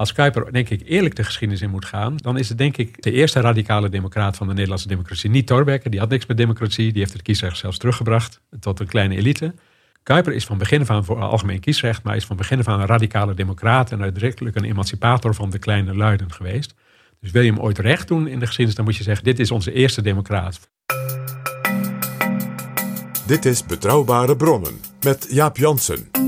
[0.00, 3.02] Als Kuiper, denk ik, eerlijk de geschiedenis in moet gaan, dan is het denk ik
[3.02, 5.30] de eerste radicale democraat van de Nederlandse democratie.
[5.30, 8.86] Niet Thorbecke, die had niks met democratie, die heeft het kiesrecht zelfs teruggebracht tot een
[8.86, 9.54] kleine elite.
[10.02, 12.80] Kuiper is van begin af aan voor algemeen kiesrecht, maar is van begin af aan
[12.80, 16.74] een radicale democraat en uitdrukkelijk een emancipator van de kleine luiden geweest.
[17.20, 19.38] Dus wil je hem ooit recht doen in de geschiedenis, dan moet je zeggen, dit
[19.38, 20.70] is onze eerste democraat.
[23.26, 26.19] Dit is Betrouwbare Bronnen met Jaap Jansen.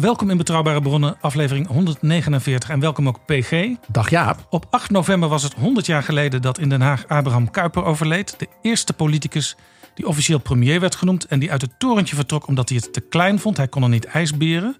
[0.00, 3.74] Welkom in Betrouwbare Bronnen, aflevering 149 en welkom ook PG.
[3.88, 4.46] Dag Jaap.
[4.50, 8.34] Op 8 november was het 100 jaar geleden dat in Den Haag Abraham Kuyper overleed.
[8.38, 9.56] De eerste politicus
[9.94, 13.00] die officieel premier werd genoemd en die uit het torentje vertrok omdat hij het te
[13.00, 13.56] klein vond.
[13.56, 14.76] Hij kon er niet ijsberen.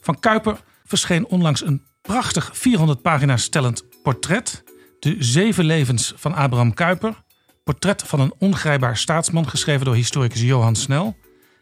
[0.00, 4.64] Van Kuyper verscheen onlangs een prachtig 400 pagina's stellend portret.
[4.98, 7.22] De zeven levens van Abraham Kuyper.
[7.64, 11.16] Portret van een ongrijpbaar staatsman, geschreven door historicus Johan Snel.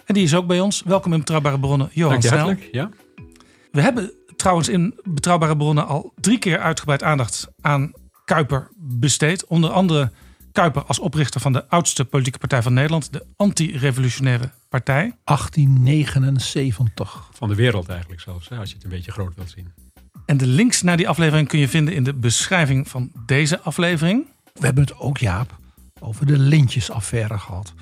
[0.08, 0.82] En die is ook bij ons.
[0.82, 2.56] Welkom in Betrouwbare Bronnen, Johan Dank je Snel.
[2.72, 2.90] Ja?
[3.72, 7.92] We hebben trouwens in Betrouwbare Bronnen al drie keer uitgebreid aandacht aan
[8.24, 9.44] Kuiper besteed.
[9.44, 10.10] Onder andere
[10.52, 15.14] Kuiper als oprichter van de oudste politieke partij van Nederland, de Anti-Revolutionaire Partij.
[15.24, 17.28] 1879.
[17.32, 19.72] Van de wereld eigenlijk zelfs, als je het een beetje groot wilt zien.
[20.26, 24.26] En de links naar die aflevering kun je vinden in de beschrijving van deze aflevering.
[24.54, 25.58] We hebben het ook, Jaap,
[25.98, 27.74] over de lintjesaffaire gehad.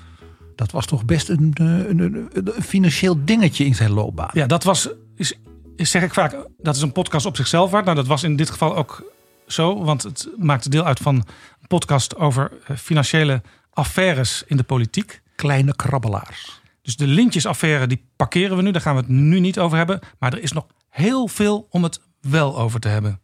[0.57, 4.29] Dat was toch best een, eh, een, een, een financieel dingetje in zijn loopbaan.
[4.33, 5.33] Ja, dat was, is,
[5.75, 7.85] is, zeg ik vaak, dat is een podcast op zichzelf waard.
[7.85, 9.11] Nou, dat was in dit geval ook
[9.47, 13.41] zo, want het maakte deel uit van een podcast over eh, financiële
[13.73, 15.21] affaires in de politiek.
[15.35, 16.61] Kleine krabbelaars.
[16.81, 18.71] Dus de lintjesaffaire die parkeren we nu.
[18.71, 19.99] Daar gaan we het nu niet over hebben.
[20.19, 23.19] Maar er is nog heel veel om het wel over te hebben.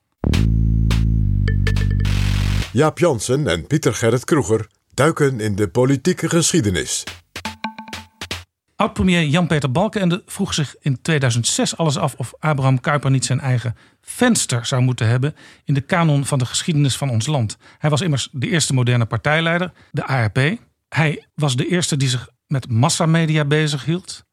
[2.71, 7.03] Jaap Jansen en Pieter Gerrit Kroeger duiken in de politieke geschiedenis.
[8.83, 13.75] Oud-premier Jan-Peter Balkenende vroeg zich in 2006 alles af of Abraham Kuyper niet zijn eigen
[14.01, 17.57] venster zou moeten hebben in de kanon van de geschiedenis van ons land.
[17.77, 20.57] Hij was immers de eerste moderne partijleider, de ARP.
[20.89, 24.25] Hij was de eerste die zich met massamedia bezighield.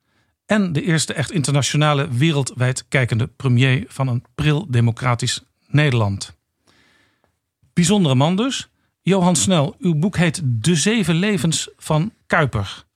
[0.47, 6.37] En de eerste echt internationale wereldwijd kijkende premier van een pril democratisch Nederland.
[7.73, 8.71] Bijzondere man dus.
[9.01, 12.89] Johan Snel, uw boek heet De Zeven Levens van Kuyper.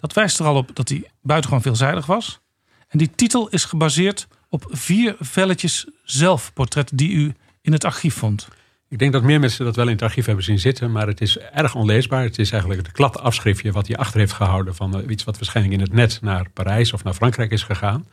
[0.00, 2.40] Dat wijst er al op dat hij buitengewoon veelzijdig was.
[2.88, 8.48] En die titel is gebaseerd op vier velletjes zelfportret die u in het archief vond.
[8.88, 11.20] Ik denk dat meer mensen dat wel in het archief hebben zien zitten, maar het
[11.20, 12.22] is erg onleesbaar.
[12.22, 15.36] Het is eigenlijk het klad afschriftje wat hij achter heeft gehouden van eh, iets wat
[15.38, 18.06] waarschijnlijk in het net naar Parijs of naar Frankrijk is gegaan.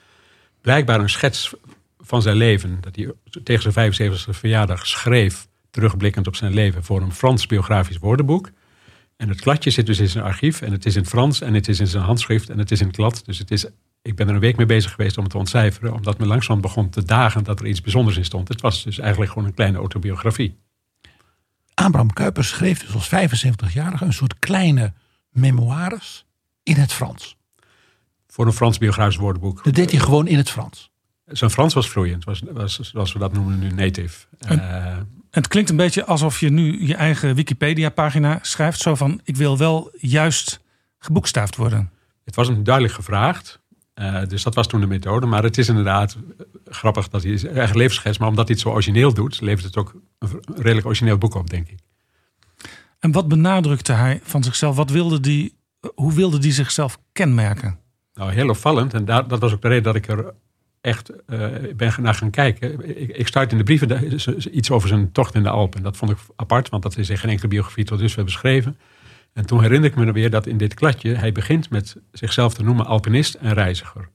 [0.62, 1.54] Blijkbaar een schets
[2.00, 3.12] van zijn leven, dat hij
[3.44, 8.50] tegen zijn 75e verjaardag schreef, terugblikkend op zijn leven, voor een Frans biografisch woordenboek.
[9.18, 11.68] En het kladje zit dus in zijn archief en het is in Frans en het
[11.68, 13.22] is in zijn handschrift en het is in het klad.
[13.26, 13.66] Dus het is,
[14.02, 16.62] ik ben er een week mee bezig geweest om het te ontcijferen, omdat me langzaam
[16.62, 18.48] begon te dagen dat er iets bijzonders in stond.
[18.48, 20.58] Het was dus eigenlijk gewoon een kleine autobiografie.
[21.74, 24.94] Abraham Kuyper schreef dus als 75-jarige een soort kleine
[25.30, 26.26] memoires
[26.64, 27.38] in het Frans.
[28.28, 29.64] Voor een Frans biografisch woordenboek.
[29.64, 30.92] Dat deed hij gewoon in het Frans.
[31.26, 34.26] Zijn Frans was vloeiend, was, was, zoals we dat noemen nu native.
[34.40, 34.98] En- Eh,
[35.36, 38.80] het klinkt een beetje alsof je nu je eigen Wikipedia-pagina schrijft.
[38.80, 40.60] Zo van, ik wil wel juist
[40.98, 41.92] geboekstaafd worden.
[42.24, 43.60] het was hem duidelijk gevraagd.
[43.94, 45.26] Eh, dus dat was toen de methode.
[45.26, 48.18] Maar het is inderdaad eh, grappig dat hij zijn eigen levensschets...
[48.18, 49.42] maar omdat hij het zo origineel doet...
[49.42, 51.80] levert het ook een een redelijk origineel boek op, denk ik.
[53.00, 54.76] En wat benadrukte hij van zichzelf?
[54.76, 55.56] Wat wilde die,
[55.96, 57.80] hoe wilde die zichzelf kenmerken?
[58.14, 58.94] Nou, heel opvallend.
[58.94, 60.34] En daar, dat was ook de reden dat ik er
[60.86, 62.90] echt uh, ben naar gaan kijken.
[63.00, 64.14] Ik, ik in de brieven
[64.58, 65.84] iets over zijn tocht in de Alpen.
[65.84, 68.78] Dat vond ik apart, want dat is in geen enkele biografie tot dusver beschreven.
[69.34, 72.64] En toen herinner ik me weer dat in dit kladje hij begint met zichzelf te
[72.64, 74.10] noemen alpinist en reiziger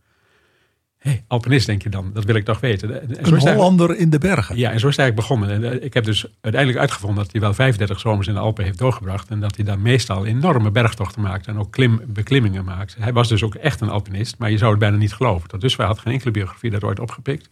[1.01, 3.03] hey, alpinist denk je dan, dat wil ik toch weten.
[3.03, 4.57] En een Hollander in de bergen.
[4.57, 5.51] Ja, en zo is het eigenlijk begonnen.
[5.51, 8.65] En eh, ik heb dus uiteindelijk uitgevonden dat hij wel 35 zomers in de Alpen
[8.65, 9.29] heeft doorgebracht.
[9.29, 12.97] En dat hij daar meestal enorme bergtochten maakt en ook klim, beklimmingen maakt.
[12.99, 15.49] Hij was dus ook echt een alpinist, maar je zou het bijna niet geloven.
[15.49, 17.51] Tot dus had geen enkele biografie dat ooit opgepikt.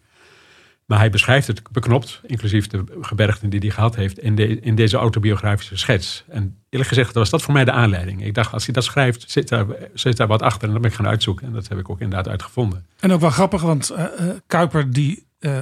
[0.88, 4.96] Maar hij beschrijft het beknopt, inclusief de gebergten die hij gehad heeft, in, in deze
[4.96, 6.24] autobiografische schets.
[6.28, 8.24] En eerlijk gezegd was dat voor mij de aanleiding.
[8.24, 10.66] Ik dacht, als hij dat schrijft, zit daar, zit daar wat achter.
[10.66, 11.46] En dat ben ik gaan uitzoeken.
[11.46, 12.86] En dat heb ik ook inderdaad uitgevonden.
[13.00, 14.04] En ook wel grappig, want uh,
[14.46, 15.58] Kuiper die uh,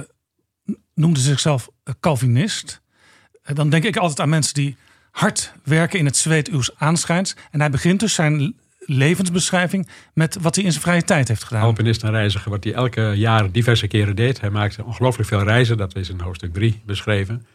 [0.93, 1.69] noemde zichzelf
[1.99, 2.81] Calvinist.
[3.43, 4.77] dan denk ik altijd aan mensen die
[5.11, 7.35] hard werken in het zweet uws aanschijns.
[7.51, 8.55] En hij begint dus zijn
[8.87, 11.61] levensbeschrijving met wat hij in zijn vrije tijd heeft gedaan.
[11.61, 14.41] Alpinist en reiziger, wat hij elke jaar diverse keren deed.
[14.41, 17.45] Hij maakte ongelooflijk veel reizen, dat is in hoofdstuk 3 beschreven.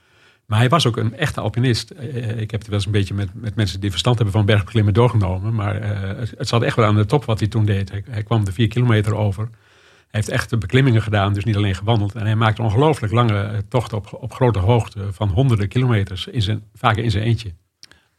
[0.46, 1.90] Maar hij was ook een echte alpinist.
[1.90, 4.46] Eh, ik heb het wel eens een beetje met, met mensen die verstand hebben van
[4.46, 5.55] bergbeklimmen doorgenomen.
[5.55, 7.90] Maar uh, het, het, zat echt wel aan de top wat hij toen deed.
[7.90, 9.44] Hij, hij, kwam de vier kilometer over.
[9.44, 12.14] Hij heeft echt de beklimmingen gedaan, dus niet alleen gewandeld.
[12.14, 16.26] En hij maakte ongelooflijk lange tochten op, op grote hoogte van honderden kilometers.
[16.26, 17.52] In zijn, vaak in zijn eentje.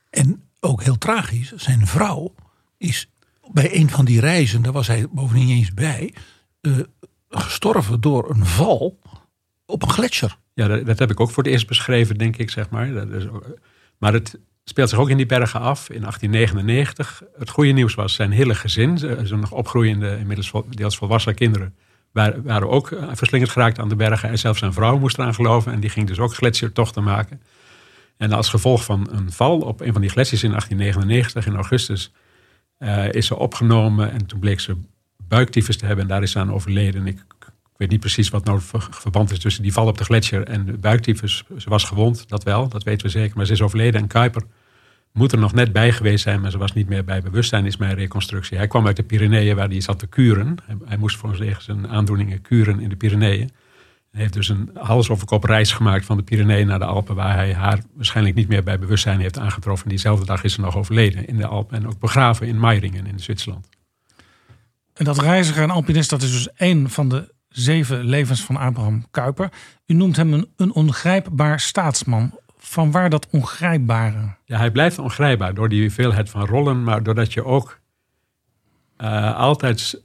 [0.09, 2.33] En ook heel tragisch, zijn vrouw
[2.83, 3.09] is
[3.51, 6.13] bij een van die reizen, daar was hij bovendien eens bij,
[6.61, 6.79] uh,
[7.29, 8.99] gestorven door een val
[9.65, 10.37] op een gletsjer.
[10.53, 12.93] Ja, dat, heb ik ook voor het eerst beschreven, denk ik, zeg maar.
[12.93, 13.27] Dat is,
[13.97, 17.23] maar het speelt zich ook in die bergen af in 1899.
[17.37, 21.75] Het goede nieuws was zijn hele gezin, zijn nog opgroeiende, inmiddels deels volwassen kinderen,
[22.11, 24.29] waren, waren ook eh, verslingerd geraakt aan de bergen.
[24.29, 27.41] En zelfs zijn vrouw moest eraan geloven en die ging dus ook gletsjertochten maken.
[28.17, 32.11] En als gevolg van een val op een van die gletsjers in 1899 in augustus
[32.79, 34.75] uh, is ze opgenomen en toen bleek ze
[35.27, 37.07] buiktyfus te hebben en daar is ze aan overleden.
[37.07, 37.25] Ik,
[37.77, 40.79] weet niet precies wat nou het verband is tussen die val op de gletsjer en
[40.79, 41.43] buiktyfus.
[41.57, 44.01] Ze was gewond, dat wel, dat weten we zeker, maar ze is overleden.
[44.01, 44.43] En Kuiper
[45.11, 47.77] moet er nog net bij geweest zijn, maar ze was niet meer bij bewustzijn, is
[47.77, 48.57] mijn reconstructie.
[48.57, 50.57] Hij kwam uit de Pyreneeën waar hij zat te kuren.
[50.65, 53.49] Hij, hij moest voor zijn aandoeningen kuren in de Pyreneeën.
[54.13, 57.15] Hij heeft dus een hals over kop reis gemaakt van de Pyreneeën naar de Alpen,
[57.15, 59.89] waar hij haar waarschijnlijk niet meer bij bewustzijn heeft aangetroffen.
[59.89, 63.19] Diezelfde dag is ze nog overleden in de Alpen en ook begraven in Meiringen in
[63.19, 63.69] Zwitserland.
[64.93, 69.05] En dat reiziger en alpinist, dat is dus één van de zeven levens van Abraham
[69.11, 69.49] Kuyper.
[69.85, 72.39] U noemt hem een, een ongrijpbaar staatsman.
[72.57, 74.35] Van waar dat ongrijpbare?
[74.45, 77.79] Ja, hij blijft ongrijpbaar door die hoeveelheid van rollen, maar doordat je ook
[79.01, 80.01] uh, altijd,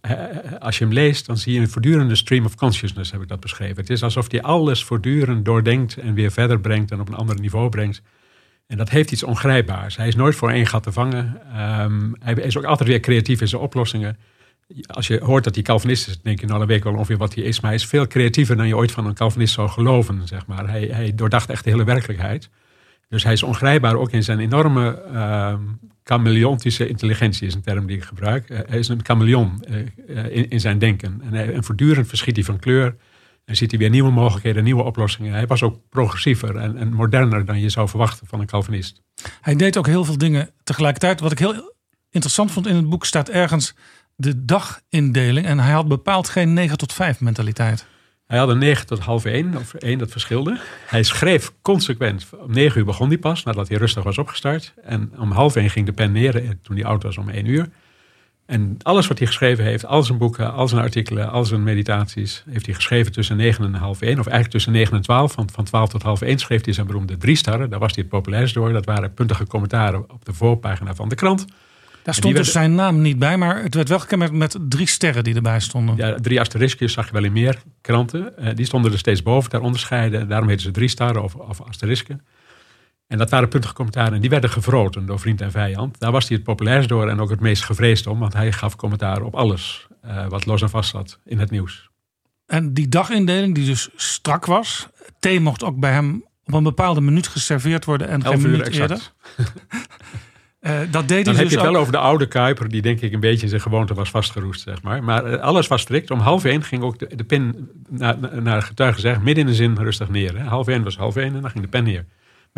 [0.58, 3.40] als je hem leest, dan zie je een voortdurende stream of consciousness, heb ik dat
[3.40, 3.76] beschreven.
[3.76, 7.40] Het is alsof hij alles voortdurend doordenkt en weer verder brengt en op een ander
[7.40, 8.02] niveau brengt.
[8.66, 9.96] En dat heeft iets ongrijpbaars.
[9.96, 11.40] Hij is nooit voor één gat te vangen.
[11.80, 14.18] Um, hij is ook altijd weer creatief in zijn oplossingen.
[14.86, 17.34] Als je hoort dat hij Calvinist is, denk je nou, dan weet wel ongeveer wat
[17.34, 17.60] hij is.
[17.60, 20.68] Maar hij is veel creatiever dan je ooit van een Calvinist zou geloven, zeg maar.
[20.68, 22.50] Hij, hij doordacht echt de hele werkelijkheid.
[23.08, 25.54] Dus hij is ongrijpbaar ook in zijn enorme uh,
[26.08, 28.50] chameleontische intelligentie, is een term die ik gebruik.
[28.50, 31.20] Uh, hij is een chameleon uh, in, in, zijn denken.
[31.24, 32.96] En, hij, en, voortdurend verschiet hij van kleur.
[33.44, 35.32] En ziet hij weer nieuwe mogelijkheden, nieuwe oplossingen.
[35.32, 39.02] Hij was ook progressiever en, en, moderner dan je zou verwachten van een Calvinist.
[39.40, 41.20] Hij deed ook heel veel dingen tegelijkertijd.
[41.20, 41.74] Wat ik heel
[42.10, 43.74] interessant vond in het boek staat ergens
[44.16, 45.46] de dagindeling.
[45.46, 47.86] En hij had bepaald geen 9 tot 5 mentaliteit.
[48.28, 50.58] Hij had een 9 tot half 1, of 1, dat verschilde.
[50.86, 52.26] Hij schreef consequent.
[52.38, 54.74] Om 9 uur begon hij pas, nadat hij rustig was opgestart.
[54.82, 57.46] En om half 1 ging de pen neer, eh, toen hij oud was, om 1
[57.46, 57.68] uur.
[58.46, 62.44] En alles wat hij geschreven heeft, al zijn boeken, al zijn artikelen, al zijn meditaties,
[62.50, 64.10] heeft hij geschreven tussen 9 en half 1.
[64.10, 65.32] Of eigenlijk tussen 9 en 12.
[65.32, 67.70] Van, van 12 tot half 1 schreef hij zijn beroemde drie starren.
[67.70, 68.72] Daar was hij het populairst door.
[68.72, 71.44] Dat waren puntige commentaren op de voorpagina van de krant.
[72.08, 75.24] Daar stond dus zijn naam niet bij, maar het werd wel gekenmerkt met drie sterren
[75.24, 75.96] die erbij stonden.
[75.96, 78.32] Ja, drie asteriskjes zag je wel in meer kranten.
[78.38, 80.28] Uh, die stonden er steeds boven, daar onderscheiden.
[80.28, 82.26] Daarom heten ze drie sterren of, of asterisken.
[83.06, 86.00] En dat waren puntige commentaren en die werden gevroten door vriend en vijand.
[86.00, 88.76] Daar was hij het populairst door en ook het meest gevreesd om, want hij gaf
[88.76, 91.90] commentaar op alles uh, wat los en vast zat in het nieuws.
[92.46, 94.88] En die dagindeling die dus strak was,
[95.18, 99.12] thee mocht ook bij hem op een bepaalde minuut geserveerd worden en geen minuut eerder.
[100.60, 103.00] Uh, dat deed Dan heb dus je het wel over de oude Kuiper, die denk
[103.00, 105.04] ik een beetje in zijn gewoonte was vastgeroest, zeg maar.
[105.04, 106.10] Maar uh, alles was strikt.
[106.10, 109.56] Om half één ging ook de, de pen naar, naar getuige zeggen, midden in de
[109.56, 110.38] zin rustig neer.
[110.38, 110.44] Hè.
[110.44, 112.04] Half één was half één en dan ging de pen neer.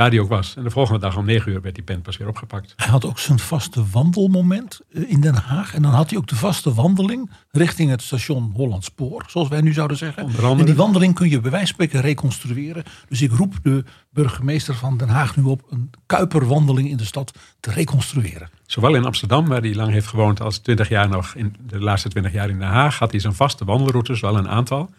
[0.01, 0.57] Waar die ook was.
[0.57, 2.73] En de volgende dag om negen uur werd die pen pas weer opgepakt.
[2.77, 5.75] Hij had ook zijn vaste wandelmoment eh, in Den Haag.
[5.75, 9.25] En dan had hij ook de vaste wandeling richting het station Hollandspoor.
[9.27, 10.29] Zoals wij nu zouden zeggen.
[10.59, 12.83] En die wandeling kun je bij wijze van spreken reconstrueren.
[13.09, 17.33] Dus ik roep de burgemeester van Den Haag nu op een kuiperwandeling in de stad
[17.61, 18.51] te reconstrueren.
[18.67, 22.09] Zowel in Amsterdam, waar hij lang heeft gewoond, als 20 jaar nog in de laatste
[22.09, 24.91] twintig jaar in Den Haag, had hij zijn vaste wandelroutes, wel een aantal.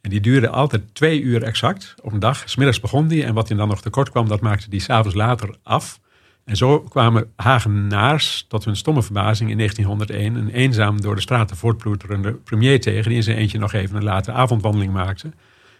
[0.00, 2.42] En die duurde altijd twee uur exact op een dag.
[2.46, 5.54] Smiddags begon die en wat hij dan nog tekort kwam, dat maakte die s'avonds later
[5.62, 6.00] af.
[6.44, 11.56] En zo kwamen Hagenaars tot hun stomme verbazing in 1901 een eenzaam door de straten
[11.56, 15.30] voortploeterende premier tegen, die in zijn eentje nog even een late avondwandeling maakte.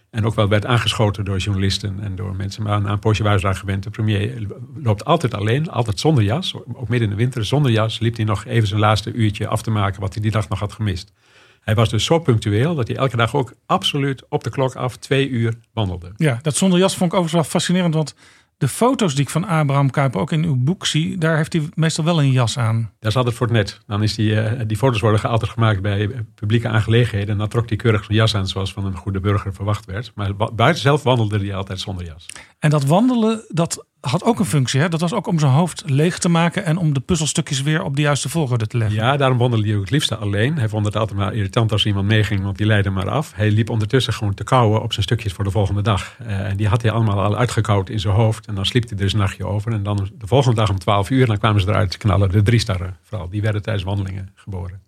[0.09, 2.63] En ook wel werd aangeschoten door journalisten en door mensen.
[2.63, 3.83] Maar een poosje waren ze daar gewend.
[3.83, 6.55] De premier loopt altijd alleen, altijd zonder jas.
[6.55, 9.61] Ook midden in de winter, zonder jas, liep hij nog even zijn laatste uurtje af
[9.61, 11.13] te maken wat hij die dag nog had gemist.
[11.61, 14.97] Hij was dus zo punctueel dat hij elke dag ook absoluut op de klok af
[14.97, 16.11] twee uur wandelde.
[16.17, 17.93] Ja, dat zonder jas vond ik overigens wel fascinerend.
[17.93, 18.15] Want
[18.61, 21.69] de foto's die ik van Abraham Kuyper ook in uw boek zie, daar heeft hij
[21.73, 22.91] meestal wel een jas aan.
[22.99, 23.79] Dat is altijd voor het net.
[23.87, 27.29] Dan is die, uh, die foto's worden altijd gemaakt bij publieke aangelegenheden.
[27.29, 30.11] En dan trok hij keurig zijn jas aan zoals van een goede burger verwacht werd.
[30.15, 32.25] Maar buiten zelf wandelde hij altijd zonder jas.
[32.59, 34.79] En dat wandelen, dat had ook een functie.
[34.79, 34.89] Hè?
[34.89, 37.95] Dat was ook om zijn hoofd leeg te maken en om de puzzelstukjes weer op
[37.95, 38.97] de juiste volgorde te leggen.
[38.97, 40.57] Ja, daarom wandelde hij ook het liefste alleen.
[40.57, 43.33] Hij vond het altijd maar irritant als iemand meeging, want die leidde maar af.
[43.35, 46.17] Hij liep ondertussen gewoon te kauwen op zijn stukjes voor de volgende dag.
[46.21, 48.47] Uh, en die had hij allemaal al uitgekauwd in zijn hoofd.
[48.47, 49.71] En dan sliep hij dus een nachtje over.
[49.71, 52.29] En dan de volgende dag om 12 uur, dan kwamen ze eruit te knallen.
[52.29, 53.29] De drie starren vooral.
[53.29, 54.81] Die werden tijdens wandelingen geboren.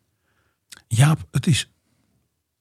[0.88, 1.72] Jaap, het is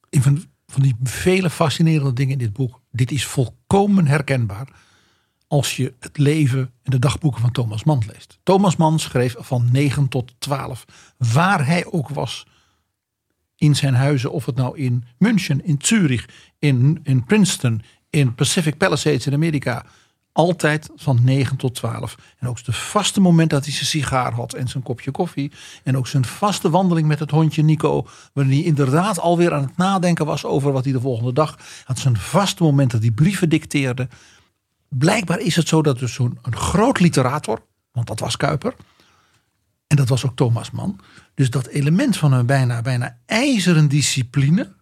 [0.09, 2.81] een van, van die vele fascinerende dingen in dit boek.
[2.91, 4.67] Dit is volkomen herkenbaar
[5.53, 8.39] als je het leven en de dagboeken van Thomas Mann leest.
[8.43, 10.85] Thomas Mann schreef van 9 tot 12,
[11.17, 12.45] waar hij ook was
[13.55, 16.29] in zijn huizen, of het nou in München, in Zurich,
[16.59, 19.85] in, in Princeton, in Pacific Palisades in Amerika.
[20.31, 22.17] Altijd van 9 tot 12.
[22.37, 25.51] En ook de vaste moment dat hij zijn sigaar had en zijn kopje koffie.
[25.83, 28.07] En ook zijn vaste wandeling met het hondje Nico.
[28.33, 31.57] Waarin hij inderdaad alweer aan het nadenken was over wat hij de volgende dag.
[31.83, 34.07] Had zijn vaste moment dat hij brieven dicteerde
[34.97, 38.73] blijkbaar is het zo dat dus zo'n groot literator, want dat was Kuiper,
[39.87, 40.99] en dat was ook Thomas Mann,
[41.33, 44.73] dus dat element van een bijna, bijna ijzeren discipline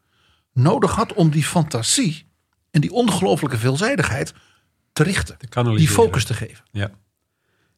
[0.54, 2.26] nodig had om die fantasie
[2.72, 4.34] en die ongelooflijke veelzijdigheid
[4.94, 5.38] te richten,
[5.76, 6.64] die focus te geven.
[6.72, 6.92] Ja.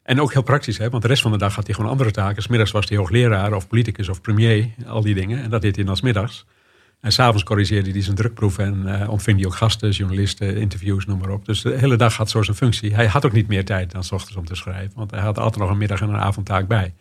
[0.03, 0.89] En ook heel praktisch, hè?
[0.89, 2.43] want de rest van de dag had hij gewoon andere taken.
[2.43, 5.43] Smiddags was hij hoogleraar of politicus of premier, al die dingen.
[5.43, 6.45] En dat deed hij dan smiddags.
[7.03, 11.19] En s'avonds corrigeerde hij zijn drukproef en uh, ontving hij ook gasten, journalisten, interviews, noem
[11.19, 11.45] maar op.
[11.45, 12.95] Dus de hele dag had zo zijn functie.
[12.95, 15.39] Hij had ook niet meer tijd dan s ochtends om te schrijven, want hij had
[15.39, 16.93] altijd nog een middag en een avondtaak bij.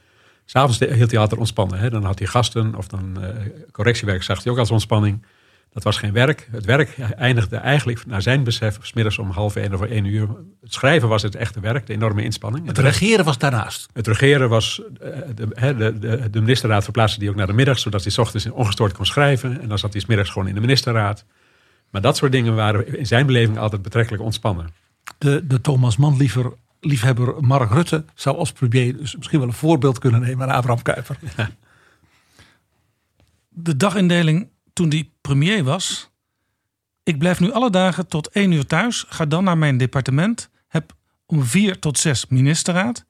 [0.44, 1.78] S'avonds hield hij altijd ontspannen.
[1.78, 1.90] Hè?
[1.90, 3.26] Dan had hij gasten of dan uh,
[3.72, 5.22] correctiewerk zag hij ook als ontspanning.
[5.72, 6.48] Dat was geen werk.
[6.50, 10.28] Het werk eindigde eigenlijk naar zijn besef smiddags om half één of één uur.
[10.60, 12.66] Het schrijven was het echte werk, de enorme inspanning.
[12.66, 13.88] Het regeren was daarnaast.
[13.92, 17.78] Het regeren was, eh, de, de, de, de ministerraad verplaatste die ook naar de middag,
[17.78, 19.60] zodat hij s ochtends ongestoord kon schrijven.
[19.60, 21.24] En dan zat hij s middags gewoon in de ministerraad.
[21.90, 24.68] Maar dat soort dingen waren in zijn beleving altijd betrekkelijk ontspannen.
[25.18, 29.54] De, de Thomas Mann liever, liefhebber Mark Rutte zou als premier dus misschien wel een
[29.54, 31.18] voorbeeld kunnen nemen aan Abraham Kuyper.
[33.48, 36.10] De dagindeling toen die premier was.
[37.02, 39.04] Ik blijf nu alle dagen tot één uur thuis.
[39.08, 40.50] Ga dan naar mijn departement.
[40.68, 40.94] Heb
[41.26, 43.04] om vier tot zes ministerraad.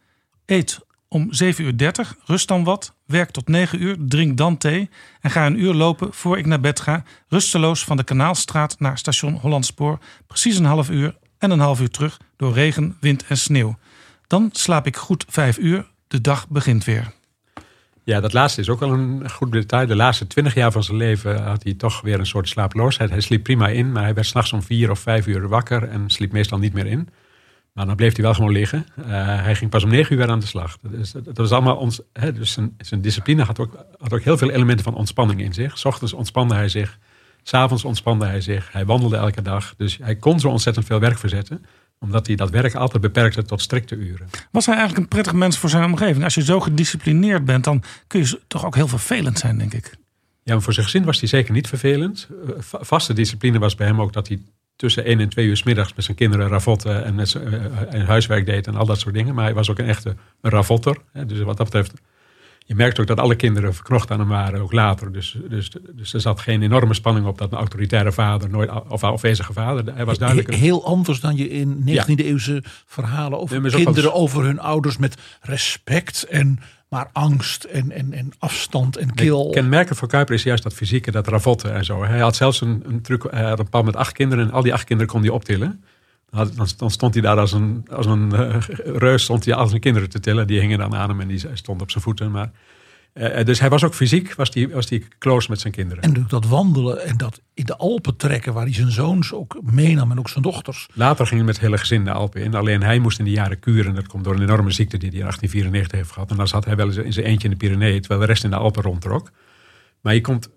[0.46, 2.94] Eet om 7 uur 30, rust dan wat.
[3.06, 4.90] Werk tot 9 uur, drink dan thee.
[5.20, 7.02] En ga een uur lopen voor ik naar bed ga.
[7.28, 9.98] Rusteloos van de Kanaalstraat naar station Hollandspoor.
[10.26, 13.78] Precies een half uur en een half uur terug door regen, wind en sneeuw.
[14.26, 15.90] Dan slaap ik goed vijf uur.
[16.08, 17.12] De dag begint weer.
[18.04, 19.86] Ja, dat laatste is ook wel een goed detail.
[19.86, 23.10] De laatste twintig jaar van zijn leven had hij toch weer een soort slaaploosheid.
[23.10, 26.10] Hij sliep prima in, maar hij werd s'nachts om vier of vijf uur wakker en
[26.10, 27.08] sliep meestal niet meer in.
[27.72, 28.86] Maar dan bleef hij wel gewoon liggen.
[28.98, 29.04] Uh,
[29.42, 30.78] hij ging pas om negen uur weer aan de slag.
[31.22, 32.00] Dat was allemaal ons.
[32.12, 35.52] Hè, dus zijn, zijn, discipline had ook, had ook heel veel elementen van ontspanning in
[35.52, 35.78] zich.
[35.78, 36.98] S ochtends ontspande hij zich.
[37.42, 38.72] S'avonds ontspande hij zich.
[38.72, 39.74] Hij wandelde elke dag.
[39.76, 41.64] Dus hij kon zo ontzettend veel werk verzetten
[42.02, 44.28] omdat hij dat werk altijd beperkte tot strikte uren.
[44.50, 46.24] Was hij eigenlijk een prettig mens voor zijn omgeving?
[46.24, 49.94] Als je zo gedisciplineerd bent, dan kun je toch ook heel vervelend zijn, denk ik.
[50.42, 52.28] Ja, maar voor zijn gezin was hij zeker niet vervelend.
[52.46, 54.40] Eh, vaste discipline was bij hem ook dat hij
[54.76, 58.06] tussen 1 en 2 uur s middags met zijn kinderen ravotten en, met zijn, en
[58.06, 59.34] huiswerk deed en al dat soort dingen.
[59.34, 60.96] Maar hij was ook een echte ravotter.
[61.26, 61.92] Dus wat dat betreft
[62.64, 65.12] je merkt ook dat alle kinderen verknocht aan hem waren, ook later.
[65.12, 69.04] Dus, dus, dus er zat geen enorme spanning op dat een autoritaire vader, nooit, of
[69.04, 69.94] afwezige vader.
[69.94, 74.96] Hij was duidelijk Heel anders dan je in 19e-eeuwse verhalen over kinderen, over hun ouders
[74.96, 79.50] met respect en maar angst en, en, en afstand en kil.
[79.50, 82.04] Kenmerkend voor Kuiper is juist dat fysieke, dat ravotten en zo.
[82.04, 84.62] Hij had zelfs een, een truc, hij had een paar met acht kinderen en al
[84.62, 85.84] die acht kinderen kon hij optillen.
[86.78, 90.08] Dan stond hij daar als een, als een uh, reus, stond hij al zijn kinderen
[90.08, 90.46] te tillen.
[90.46, 92.30] Die hingen dan aan hem en die stond op zijn voeten.
[92.30, 92.50] Maar,
[93.14, 96.02] uh, dus hij was ook fysiek, was die, was die close met zijn kinderen.
[96.02, 100.10] En dat wandelen en dat in de Alpen trekken, waar hij zijn zoons ook meenam
[100.10, 100.88] en ook zijn dochters.
[100.94, 102.54] Later ging hij met het hele gezin de Alpen in.
[102.54, 103.94] Alleen hij moest in die jaren kuren.
[103.94, 106.30] Dat komt door een enorme ziekte die hij in 1894 heeft gehad.
[106.30, 108.44] En dan zat hij wel eens in zijn eentje in de Pyreneeën, terwijl de rest
[108.44, 109.30] in de Alpen rondtrok.
[110.00, 110.50] Maar je komt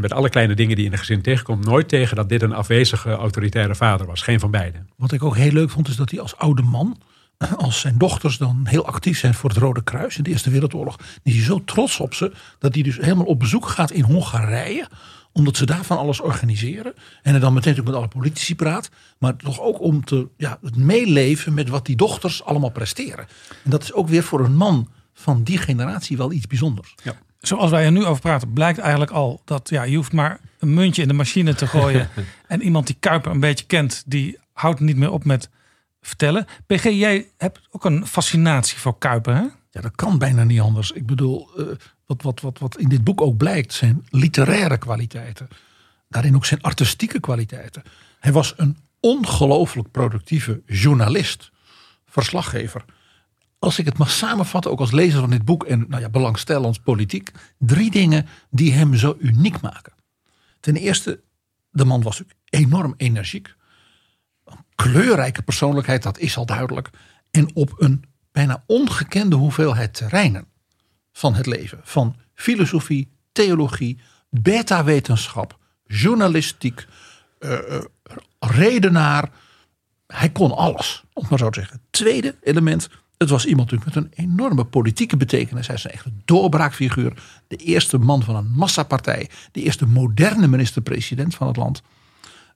[0.00, 3.10] met alle kleine dingen die in een gezin tegenkomt, nooit tegen dat dit een afwezige
[3.10, 4.22] autoritaire vader was.
[4.22, 4.88] Geen van beiden.
[4.96, 6.98] Wat ik ook heel leuk vond, is dat hij als oude man,
[7.56, 10.98] als zijn dochters dan heel actief zijn voor het Rode Kruis in de Eerste Wereldoorlog,
[11.22, 14.88] is hij zo trots op ze dat hij dus helemaal op bezoek gaat in Hongarije
[15.32, 16.94] omdat ze daar van alles organiseren.
[17.22, 18.90] En er dan meteen ook met alle politici praat.
[19.18, 23.26] Maar toch ook om te, ja, het meeleven met wat die dochters allemaal presteren.
[23.64, 26.94] En dat is ook weer voor een man van die generatie wel iets bijzonders.
[27.02, 27.14] Ja.
[27.42, 30.74] Zoals wij er nu over praten, blijkt eigenlijk al dat ja, je hoeft maar een
[30.74, 32.08] muntje in de machine te gooien.
[32.46, 35.50] en iemand die Kuiper een beetje kent, die houdt niet meer op met
[36.00, 36.46] vertellen.
[36.66, 39.46] PG, jij hebt ook een fascinatie voor Kuiper, hè?
[39.70, 40.90] Ja, dat kan bijna niet anders.
[40.90, 41.66] Ik bedoel, uh,
[42.06, 45.48] wat, wat, wat, wat in dit boek ook blijkt, zijn literaire kwaliteiten.
[46.08, 47.82] Daarin ook zijn artistieke kwaliteiten.
[48.18, 51.50] Hij was een ongelooflijk productieve journalist,
[52.06, 52.84] verslaggever.
[53.62, 56.82] Als ik het mag samenvatten, ook als lezer van dit boek en nou ja, belangstellend
[56.82, 59.92] politiek, drie dingen die hem zo uniek maken.
[60.60, 61.20] Ten eerste,
[61.70, 63.54] de man was enorm energiek.
[64.44, 66.90] Een kleurrijke persoonlijkheid, dat is al duidelijk.
[67.30, 70.46] En op een bijna ongekende hoeveelheid terreinen
[71.12, 71.80] van het leven.
[71.82, 73.98] Van filosofie, theologie,
[74.30, 76.86] beta-wetenschap, journalistiek,
[77.40, 77.58] uh,
[78.38, 79.30] redenaar.
[80.06, 81.80] Hij kon alles, om maar zo te zeggen.
[81.90, 82.88] Tweede element,
[83.22, 85.66] het was iemand natuurlijk met een enorme politieke betekenis.
[85.66, 87.22] Hij is een echte doorbraakfiguur.
[87.48, 89.28] De eerste man van een massapartij.
[89.52, 91.82] De eerste moderne minister-president van het land.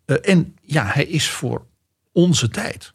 [0.06, 1.66] Uh, en ja, hij is voor
[2.12, 2.92] onze tijd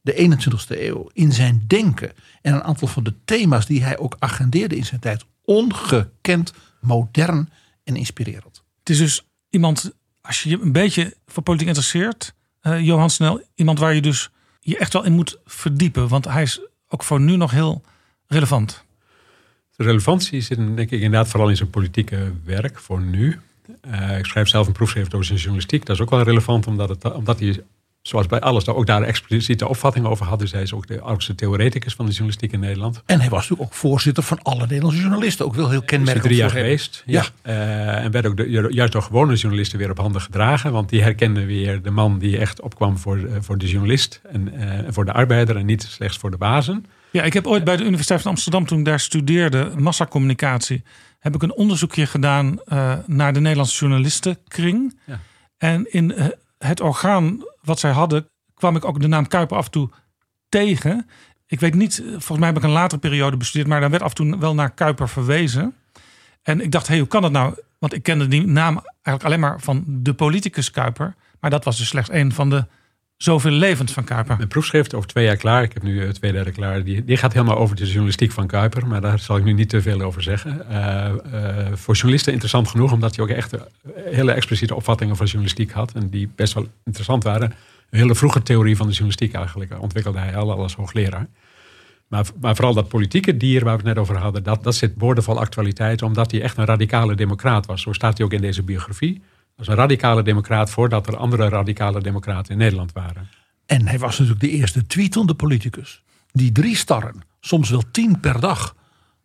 [0.00, 4.16] de 21ste eeuw in zijn denken en een aantal van de thema's die hij ook
[4.18, 7.50] agendeerde in zijn tijd ongekend modern
[7.84, 8.62] en inspirerend.
[8.78, 13.42] Het is dus iemand, als je je een beetje voor politiek interesseert, uh, Johan Snel,
[13.54, 17.20] iemand waar je dus je echt wel in moet verdiepen, want hij is ook voor
[17.20, 17.82] nu nog heel
[18.26, 18.84] relevant.
[19.76, 23.40] De relevantie zit denk ik inderdaad vooral in zijn politieke werk voor nu.
[23.90, 25.86] Uh, ik schrijf zelf een proefschrift over zijn journalistiek.
[25.86, 27.62] Dat is ook wel relevant omdat, het, omdat hij
[28.08, 30.38] zoals bij alles, daar ook daar expliciete opvatting over had.
[30.38, 33.02] Dus hij is ook de oudste theoreticus van de journalistiek in Nederland.
[33.06, 35.44] En hij was natuurlijk ook voorzitter van alle Nederlandse journalisten.
[35.44, 36.24] Ook wel heel kenmerkend.
[36.24, 37.02] drie jaar geweest.
[37.06, 37.24] Ja.
[37.42, 40.72] Uh, en werd ook de, juist door gewone journalisten weer op handen gedragen.
[40.72, 44.20] Want die herkenden weer de man die echt opkwam voor, eh, voor de journalist.
[44.32, 46.84] En uh, voor de arbeider en niet slechts voor de bazen.
[47.10, 50.82] Ja, ik heb ooit bij de Universiteit van Amsterdam, toen ik daar studeerde, massacommunicatie,
[51.18, 54.98] heb ik een onderzoekje gedaan uh, naar de Nederlandse journalistenkring.
[55.06, 55.20] Ja.
[55.58, 56.14] En in
[56.58, 59.90] het orgaan wat zij hadden, kwam ik ook de naam Kuiper af en toe
[60.48, 61.06] tegen.
[61.46, 64.08] Ik weet niet, volgens mij heb ik een latere periode bestudeerd, maar dan werd af
[64.08, 65.74] en toe wel naar Kuiper verwezen.
[66.42, 67.54] En ik dacht, hé, hey, hoe kan dat nou?
[67.78, 71.14] Want ik kende die naam eigenlijk alleen maar van de politicus Kuiper.
[71.40, 72.66] Maar dat was dus slechts een van de
[73.18, 74.36] zoveel levens van Kuiper.
[74.36, 75.62] Mijn proefschrift over twee jaar klaar.
[75.62, 76.84] Ik heb nu eh, twee derde klaar.
[76.84, 78.86] Die, die gaat helemaal over de journalistiek van Kuiper.
[78.86, 80.66] Maar daar zal ik nu niet te veel over zeggen.
[80.70, 82.92] Uh, uh, voor journalisten interessant genoeg.
[82.92, 83.54] Omdat hij ook echt
[83.94, 85.92] hele expliciete opvattingen van journalistiek had.
[85.92, 87.52] En die best wel interessant waren.
[87.90, 89.80] Een hele vroege theorie van de journalistiek eigenlijk.
[89.80, 91.26] Ontwikkelde hij al als hoogleraar.
[92.08, 94.42] Maar, maar, vooral dat politieke dier waar we het net over hadden.
[94.42, 96.02] Dat, dat zit boordevol actualiteit.
[96.02, 97.82] Omdat hij echt een radicale democraat was.
[97.82, 99.22] Zo staat hij ook in deze biografie
[99.58, 103.28] was een radicale democraat voordat er andere radicale democraten in Nederland waren.
[103.66, 106.02] En hij was natuurlijk de eerste tweetende politicus.
[106.32, 108.76] Die drie starren, soms wel tien per dag.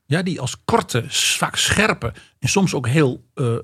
[0.06, 3.56] Ja, die als korte, vaak scherpe en soms ook heel uh,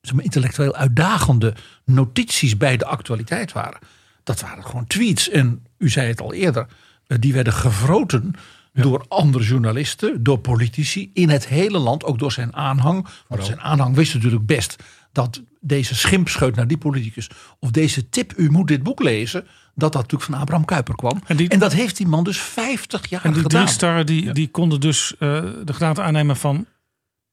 [0.00, 3.78] zeg maar intellectueel uitdagende notities bij de actualiteit waren.
[4.22, 5.28] Dat waren gewoon tweets.
[5.28, 6.66] En u zei het al eerder,
[7.06, 8.34] die werden gevroten
[8.72, 13.06] door andere journalisten, door politici in het hele land, ook door zijn aanhang.
[13.28, 14.76] Want zijn aanhang wist natuurlijk best
[15.16, 19.92] dat deze schimpscheut naar die politicus of deze tip, u moet dit boek lezen, dat
[19.92, 21.22] dat natuurlijk van Abraham Kuyper kwam.
[21.26, 23.22] En, dat heeft die man dus 50 jaar gedaan.
[23.22, 23.64] En die gedaan.
[23.64, 25.18] drie starren die, die konden dus uh,
[25.64, 26.66] de gedaante aannemen van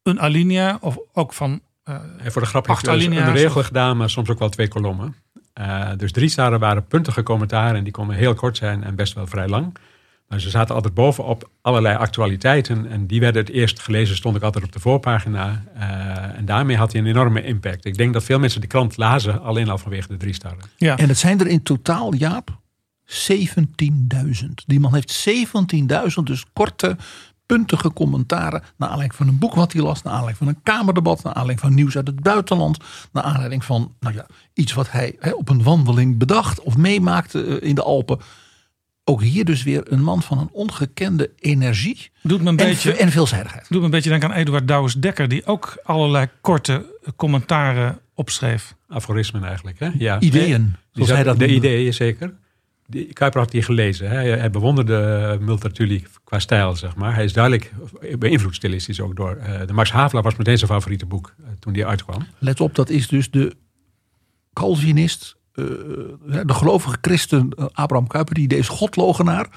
[0.03, 4.09] een alinea of ook van uh, voor de grap heeft hij een regel gedaan, maar
[4.09, 5.15] soms ook wel twee kolommen.
[5.59, 9.13] Uh, dus drie starren waren puntige commentaren en die konden heel kort zijn en best
[9.13, 9.77] wel vrij lang.
[10.33, 12.89] Maar ze zaten altijd bovenop allerlei actualiteiten.
[12.89, 15.63] En die werden het eerst gelezen, stond ik altijd op de voorpagina.
[15.75, 17.85] Uh, en daarmee had hij een enorme impact.
[17.85, 20.63] Ik denk dat veel mensen de krant lazen, alleen al vanwege de drie starren.
[20.77, 20.97] Ja.
[20.97, 22.59] En het zijn er in totaal, Jaap,
[23.05, 24.45] 17.000.
[24.65, 26.97] Die man heeft 17.000, dus korte,
[27.45, 28.63] puntige commentaren.
[28.77, 31.59] Naar aanleiding van een boek wat hij las, naar aanleiding van een kamerdebat, naar aanleiding
[31.59, 32.77] van nieuws uit het buitenland.
[33.11, 37.45] Naar aanleiding van nou ja, iets wat hij he, op een wandeling bedacht of meemaakte
[37.45, 38.19] uh, in de Alpen
[39.03, 42.95] ook hier dus weer een man van een ongekende energie doet me een en, beetje,
[42.95, 43.65] en veelzijdigheid.
[43.69, 45.27] Doet me een beetje denken aan Eduard Douwes-Dekker...
[45.27, 46.85] die ook allerlei korte
[47.15, 48.75] commentaren opschreef.
[48.87, 49.89] Aforismen eigenlijk, hè?
[49.97, 50.19] Ja.
[50.19, 51.67] Ideeën, zoals hij dat De noemde.
[51.67, 52.33] ideeën, zeker.
[52.87, 54.09] die, Kuiper had die gelezen.
[54.09, 54.17] Hè?
[54.17, 57.15] Hij bewonderde Multatuli qua stijl, zeg maar.
[57.15, 57.73] Hij is duidelijk
[58.19, 59.37] beïnvloed stilistisch ook door.
[59.37, 62.27] Uh, de Max Havelaar was meteen zijn favoriete boek uh, toen die uitkwam.
[62.37, 63.55] Let op, dat is dus de
[64.53, 69.49] Calvinist, de gelovige christen Abraham Kuiper, die deze godlogenaar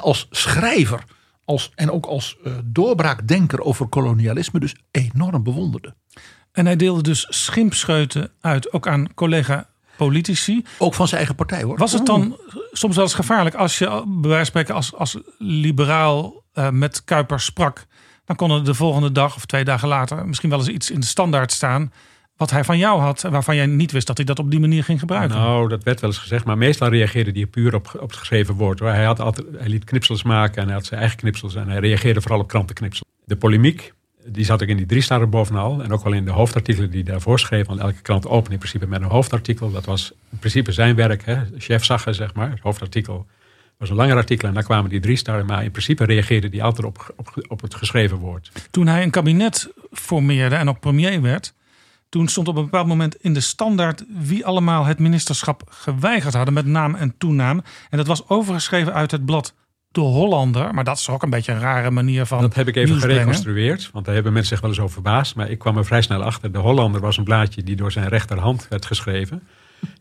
[0.00, 1.04] als schrijver
[1.44, 5.94] als, en ook als doorbraakdenker over kolonialisme dus enorm bewonderde.
[6.52, 10.64] En hij deelde dus schimpscheuten uit, ook aan collega politici.
[10.78, 11.78] Ook van zijn eigen partij hoor.
[11.78, 12.36] Was het dan
[12.72, 17.04] soms wel eens gevaarlijk als je bij wijze van spreken als, als liberaal uh, met
[17.04, 17.86] Kuiper sprak?
[18.24, 21.00] Dan kon er de volgende dag of twee dagen later misschien wel eens iets in
[21.00, 21.92] de standaard staan.
[22.36, 24.84] Wat hij van jou had, waarvan jij niet wist dat hij dat op die manier
[24.84, 25.36] ging gebruiken.
[25.36, 28.54] Nou, dat werd wel eens gezegd, maar meestal reageerde hij puur op, op het geschreven
[28.54, 28.78] woord.
[28.78, 31.78] Hij, had altijd, hij liet knipsels maken en hij had zijn eigen knipsels en hij
[31.78, 33.08] reageerde vooral op krantenknipsels.
[33.24, 33.94] De polemiek
[34.28, 35.82] die zat ook in die drie starren bovenal.
[35.82, 37.66] En ook wel in de hoofdartikelen die daarvoor schreef.
[37.66, 39.70] Want elke krant opent in principe met een hoofdartikel.
[39.70, 41.24] Dat was in principe zijn werk.
[41.24, 41.36] Hè.
[41.58, 42.50] Chef zag zeg maar.
[42.50, 43.26] Het hoofdartikel
[43.76, 45.46] was een langer artikel en daar kwamen die drie starren.
[45.46, 48.52] Maar in principe reageerde hij altijd op, op, op het geschreven woord.
[48.70, 51.54] Toen hij een kabinet formeerde en ook premier werd.
[52.16, 56.54] Toen stond op een bepaald moment in de standaard wie allemaal het ministerschap geweigerd hadden
[56.54, 57.62] met naam en toenaam.
[57.90, 59.54] En dat was overgeschreven uit het blad
[59.90, 60.74] de Hollander.
[60.74, 62.40] Maar dat is ook een beetje een rare manier van.
[62.40, 63.90] Dat heb ik even gereconstrueerd.
[63.92, 65.34] Want daar hebben mensen zich wel eens over verbaasd.
[65.34, 66.52] Maar ik kwam er vrij snel achter.
[66.52, 69.42] De Hollander was een blaadje die door zijn rechterhand werd geschreven.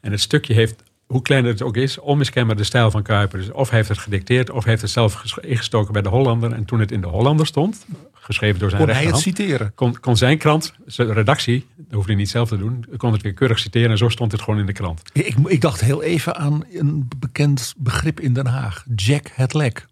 [0.01, 3.39] En het stukje heeft, hoe klein het ook is, onmiskenbaar de stijl van Kuiper.
[3.39, 6.52] Dus of heeft het gedicteerd, of heeft het zelf ingestoken bij de Hollander.
[6.52, 9.24] En toen het in de Hollander stond, geschreven door zijn kon rechterhand.
[9.24, 9.72] Kon hij het citeren?
[9.76, 13.22] Kon, kon zijn krant, zijn redactie, dat hoefde hij niet zelf te doen, kon het
[13.22, 13.89] weer keurig citeren.
[13.89, 15.02] En zo stond het gewoon in de krant.
[15.13, 18.86] Ik, ik dacht heel even aan een bekend begrip in Den Haag.
[18.96, 19.86] Jack het lek.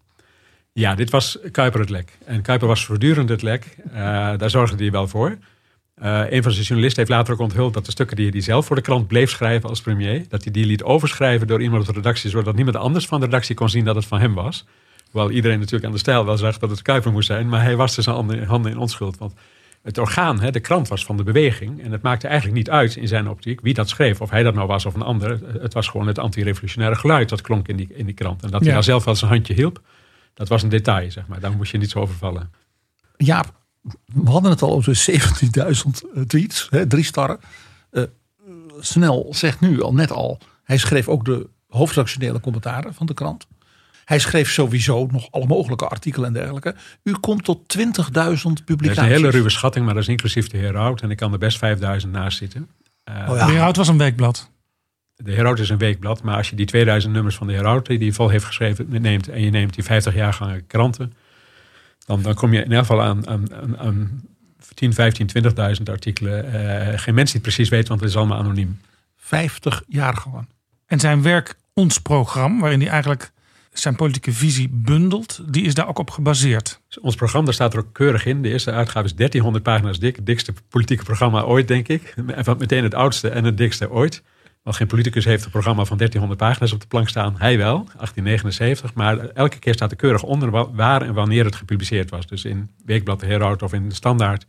[0.72, 2.18] Ja, dit was Kuiper het lek.
[2.24, 3.76] En Kuiper was voortdurend het lek.
[3.86, 3.92] Uh,
[4.36, 5.38] daar zorgde hij wel voor.
[6.02, 8.66] Uh, een van zijn journalisten heeft later ook onthuld dat de stukken die hij zelf
[8.66, 11.88] voor de krant bleef schrijven als premier, dat hij die liet overschrijven door iemand op
[11.88, 14.66] de redactie, zodat niemand anders van de redactie kon zien dat het van hem was.
[15.10, 17.76] Hoewel iedereen natuurlijk aan de stijl wel zag dat het Kuiper moest zijn, maar hij
[17.76, 19.18] was dus zijn handen in onschuld.
[19.18, 19.34] Want
[19.82, 21.82] het orgaan, hè, de krant was van de beweging.
[21.82, 24.20] En het maakte eigenlijk niet uit in zijn optiek wie dat schreef.
[24.20, 25.40] Of hij dat nou was of een ander.
[25.60, 28.42] Het was gewoon het antirevolutionaire geluid dat klonk in die, in die krant.
[28.42, 29.80] En dat hij daar zelf wel zijn handje hielp.
[30.34, 31.40] Dat was een detail, zeg maar.
[31.40, 32.50] Daar moest je niet zo over vallen.
[33.16, 33.44] Ja,
[34.04, 37.38] we hadden het al over 17.000 eh, tweets, hè, drie starren.
[37.90, 38.02] Uh,
[38.80, 43.46] Snel zegt nu al net al, hij schreef ook de hoofdredactionele commentaren van de krant.
[44.04, 46.74] Hij schreef sowieso nog alle mogelijke artikelen en dergelijke.
[47.02, 48.64] U komt tot 20.000 publicaties.
[48.66, 51.00] Dat is een hele ruwe schatting, maar dat is inclusief de Herald.
[51.00, 51.60] En ik kan er best
[52.04, 52.68] 5.000 naast zitten.
[53.08, 53.46] Uh, oh ja.
[53.46, 54.50] De Herald was een weekblad.
[55.16, 57.98] De Herald is een weekblad, maar als je die 2000 nummers van de Herald die
[57.98, 61.12] hij vol heeft geschreven neemt en je neemt die 50 jaargangen kranten,
[62.04, 64.22] dan, dan kom je in ieder geval aan, aan, aan
[64.74, 65.28] 10, 15,
[65.76, 66.44] 20.000 artikelen.
[66.44, 68.80] Uh, geen mens die het precies weet, want het is allemaal anoniem.
[69.16, 70.46] 50 jaar gewoon.
[70.86, 73.32] En zijn werk Ons Programma, waarin hij eigenlijk
[73.72, 76.80] zijn politieke visie bundelt, die is daar ook op gebaseerd.
[77.00, 78.42] Ons programma daar staat er ook keurig in.
[78.42, 80.16] De eerste uitgave is 1300 pagina's dik.
[80.16, 82.14] Het dikste politieke programma ooit, denk ik.
[82.58, 84.22] Meteen het oudste en het dikste ooit.
[84.64, 87.34] Want geen politicus heeft een programma van 1300 pagina's op de plank staan.
[87.38, 88.94] Hij wel, 1879.
[88.94, 92.26] Maar elke keer staat er keurig onder waar en wanneer het gepubliceerd was.
[92.26, 94.46] Dus in Weekblad de Herald of in de Standaard.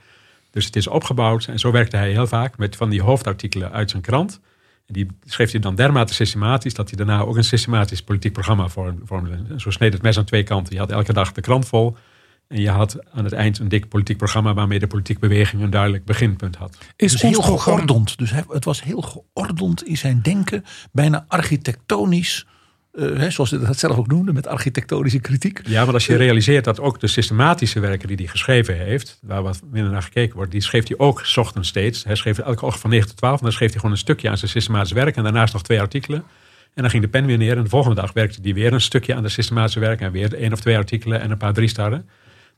[0.52, 1.46] Dus het is opgebouwd.
[1.46, 4.40] En zo werkte hij heel vaak met van die hoofdartikelen uit zijn krant.
[4.86, 8.68] En die schreef hij dan dermate systematisch dat hij daarna ook een systematisch politiek programma
[9.04, 9.38] vormde.
[9.58, 10.74] Zo sneed het mes aan twee kanten.
[10.74, 11.98] Je had elke dag de krant vol.
[12.48, 15.70] En je had aan het eind een dik politiek programma waarmee de politieke beweging een
[15.70, 16.78] duidelijk beginpunt had.
[16.96, 18.18] Is dus heel geordend.
[18.18, 22.46] Dus het was heel geordend in zijn denken, bijna architectonisch.
[22.94, 25.68] Uh, zoals hij dat zelf ook noemde, met architectonische kritiek.
[25.68, 29.44] Ja, maar als je realiseert dat ook de systematische werken die hij geschreven heeft, waar
[29.44, 32.04] wat minder naar gekeken wordt, die schreef hij ook ochtends steeds.
[32.04, 34.30] Hij schreef elke ochtend van 9 tot 12 en dan schreef hij gewoon een stukje
[34.30, 36.24] aan zijn systematisch werk en daarnaast nog twee artikelen.
[36.74, 38.82] En dan ging de pen weer neer en de volgende dag werkte hij weer een
[38.82, 41.68] stukje aan de systematische werk en weer één of twee artikelen en een paar drie
[41.68, 42.10] starren.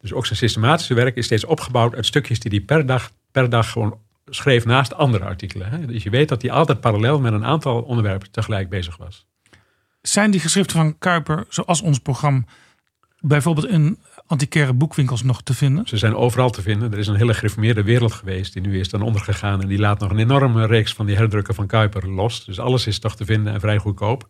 [0.02, 3.50] Dus ook zijn systematische werk is steeds opgebouwd uit stukjes die hij per dag, per
[3.50, 5.70] dag gewoon schreef naast andere artikelen.
[5.70, 5.86] Hè?
[5.86, 9.26] Dus je weet dat hij altijd parallel met een aantal onderwerpen tegelijk bezig was.
[10.02, 12.44] Zijn die geschriften van Kuiper, zoals ons programma,
[13.20, 15.88] bijvoorbeeld in antiquaire boekwinkels nog te vinden?
[15.88, 16.92] Ze zijn overal te vinden.
[16.92, 19.62] Er is een hele gereformeerde wereld geweest die nu is dan ondergegaan.
[19.62, 22.46] En die laat nog een enorme reeks van die herdrukken van Kuiper los.
[22.46, 24.28] Dus alles is toch te vinden en vrij goedkoop.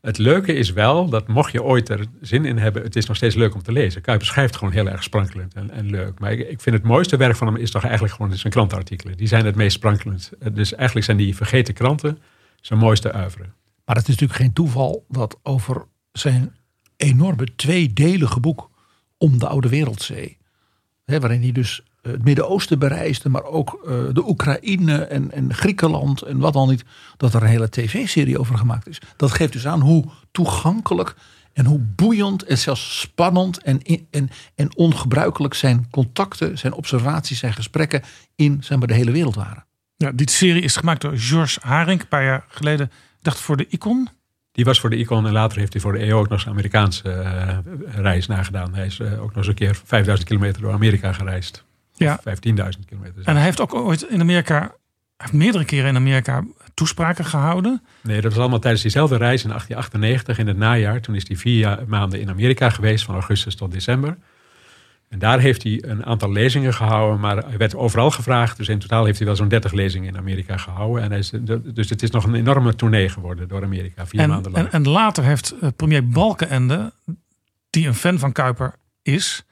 [0.00, 3.16] Het leuke is wel dat mocht je ooit er zin in hebben, het is nog
[3.16, 4.02] steeds leuk om te lezen.
[4.02, 6.18] Kuiper schrijft gewoon heel erg sprankelend en, en leuk.
[6.18, 9.16] Maar ik, vind het mooiste werk van hem is toch eigenlijk gewoon zijn krantenartikelen.
[9.16, 10.32] Die zijn het meest sprankelend.
[10.52, 12.18] Dus eigenlijk zijn die vergeten kranten
[12.60, 13.54] zijn mooiste uiveren.
[13.84, 16.56] Maar het is natuurlijk geen toeval dat over zijn
[16.96, 18.70] enorme tweedelige boek
[19.18, 20.38] om de Oude Wereldzee,
[21.04, 23.78] hè, waarin hij dus het Midden-Oosten bereisde, maar ook
[24.12, 26.84] de Oekraïne en, en Griekenland en wat dan niet,
[27.16, 29.00] dat er een hele tv-serie over gemaakt is.
[29.16, 31.14] Dat geeft dus aan hoe toegankelijk
[31.52, 37.52] en hoe boeiend en zelfs spannend en, en, en ongebruikelijk zijn contacten, zijn observaties, zijn
[37.52, 38.02] gesprekken
[38.36, 39.64] in zeg maar, de hele wereld waren.
[39.96, 42.90] Ja, die serie is gemaakt door George Haring, een paar jaar geleden.
[43.20, 44.08] dacht voor de Icon.
[44.52, 46.52] Die was voor de Icon en later heeft hij voor de EO ook nog zijn
[46.52, 47.58] Amerikaanse uh,
[48.02, 48.74] reis nagedaan.
[48.74, 51.64] Hij is uh, ook nog eens een keer 5000 kilometer door Amerika gereisd.
[52.04, 52.20] Ja.
[52.28, 53.22] 15.000 kilometer.
[53.24, 54.74] En hij heeft ook ooit in Amerika,
[55.16, 57.82] heeft meerdere keren in Amerika toespraken gehouden.
[58.02, 61.00] Nee, dat was allemaal tijdens diezelfde reis in 1898 in het najaar.
[61.00, 64.16] Toen is hij vier maanden in Amerika geweest, van augustus tot december.
[65.10, 68.56] En daar heeft hij een aantal lezingen gehouden, maar hij werd overal gevraagd.
[68.56, 71.02] Dus in totaal heeft hij wel zo'n 30 lezingen in Amerika gehouden.
[71.02, 71.32] En hij is,
[71.64, 74.66] dus het is nog een enorme tournee geworden door Amerika, vier maanden lang.
[74.66, 76.92] En, en later heeft uh, premier Balkenende,
[77.70, 79.44] die een fan van Kuiper is,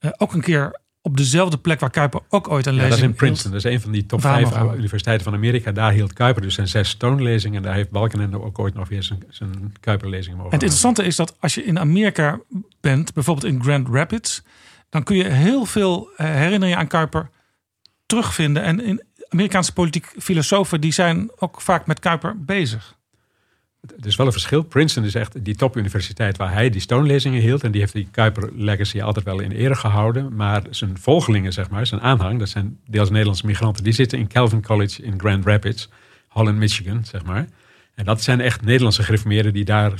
[0.00, 3.04] uh, ook een keer op dezelfde plek waar Kuiper ook ooit een lezing ja, dat
[3.04, 3.52] is in Princeton.
[3.52, 5.72] Dat is een van die top vijf universiteiten van Amerika.
[5.72, 7.56] Daar hield Kuiper dus zijn zes toonlezingen.
[7.56, 11.04] En daar heeft Balkenende ook ooit nog weer zijn, zijn Kuiperlezing mogen En het interessante
[11.04, 12.40] is dat als je in Amerika
[12.80, 14.42] bent, bijvoorbeeld in Grand Rapids
[14.88, 17.30] dan kun je heel veel eh, herinneringen aan Kuiper
[18.06, 18.62] terugvinden.
[18.62, 22.95] En in Amerikaanse politiek filosofen die zijn ook vaak met Kuiper bezig.
[23.96, 24.62] Het is wel een verschil.
[24.62, 27.64] Princeton is echt die topuniversiteit waar hij die stoonlezingen hield.
[27.64, 30.36] En die heeft die Kuiper legacy altijd wel in ere gehouden.
[30.36, 34.28] Maar zijn volgelingen, zeg maar, zijn aanhang, dat zijn deels Nederlandse migranten, die zitten in
[34.28, 35.88] Calvin College in Grand Rapids,
[36.28, 37.48] Holland, Michigan, zeg maar.
[37.94, 39.92] En dat zijn echt Nederlandse gereformeerden die daar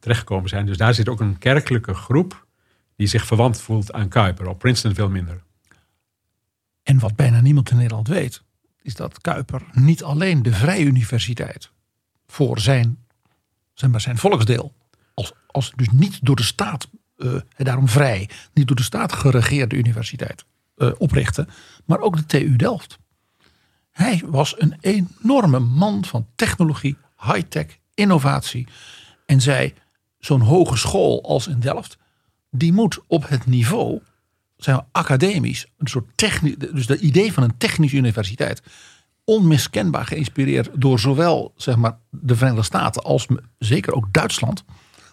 [0.00, 0.66] terechtgekomen zijn.
[0.66, 2.46] Dus daar zit ook een kerkelijke groep
[2.96, 4.48] die zich verwant voelt aan Kuiper.
[4.48, 5.42] Op Princeton veel minder.
[6.82, 8.42] En wat bijna niemand in Nederland weet,
[8.82, 11.70] is dat Kuiper niet alleen de Vrije Universiteit
[12.26, 12.98] voor zijn,
[13.80, 14.72] zeg maar, zijn volksdeel,
[15.14, 19.76] als, als dus niet door de staat, uh, daarom vrij, niet door de staat geregeerde
[19.76, 20.44] universiteit
[20.76, 21.46] uh, oprichtte,
[21.84, 22.98] maar ook de TU Delft.
[23.90, 28.66] Hij was een enorme man van technologie, high-tech, innovatie.
[29.26, 29.74] En zei,
[30.18, 31.98] zo'n hogeschool als in Delft,
[32.50, 34.00] die moet op het niveau
[34.56, 38.62] zijn academisch, een soort technisch, dus het idee van een technische universiteit,
[39.30, 43.26] onmiskenbaar geïnspireerd door zowel zeg maar, de Verenigde Staten als
[43.58, 44.64] zeker ook Duitsland,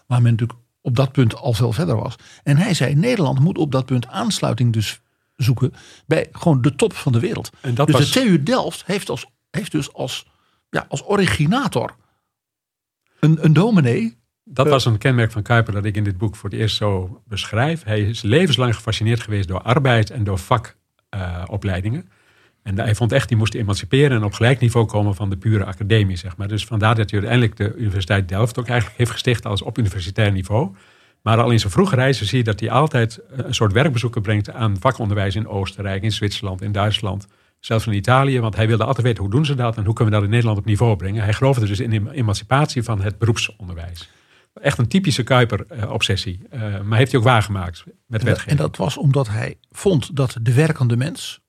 [0.07, 2.15] waar men natuurlijk op dat punt al veel verder was.
[2.43, 5.01] En hij zei: Nederland moet op dat punt aansluiting dus
[5.35, 5.73] zoeken
[6.05, 7.49] bij gewoon de top van de wereld.
[7.61, 8.11] En dat dus was...
[8.11, 10.27] de TU Delft heeft, als, heeft dus als,
[10.69, 11.95] ja, als originator
[13.19, 14.17] een, een dominee
[14.49, 17.21] dat was een kenmerk van Kuiper dat ik in dit boek voor het eerst zo
[17.25, 17.83] beschrijf.
[17.83, 22.09] Hij is levenslang gefascineerd geweest door arbeid en door vakopleidingen.
[22.67, 25.65] En hij vond echt, die moest emanciperen en op gelijk niveau komen van de pure
[25.65, 26.47] academie, zeg maar.
[26.47, 30.31] Dus vandaar dat hij uiteindelijk de Universiteit Delft ook eigenlijk heeft gesticht als op universitair
[30.31, 30.75] niveau.
[31.21, 34.51] Maar al in zijn vroege reizen zie je dat hij altijd een soort werkbezoeken brengt
[34.51, 37.27] aan vakonderwijs in Oostenrijk, in Zwitserland, in Duitsland.
[37.59, 40.13] Zelfs in Italië, want hij wilde altijd weten hoe doen ze dat en hoe kunnen
[40.13, 41.23] we dat in Nederland op niveau brengen.
[41.23, 44.09] Hij geloofde dus in de emancipatie van het beroepsonderwijs.
[44.61, 46.39] Echt een typische Kuiper-obsessie.
[46.53, 48.51] Uh, maar heeft hij ook waargemaakt met wetgeving.
[48.51, 51.45] En dat was omdat hij vond dat de werkende mens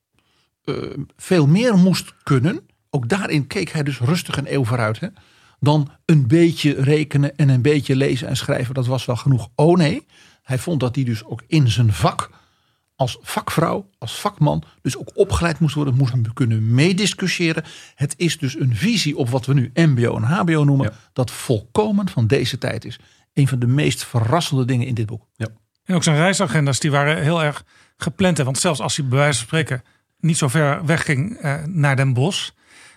[1.17, 2.59] veel meer moest kunnen.
[2.89, 4.99] Ook daarin keek hij dus rustig een eeuw vooruit.
[4.99, 5.07] Hè?
[5.59, 8.73] Dan een beetje rekenen en een beetje lezen en schrijven.
[8.73, 9.49] Dat was wel genoeg.
[9.55, 10.05] Oh nee,
[10.43, 12.29] hij vond dat hij dus ook in zijn vak
[12.99, 17.63] als vakvrouw, als vakman, dus ook opgeleid moest worden, moest kunnen meediscussiëren.
[17.95, 22.09] Het is dus een visie op wat we nu MBO en HBO noemen, dat volkomen
[22.09, 22.99] van deze tijd is.
[23.33, 25.25] Een van de meest verrassende dingen in dit boek.
[25.35, 25.47] Ja.
[25.83, 27.63] En ook zijn reisagenda's, die waren heel erg
[27.97, 28.37] gepland.
[28.37, 29.83] Want zelfs als hij bij wijze van spreken
[30.19, 32.49] niet zo ver wegging eh, naar Den Bosch,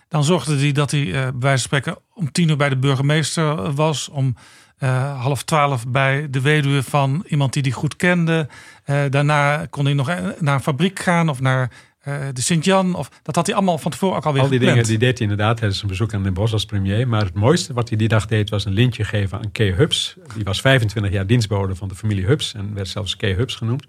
[0.07, 2.77] dan zorgde hij dat hij eh, bij wijze van spreken om tien uur bij de
[2.77, 4.35] burgemeester was, om
[4.79, 8.47] uh, half twaalf bij de weduwe van iemand die die goed kende.
[8.85, 10.07] Uh, daarna kon hij nog
[10.39, 11.71] naar een fabriek gaan of naar
[12.07, 12.95] uh, de Sint-Jan.
[12.95, 14.77] Of, dat had hij allemaal van tevoren ook alweer Al die gepland.
[14.77, 17.07] dingen die deed hij inderdaad tijdens een bezoek aan Den Bosch als premier.
[17.07, 20.15] Maar het mooiste wat hij die dag deed was een lintje geven aan Kay Hubs.
[20.35, 23.85] Die was 25 jaar dienstbode van de familie Hubs en werd zelfs Kay Hubs genoemd.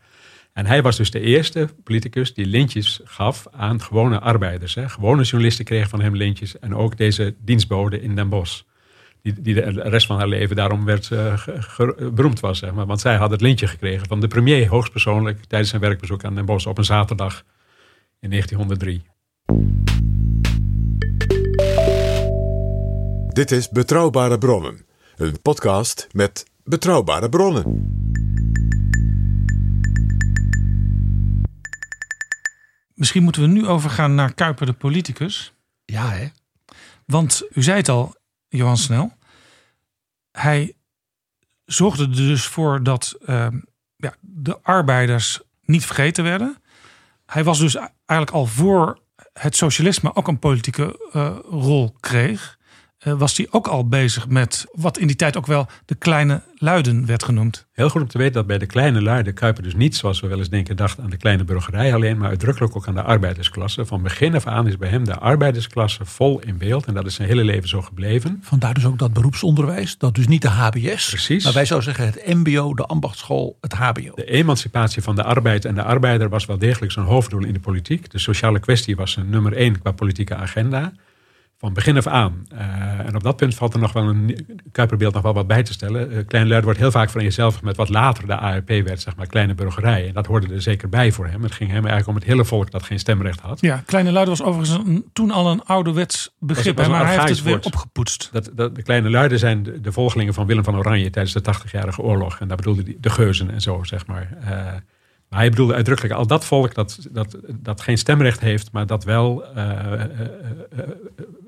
[0.55, 4.75] En hij was dus de eerste politicus die lintjes gaf aan gewone arbeiders.
[4.75, 4.89] Hè.
[4.89, 8.63] Gewone journalisten kregen van hem lintjes en ook deze dienstbode in Den Bosch
[9.25, 11.47] die, die de rest van haar leven daarom werd uh,
[12.13, 12.61] beroemd was.
[12.61, 12.87] Maar.
[12.87, 16.45] Want zij had het lintje gekregen van de premier hoogstpersoonlijk tijdens zijn werkbezoek aan Den
[16.45, 17.45] Bosch op een zaterdag
[18.21, 19.03] in 1903.
[23.29, 24.87] Dit is Betrouwbare Bronnen,
[25.17, 27.93] een podcast met betrouwbare bronnen.
[32.95, 35.53] Misschien moeten we nu overgaan naar Kuiper de politicus.
[35.85, 36.29] Ja, hè?
[37.07, 38.15] Want u zei het al,
[38.49, 39.13] Johan Snel.
[40.31, 40.75] Hij
[41.65, 43.47] zorgde er dus voor dat uh,
[43.97, 46.57] ja, de arbeiders niet vergeten werden.
[47.27, 49.03] hij was dus eigenlijk al voor
[49.33, 52.54] het socialisme ook een politieke uh, rol kreeg.
[53.05, 56.43] Uh, was hij ook al bezig met wat in die tijd ook wel de kleine
[56.57, 57.67] luiden werd genoemd.
[57.73, 60.27] Heel goed om te weten dat bij de kleine luiden Kuiper dus niet, zoals we
[60.27, 63.87] wel eens denken, dacht aan de kleine burgerij alleen, maar uitdrukkelijk ook aan de arbeidersklasse.
[63.87, 67.15] Van begin af aan is bij hem de arbeidersklasse vol in beeld en dat is
[67.15, 68.39] zijn hele leven zo gebleven.
[68.43, 71.45] Vandaar dus ook dat beroepsonderwijs, dat dus niet de HBS, Precies.
[71.45, 74.13] maar wij zouden zeggen het MBO, de ambachtschool, het HBO.
[74.15, 77.61] De emancipatie van de arbeid en de arbeider was wel degelijk zijn hoofddoel in de
[77.61, 78.11] politiek.
[78.11, 80.93] De sociale kwestie was zijn nummer één qua politieke agenda
[81.59, 82.47] van begin af aan.
[82.53, 82.59] Uh,
[82.99, 85.73] en op dat punt valt er nog wel een Kuiperbeeld nog wel wat bij te
[85.73, 86.13] stellen.
[86.13, 89.17] Uh, Kleine Luid wordt heel vaak van jezelf met wat later de ARP werd, zeg
[89.17, 90.07] maar, kleine burgerij.
[90.07, 91.43] En dat hoorde er zeker bij voor hem.
[91.43, 93.61] Het ging hem eigenlijk om het hele volk dat geen stemrecht had.
[93.61, 97.15] Ja, Kleine Luid was overigens een, toen al een ouderwets begrip, was, was maar hij
[97.15, 98.29] heeft het weer opgepoetst.
[98.33, 101.55] Dat, dat, de Kleine Luiden zijn de, de, volgelingen van Willem van Oranje tijdens de
[101.55, 102.41] 80-jarige oorlog.
[102.41, 104.29] En daar bedoelde hij de geuzen en zo, zeg maar.
[104.41, 104.49] Uh,
[105.29, 109.05] maar hij bedoelde uitdrukkelijk al dat volk dat, dat, dat geen stemrecht heeft, maar dat
[109.05, 109.45] wel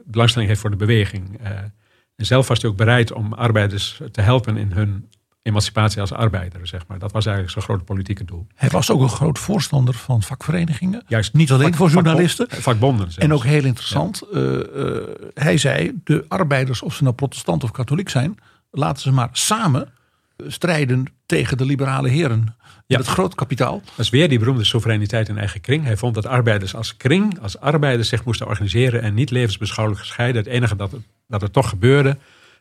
[0.07, 1.41] belangstelling heeft voor de beweging.
[1.41, 5.09] en zelf was hij ook bereid om arbeiders te helpen in hun
[5.43, 6.99] emancipatie als arbeider, zeg maar.
[6.99, 8.47] Dat was eigenlijk zijn grote politieke doel.
[8.55, 11.03] Hij was ook een groot voorstander van vakverenigingen.
[11.07, 11.35] Juist.
[11.35, 12.47] Niet alleen vak, voor journalisten.
[12.51, 13.09] Vakbonden.
[13.17, 14.23] En ook heel interessant.
[14.33, 14.39] Ja.
[15.35, 18.39] hij zei, de arbeiders, of ze nou protestant of katholiek zijn,
[18.71, 19.89] laten ze maar samen
[20.47, 22.57] strijden tegen de liberale heren.
[22.87, 22.99] Ja.
[22.99, 23.83] Het groot kapitaal.
[23.85, 25.85] Dat is weer die beroemde soevereiniteit in eigen kring.
[25.85, 30.43] Hij vond dat arbeiders als kring, als arbeiders zich moesten organiseren en niet levensbeschouwelijk gescheiden.
[30.43, 30.93] Het enige dat,
[31.27, 32.17] dat er toch gebeurde,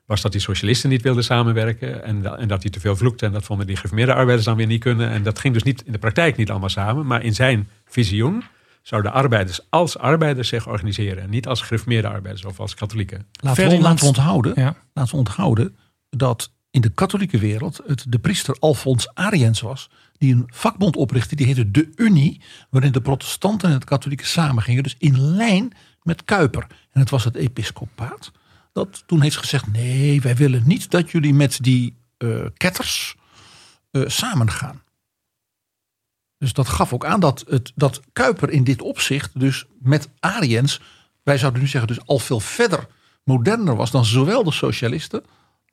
[0.05, 2.03] was dat die socialisten niet wilden samenwerken.
[2.03, 3.25] En, en dat hij te veel vloekte.
[3.25, 5.09] En dat vonden die gereformeerde arbeiders dan weer niet kunnen.
[5.09, 7.05] En dat ging dus niet in de praktijk niet allemaal samen.
[7.05, 8.43] Maar in zijn visioen
[8.81, 11.23] zouden arbeiders als arbeiders zich organiseren.
[11.23, 13.25] En niet als gereformeerde arbeiders of als katholieken.
[13.41, 14.75] Laten we, laten we onthouden, ja.
[14.93, 15.77] laten we onthouden
[16.09, 19.89] dat in de katholieke wereld het de priester Alfons Ariens was.
[20.17, 22.41] Die een vakbond oprichtte, die heette de Unie.
[22.69, 24.83] Waarin de protestanten en het katholieke samengingen.
[24.83, 26.67] Dus in lijn met Kuiper.
[26.91, 28.31] En het was het episcopaat.
[28.73, 33.15] Dat toen heeft gezegd, nee wij willen niet dat jullie met die uh, ketters
[33.91, 34.83] uh, samengaan.
[36.37, 40.81] Dus dat gaf ook aan dat, het, dat Kuiper in dit opzicht dus met Ariens.
[41.23, 42.87] Wij zouden nu zeggen dus al veel verder
[43.25, 45.23] moderner was dan zowel de socialisten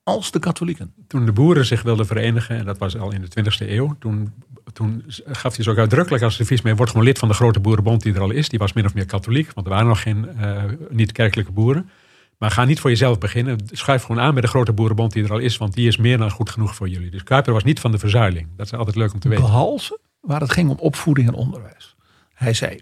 [0.03, 0.95] als de katholieken.
[1.07, 4.33] Toen de boeren zich wilden verenigen, en dat was al in de 20e eeuw, toen,
[4.73, 7.61] toen gaf hij zo ook uitdrukkelijk als advies mee: word gewoon lid van de grote
[7.61, 8.49] boerenbond die er al is.
[8.49, 11.91] Die was min of meer katholiek, want er waren nog geen uh, niet-kerkelijke boeren.
[12.39, 13.59] Maar ga niet voor jezelf beginnen.
[13.71, 16.19] Schuif gewoon aan bij de grote boerenbond die er al is, want die is meer
[16.19, 17.11] dan goed genoeg voor jullie.
[17.11, 18.49] Dus Kuiper was niet van de verzuiling.
[18.57, 19.45] Dat is altijd leuk om te weten.
[19.45, 21.97] Behalve waar het ging om opvoeding en onderwijs.
[22.35, 22.81] Hij zei: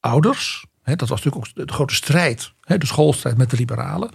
[0.00, 4.10] ouders, hè, dat was natuurlijk ook de grote strijd, hè, de schoolstrijd met de liberalen.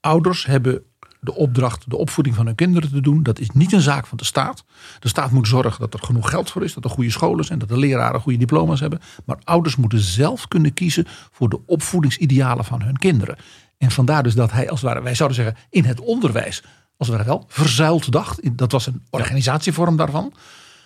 [0.00, 0.82] Ouders hebben
[1.20, 3.22] de opdracht de opvoeding van hun kinderen te doen.
[3.22, 4.64] Dat is niet een zaak van de staat.
[4.98, 7.58] De staat moet zorgen dat er genoeg geld voor is, dat er goede scholen zijn,
[7.58, 9.00] dat de leraren goede diploma's hebben.
[9.24, 13.36] Maar ouders moeten zelf kunnen kiezen voor de opvoedingsidealen van hun kinderen.
[13.78, 16.62] En vandaar dus dat hij als het ware, wij zouden zeggen, in het onderwijs,
[16.96, 18.56] als het ware wel, verzuild dacht.
[18.56, 20.32] Dat was een organisatievorm daarvan.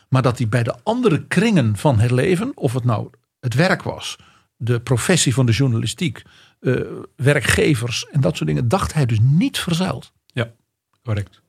[0.09, 3.83] Maar dat hij bij de andere kringen van het leven, of het nou het werk
[3.83, 4.19] was,
[4.57, 6.23] de professie van de journalistiek,
[6.61, 6.81] uh,
[7.17, 10.13] werkgevers en dat soort dingen, dacht hij dus niet verzuild.
[11.03, 11.41] Correct.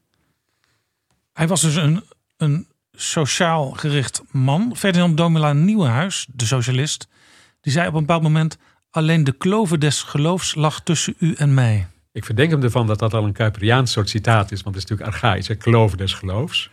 [1.33, 2.03] Hij was dus een,
[2.37, 4.75] een sociaal gericht man.
[4.75, 7.07] Ferdinand Domela Nieuwenhuis, de socialist,
[7.61, 8.57] die zei op een bepaald moment:
[8.89, 11.87] Alleen de kloven des geloofs lag tussen u en mij.
[12.11, 14.89] Ik verdenk hem ervan dat dat al een Kuiperiaans soort citaat is, want het is
[14.89, 16.69] natuurlijk archaïs, kloven des geloofs.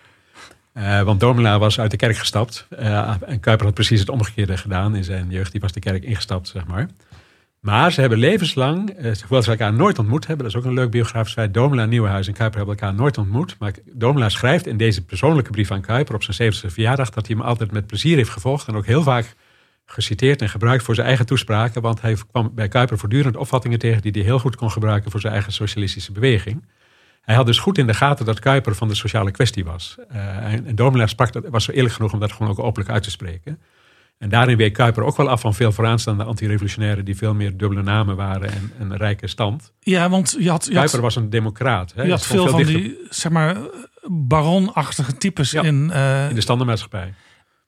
[0.74, 2.66] Uh, want Domela was uit de kerk gestapt.
[2.78, 5.52] Uh, en Kuiper had precies het omgekeerde gedaan in zijn jeugd.
[5.52, 6.88] Die was de kerk ingestapt, zeg maar.
[7.60, 10.76] Maar ze hebben levenslang, uh, hoewel ze elkaar nooit ontmoet hebben, dat is ook een
[10.76, 11.54] leuk biografisch feit.
[11.54, 13.56] Domela, Nieuwenhuis en Kuiper hebben elkaar nooit ontmoet.
[13.58, 17.36] Maar Domela schrijft in deze persoonlijke brief aan Kuiper op zijn 70ste verjaardag dat hij
[17.36, 18.68] hem altijd met plezier heeft gevolgd.
[18.68, 19.34] En ook heel vaak
[19.86, 21.82] geciteerd en gebruikt voor zijn eigen toespraken.
[21.82, 25.20] Want hij kwam bij Kuiper voortdurend opvattingen tegen die hij heel goed kon gebruiken voor
[25.20, 26.64] zijn eigen socialistische beweging.
[27.20, 29.96] Hij had dus goed in de gaten dat Kuiper van de sociale kwestie was.
[30.12, 32.90] Uh, en, en Domela sprak dat, was zo eerlijk genoeg om dat gewoon ook openlijk
[32.90, 33.58] uit te spreken.
[34.20, 37.82] En daarin week Kuiper ook wel af van veel vooraanstaande antirevolutionairen die veel meer dubbele
[37.82, 39.72] namen waren en een rijke stand.
[39.80, 40.64] Ja, want je had.
[40.64, 41.92] Je Kuiper had, was een democraat.
[41.94, 42.02] Hè?
[42.02, 43.56] Je had veel, veel van die, zeg maar,
[44.08, 47.14] baronachtige types ja, in, uh, in de standaardmaatschappij.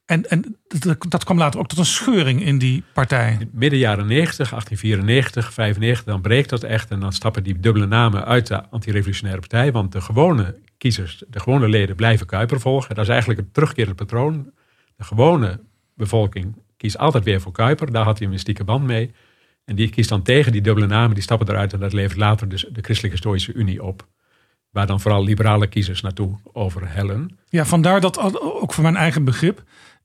[0.04, 3.37] En, en dat, dat kwam later ook tot een scheuring in die partij.
[3.40, 6.90] In midden jaren 90, 1894, 95, dan breekt dat echt.
[6.90, 9.72] En dan stappen die dubbele namen uit de antirevolutionaire partij.
[9.72, 12.94] Want de gewone kiezers, de gewone leden blijven Kuiper volgen.
[12.94, 14.50] Dat is eigenlijk een terugkerend patroon.
[14.96, 15.60] De gewone
[15.94, 17.92] bevolking kiest altijd weer voor Kuiper.
[17.92, 19.10] Daar had hij een mystieke band mee.
[19.64, 21.72] En die kiest dan tegen die dubbele namen, die stappen eruit.
[21.72, 24.06] En dat levert later dus de Christelijke Historische Unie op.
[24.70, 27.38] Waar dan vooral liberale kiezers naartoe overhellen.
[27.48, 29.62] Ja, vandaar dat ook voor mijn eigen begrip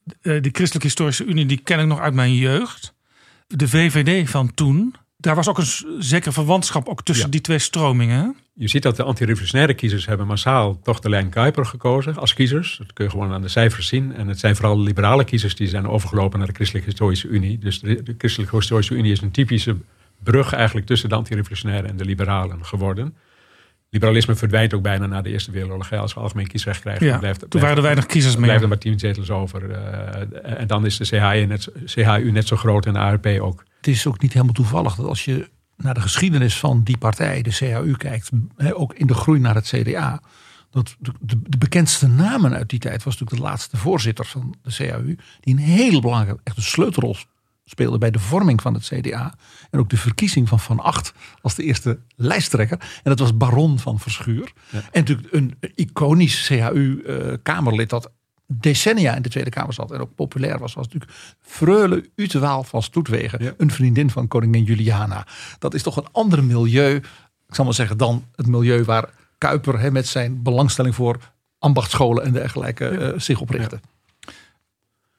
[0.08, 2.94] Uh, de Christelijke Historische Unie, die ken ik nog uit mijn jeugd.
[3.48, 5.68] De VVD van toen, daar was ook een
[6.00, 8.36] zekere verwantschap ook tussen die twee stromingen.
[8.54, 12.78] Je ziet dat de antirevolutionaire kiezers hebben massaal toch de lijn Kuiper gekozen als kiezers.
[12.78, 14.16] Dat kun je gewoon aan de cijfers zien.
[14.16, 17.58] En het zijn vooral de liberale kiezers die zijn overgelopen naar de Christelijke Historische Unie.
[17.58, 19.78] Dus de, Christelijke Historische Unie is een typische
[20.24, 23.16] brug eigenlijk tussen de antirevolutionairen en de liberalen geworden.
[23.90, 25.94] Liberalisme verdwijnt ook bijna na de Eerste Wereldoorlog.
[25.94, 28.44] Als we algemeen kiesrecht krijgen, ja, blijft, toen waren er weinig kiezers meer.
[28.44, 29.70] blijven er maar tien zetels over.
[29.70, 33.64] Uh, en dan is de CHU net, CHU net zo groot en de ARP ook.
[33.78, 37.42] Het is ook niet helemaal toevallig dat als je naar de geschiedenis van die partij,
[37.42, 38.30] de CHU, kijkt,
[38.74, 40.22] ook in de groei naar het CDA.
[40.72, 44.56] Dat de, de, de, bekendste namen uit die tijd was natuurlijk de laatste voorzitter van
[44.62, 47.16] de CHU, die een hele belangrijke, echt een sleutelrol
[47.70, 49.34] speelde bij de vorming van het CDA.
[49.70, 52.80] En ook de verkiezing van Van Acht als de eerste lijsttrekker.
[52.80, 54.54] En dat was Baron van Verschuur.
[54.72, 58.12] En natuurlijk een iconisch CHU-kamerlid eh, dat
[58.48, 62.84] decennia in de Tweede Kamer zat en ook populair was, was natuurlijk Freule Utewaal van
[62.84, 65.28] Stoetwegen, een vriendin van koningin Juliana.
[65.60, 66.96] Dat is toch een ander milieu,
[67.48, 72.34] ik zal maar zeggen, dan het milieu waar Kuiper met zijn belangstelling voor ambachtscholen en
[72.34, 73.80] dergelijke uh, zich oprichtte.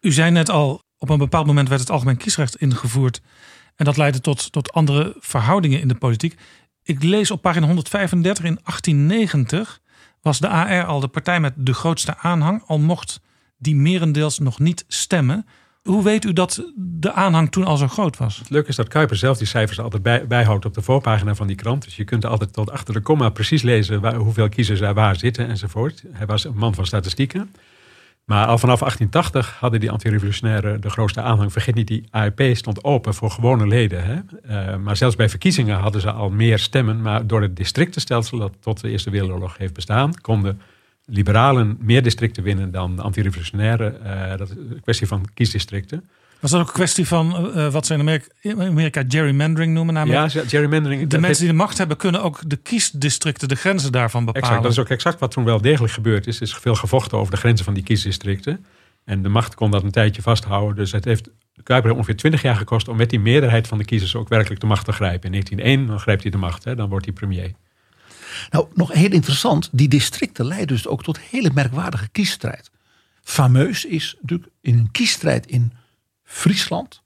[0.00, 3.20] U zei net al, op een bepaald moment werd het algemeen kiesrecht ingevoerd.
[3.76, 6.38] En dat leidde tot, tot andere verhoudingen in de politiek.
[6.82, 9.80] Ik lees op pagina 135 in 1890
[10.22, 13.20] was de AR al de partij met de grootste aanhang, al mocht
[13.58, 15.46] die merendeels nog niet stemmen.
[15.82, 18.42] Hoe weet u dat de aanhang toen al zo groot was?
[18.48, 21.56] Het is dat Kuiper zelf die cijfers altijd bij, bijhoudt op de voorpagina van die
[21.56, 21.84] krant.
[21.84, 25.16] Dus je kunt altijd tot achter de komma precies lezen waar, hoeveel kiezers er waar
[25.16, 26.02] zitten enzovoort.
[26.12, 27.50] Hij was een man van statistieken.
[28.28, 31.52] Maar al vanaf 1880 hadden die antirevolutionairen de grootste aanhang.
[31.52, 34.04] Vergeet niet, die AEP stond open voor gewone leden.
[34.04, 34.14] Hè?
[34.14, 37.02] Uh, maar zelfs bij verkiezingen hadden ze al meer stemmen.
[37.02, 40.60] Maar door het districtenstelsel dat tot de Eerste Wereldoorlog heeft bestaan, konden
[41.04, 43.96] liberalen meer districten winnen dan antirevolutionairen.
[44.04, 46.08] Uh, dat is een kwestie van kiesdistricten.
[46.40, 49.94] Was dat ook een kwestie van uh, wat ze in Amerika, in Amerika, gerrymandering noemen?
[49.94, 51.08] Namelijk ja, gerrymandering.
[51.08, 54.48] De mensen die de macht hebben kunnen ook de kiesdistricten, de grenzen daarvan bepalen.
[54.48, 56.36] Exact, dat is ook exact wat toen wel degelijk gebeurd is.
[56.36, 58.64] Er is veel gevochten over de grenzen van die kiesdistricten.
[59.04, 60.76] En de macht kon dat een tijdje vasthouden.
[60.76, 61.30] Dus het heeft
[61.62, 64.66] Kuiper ongeveer 20 jaar gekost om met die meerderheid van de kiezers ook werkelijk de
[64.66, 65.24] macht te grijpen.
[65.24, 67.52] In 1901 dan grijpt hij de macht, hè, dan wordt hij premier.
[68.50, 72.70] Nou, nog heel interessant, die districten leiden dus ook tot hele merkwaardige kiesstrijd.
[73.22, 75.72] Fameus is natuurlijk in een kiesstrijd in
[76.28, 77.02] Friesland,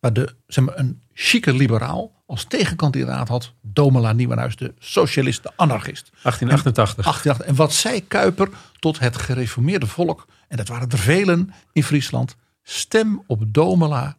[0.00, 5.50] waar de, zeg maar, een chique liberaal als tegenkandidaat had Domela Nieuwenhuis, de socialist, de
[5.56, 6.10] anarchist.
[6.22, 7.40] 1888.
[7.40, 8.48] En, en wat zei Kuiper
[8.78, 14.16] tot het gereformeerde volk, en dat waren er velen in Friesland, stem op Domela.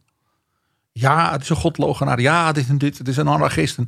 [0.92, 2.20] Ja, het is een godlogenaar.
[2.20, 3.78] Ja, dit en dit, het is een anarchist.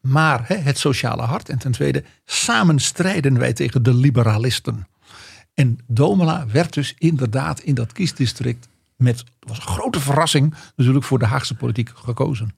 [0.00, 1.48] Maar hè, het sociale hart.
[1.48, 4.86] En ten tweede, samen strijden wij tegen de liberalisten.
[5.54, 11.18] En Domela werd dus inderdaad in dat kiesdistrict met, was een grote verrassing natuurlijk voor
[11.18, 12.56] de Haagse politiek gekozen.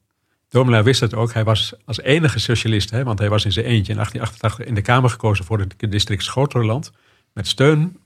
[0.49, 1.32] Domela wist het ook.
[1.32, 4.74] Hij was als enige socialist, hè, want hij was in zijn eentje in 1888 in
[4.74, 6.93] de Kamer gekozen voor het district Schoterland.
[7.32, 7.99] Met steun,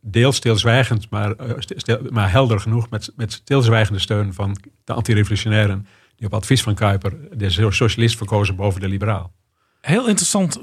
[0.00, 5.86] deels stilzwijgend, maar, eh, stil, maar helder genoeg, met, met stilzwijgende steun van de antirevolutionairen.
[6.16, 9.32] Die op advies van Kuiper de socialist verkozen boven de liberaal.
[9.80, 10.60] Heel interessant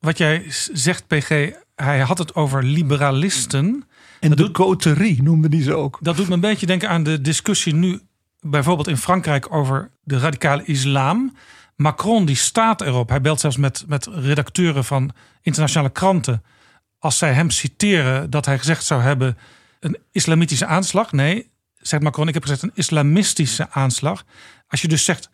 [0.00, 1.50] wat jij zegt, PG.
[1.74, 3.84] Hij had het over liberalisten.
[4.24, 5.98] En de coterie noemde die ze ook.
[6.00, 8.00] Dat doet me een beetje denken aan de discussie nu
[8.40, 11.36] bijvoorbeeld in Frankrijk over de radicale islam.
[11.76, 13.08] Macron die staat erop.
[13.08, 15.10] Hij belt zelfs met, met redacteuren van
[15.42, 16.42] internationale kranten.
[16.98, 19.38] Als zij hem citeren dat hij gezegd zou hebben
[19.80, 21.12] een islamitische aanslag.
[21.12, 24.24] Nee, zegt Macron, ik heb gezegd een islamistische aanslag.
[24.68, 25.30] Als je dus zegt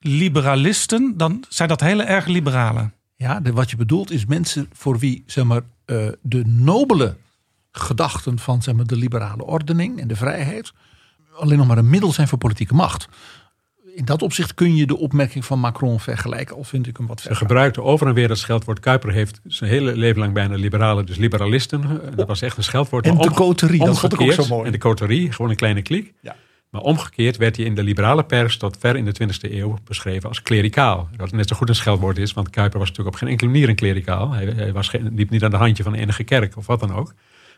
[0.00, 2.94] liberalisten, dan zijn dat hele erg liberalen.
[3.16, 7.16] Ja, wat je bedoelt is mensen voor wie zeg maar, uh, de nobele
[7.78, 10.72] gedachten van zeg maar, de liberale ordening en de vrijheid
[11.36, 13.08] alleen nog maar een middel zijn voor politieke macht.
[13.94, 17.20] In dat opzicht kun je de opmerking van Macron vergelijken, al vind ik hem wat.
[17.20, 18.80] Ze gebruikte over en weer het scheldwoord.
[18.80, 22.00] Kuiper heeft zijn hele leven lang bijna liberalen, dus liberalisten.
[22.16, 23.06] Dat was echt een scheldwoord.
[23.06, 24.66] En de coterie, dat vond ik ook zo mooi.
[24.66, 26.12] En de coterie, gewoon een kleine kliek.
[26.20, 26.36] Ja.
[26.70, 30.28] Maar omgekeerd werd hij in de liberale pers tot ver in de 20e eeuw beschreven
[30.28, 31.08] als klericaal.
[31.16, 33.68] Dat net zo goed een scheldwoord is, want Kuiper was natuurlijk op geen enkele manier
[33.68, 34.32] een klericaal.
[34.32, 36.94] Hij, hij was geen, liep niet aan de handje van enige kerk of wat dan
[36.94, 37.14] ook.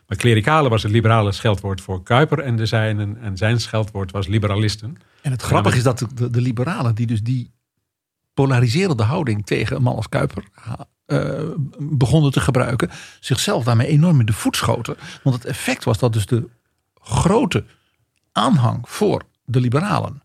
[0.07, 3.17] Maar klerikale was het liberale scheldwoord voor Kuiper en de zijnen.
[3.21, 4.97] En zijn scheldwoord was liberalisten.
[5.21, 7.51] En het grappige is dat de, de, liberalen die dus die
[8.33, 10.43] polariserende houding tegen een man als Kuiper
[11.07, 12.89] uh, begonnen te gebruiken,
[13.19, 14.97] zichzelf daarmee enorm in de voet schoten.
[15.23, 16.49] Want het effect was dat dus de
[16.93, 17.65] grote
[18.31, 20.21] aanhang voor de liberalen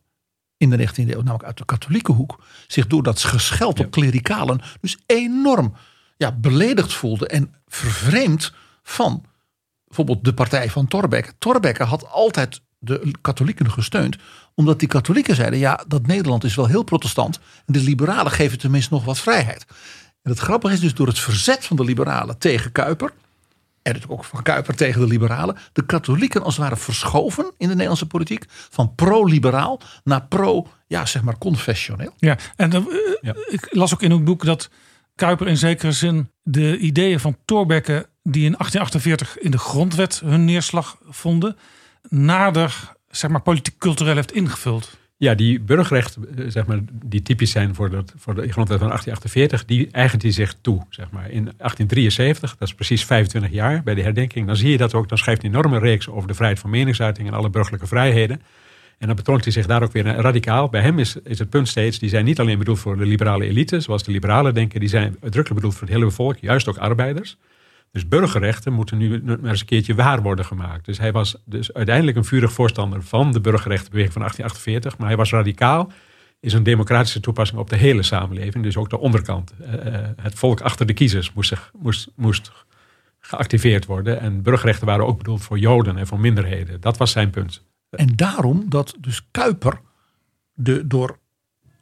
[0.56, 4.60] in de 19e eeuw, namelijk uit de katholieke hoek, zich door dat gescheld op klerikalen
[4.80, 5.74] dus enorm
[6.16, 8.52] ja, beledigd voelde en vervreemd
[8.82, 9.24] van
[9.96, 11.32] bijvoorbeeld de partij van Thorbecke.
[11.38, 14.16] Thorbecke had altijd de katholieken gesteund.
[14.54, 17.40] Omdat die katholieken zeiden, ja, dat Nederland is wel heel protestant.
[17.66, 19.64] En de liberalen geven tenminste nog wat vrijheid.
[20.22, 23.12] En het grappige is dus door het verzet van de liberalen tegen Kuiper.
[23.82, 25.56] En natuurlijk ook van Kuiper tegen de liberalen.
[25.72, 28.44] De katholieken als het ware verschoven in de Nederlandse politiek.
[28.48, 32.12] Van pro-liberaal naar pro, ja, zeg maar, confessioneel.
[32.16, 34.70] Ja, en uh, ik las ook in uw boek dat
[35.14, 38.08] Kuiper in zekere zin de ideeën van Thorbecke...
[38.22, 41.56] die in 1848 in de grondwet hun neerslag vonden...
[42.08, 45.00] nader, zeg maar, politiek-cultureel heeft ingevuld.
[45.22, 48.88] Ja, die burgerrechten, eh, zeg maar, die typisch zijn voor, dat, voor de grondwet van
[48.88, 50.86] 1848, die eigent hij zich toe.
[50.88, 51.30] Zeg maar.
[51.30, 55.08] In 1873, dat is precies 25 jaar bij de herdenking, dan zie je dat ook.
[55.08, 58.42] Dan schrijft hij een enorme reeks over de vrijheid van meningsuiting en alle burgerlijke vrijheden.
[59.02, 60.68] En dan betoont hij zich daar ook weer radicaal.
[60.68, 63.44] Bij hem is, is het punt steeds, die zijn niet alleen bedoeld voor de liberale
[63.44, 66.76] elite, zoals de liberalen denken, die zijn uitdrukkelijk bedoeld voor het hele volk, juist ook
[66.76, 67.36] arbeiders.
[67.90, 70.84] Dus burgerrechten moeten nu maar eens een keertje waar worden gemaakt.
[70.84, 74.98] Dus hij was dus uiteindelijk een vurig voorstander van de burgerrechtenbeweging van 1848.
[74.98, 75.92] Maar hij was radicaal
[76.40, 78.64] is een democratische toepassing op de hele samenleving.
[78.64, 79.52] Dus ook de onderkant.
[79.60, 82.52] Eh, eh, het volk achter de kiezers moest, zich, moest, moest
[83.20, 84.20] geactiveerd worden.
[84.20, 86.80] En burgerrechten waren ook bedoeld voor Joden en voor minderheden.
[86.80, 87.62] Dat was zijn punt.
[87.92, 89.80] En daarom dat dus Kuiper
[90.54, 91.18] de door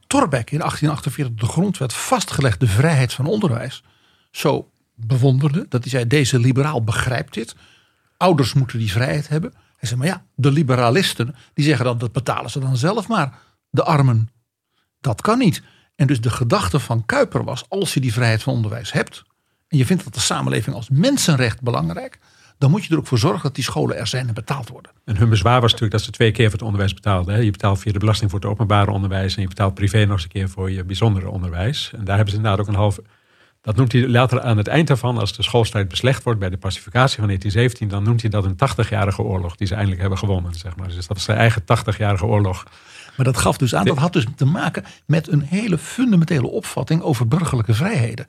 [0.07, 3.83] Thorbecke in 1848 de grondwet vastgelegde vrijheid van onderwijs
[4.31, 5.67] zo bewonderde.
[5.69, 7.55] Dat hij zei, deze liberaal begrijpt dit.
[8.17, 9.53] Ouders moeten die vrijheid hebben.
[9.77, 13.39] Hij zei, maar ja, de liberalisten die zeggen dan, dat betalen ze dan zelf maar.
[13.71, 14.31] De armen.
[15.01, 15.63] Dat kan niet.
[15.97, 19.23] En dus de gedachte van Kuiper was, als je die vrijheid van onderwijs hebt.
[19.69, 22.19] En je vindt dat de samenleving als mensenrecht belangrijk.
[22.61, 24.93] Dan moet je er ook voor zorgen dat die scholen er zijn en betaald worden.
[25.05, 27.45] En hun bezwaar was natuurlijk dat ze twee keer voor het onderwijs betaalden.
[27.45, 29.37] Je betaalt via de belasting voor het openbare onderwijs.
[29.37, 31.91] En je betaalt privé nog eens een keer voor je bijzondere onderwijs.
[31.97, 32.99] En daar hebben ze inderdaad ook een half
[33.63, 36.57] dat noemt hij later aan het eind daarvan, als de schoolstrijd beslecht wordt bij de
[36.57, 40.55] pacificatie van 1917, dan noemt hij dat een 80-jarige oorlog die ze eindelijk hebben gewonnen.
[40.55, 40.89] Zeg maar.
[40.89, 42.65] Dus dat is zijn eigen 80-jarige oorlog.
[43.17, 47.03] Maar dat gaf dus aan, dat had dus te maken met een hele fundamentele opvatting
[47.03, 48.27] over burgerlijke vrijheden.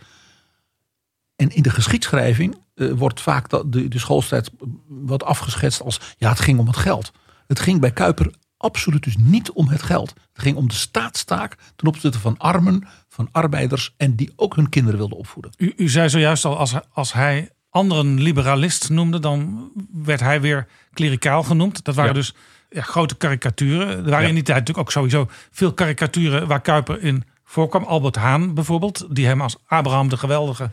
[1.36, 4.52] En in de geschiedschrijving uh, wordt vaak de, de schoolstrijd
[4.88, 7.12] wat afgeschetst als ja, het ging om het geld.
[7.48, 10.10] Het ging bij Kuiper absoluut dus niet om het geld.
[10.10, 14.70] Het ging om de staatstaak ten opzichte van armen, van arbeiders en die ook hun
[14.70, 15.52] kinderen wilden opvoeden.
[15.58, 20.68] U, u zei zojuist al, als, als hij anderen liberalist noemde, dan werd hij weer
[20.94, 21.84] klericaal genoemd.
[21.84, 22.36] Dat waren dus
[22.70, 23.88] ja, grote karikaturen.
[23.88, 27.84] Er waren in die tijd natuurlijk ook sowieso veel karikaturen waar Kuiper in voorkwam.
[27.84, 30.70] Albert Haan bijvoorbeeld, die hem als Abraham de Geweldige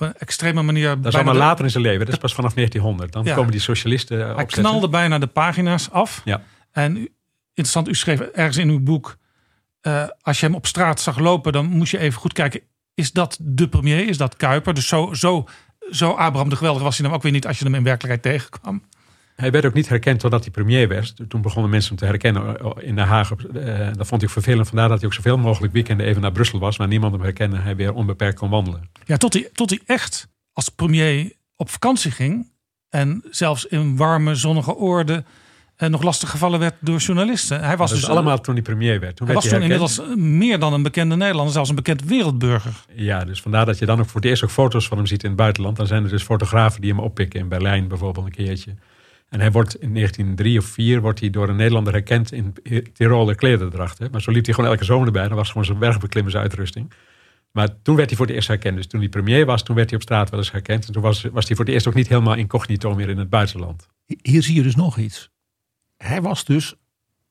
[0.00, 0.88] op een extreme manier.
[0.88, 3.12] Dat is allemaal later in zijn leven, dat is pas vanaf 1900.
[3.12, 4.18] Dan komen die socialisten.
[4.18, 4.62] Hij opzetten.
[4.62, 6.22] knalde bijna de pagina's af.
[6.24, 6.42] Ja.
[6.72, 7.08] En
[7.48, 9.16] interessant, u schreef ergens in uw boek
[9.86, 12.60] uh, als je hem op straat zag lopen, dan moest je even goed kijken.
[12.94, 14.08] Is dat de premier?
[14.08, 14.74] Is dat Kuiper?
[14.74, 15.44] Dus zo, zo,
[15.90, 18.22] zo Abraham de Geweldige was hij dan ook weer niet als je hem in werkelijkheid
[18.22, 18.82] tegenkwam.
[19.36, 21.14] Hij werd ook niet herkend totdat hij premier werd.
[21.28, 23.30] Toen begonnen mensen hem te herkennen in Den Haag.
[23.30, 24.68] Uh, dat vond ik vervelend.
[24.68, 26.78] Vandaar dat hij ook zoveel mogelijk weekenden even naar Brussel was.
[26.78, 27.56] Maar niemand hem herkende.
[27.56, 28.90] Hij weer onbeperkt kon wandelen.
[29.04, 32.50] Ja, tot hij, tot hij echt als premier op vakantie ging.
[32.88, 35.26] En zelfs in warme, zonnige oorden
[35.78, 37.64] uh, nog lastig gevallen werd door journalisten.
[37.64, 39.16] Hij was dus allemaal toen hij premier werd.
[39.16, 42.84] Toen hij was toen inmiddels meer dan een bekende Nederlander, zelfs een bekend wereldburger.
[42.94, 45.22] Ja, dus vandaar dat je dan ook voor het eerst ook foto's van hem ziet
[45.22, 45.76] in het buitenland.
[45.76, 48.74] Dan zijn er dus fotografen die hem oppikken in Berlijn bijvoorbeeld een keertje.
[49.28, 52.54] En hij wordt in 1903 of 4 wordt hij door een Nederlander herkend in
[52.92, 53.98] Tiroler klederdracht.
[53.98, 54.08] Hè?
[54.10, 55.28] Maar zo liep hij gewoon elke zomer bij.
[55.28, 56.92] Dat was gewoon zijn bergbeklimmersuitrusting.
[57.52, 58.76] Maar toen werd hij voor het eerst herkend.
[58.76, 60.86] Dus toen hij premier was, toen werd hij op straat wel eens herkend.
[60.86, 63.30] En toen was, was hij voor het eerst ook niet helemaal incognito meer in het
[63.30, 63.86] buitenland.
[64.22, 65.30] Hier zie je dus nog iets
[65.96, 66.74] hij was dus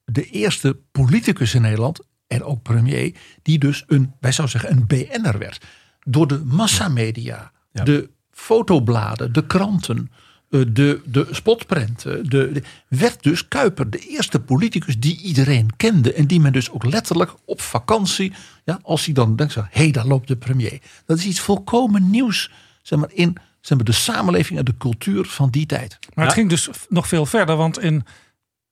[0.06, 4.88] de eerste politicus in Nederland en ook premier, die dus een, wij zouden zeggen, een
[4.88, 5.66] BN'er werd.
[6.00, 10.12] Door de massamedia, de fotobladen, de kranten,
[10.50, 12.30] de, de spotprenten.
[12.30, 16.14] De, werd dus Kuiper de eerste politicus die iedereen kende.
[16.14, 18.34] En die men dus ook letterlijk op vakantie,
[18.64, 20.82] ja, als hij dan denkt, hé, hey, daar loopt de premier.
[21.06, 25.26] Dat is iets volkomen nieuws zeg maar, in zeg maar, de samenleving en de cultuur
[25.26, 26.00] van die tijd.
[26.14, 28.06] Maar het ging dus nog veel verder, want in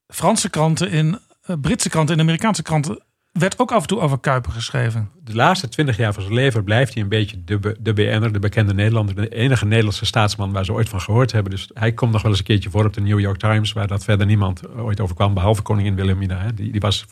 [0.08, 3.04] Franse kranten, in uh, Britse kranten, in Amerikaanse kranten
[3.34, 5.10] werd ook af en toe over Kuiper geschreven.
[5.24, 8.40] De laatste twintig jaar van zijn leven blijft hij een beetje de, de BN'er, de
[8.40, 9.16] bekende Nederlander.
[9.16, 11.52] De enige Nederlandse staatsman waar ze ooit van gehoord hebben.
[11.52, 13.88] Dus hij komt nog wel eens een keertje voor op de New York Times, waar
[13.88, 16.52] dat verder niemand ooit over kwam, behalve koningin Wilhelmina.
[16.52, 17.06] Die, die was,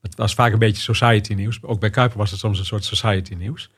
[0.00, 1.62] het was vaak een beetje society nieuws.
[1.62, 3.70] Ook bij Kuiper was het soms een soort society nieuws.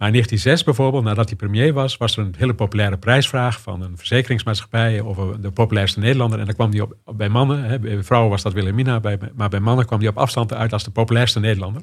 [0.00, 3.82] Maar in 1906 bijvoorbeeld, nadat hij premier was, was er een hele populaire prijsvraag van
[3.82, 6.38] een verzekeringsmaatschappij over de populairste Nederlander.
[6.38, 9.00] En dan kwam die op, bij mannen, hè, bij vrouwen was dat Wilhelmina,
[9.34, 11.82] maar bij mannen kwam die op afstand uit als de populairste Nederlander.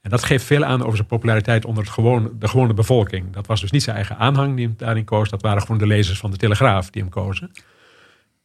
[0.00, 1.94] En dat geeft veel aan over zijn populariteit onder het
[2.40, 3.32] de gewone bevolking.
[3.32, 5.30] Dat was dus niet zijn eigen aanhang die hem daarin koos.
[5.30, 7.50] Dat waren gewoon de lezers van de Telegraaf die hem kozen.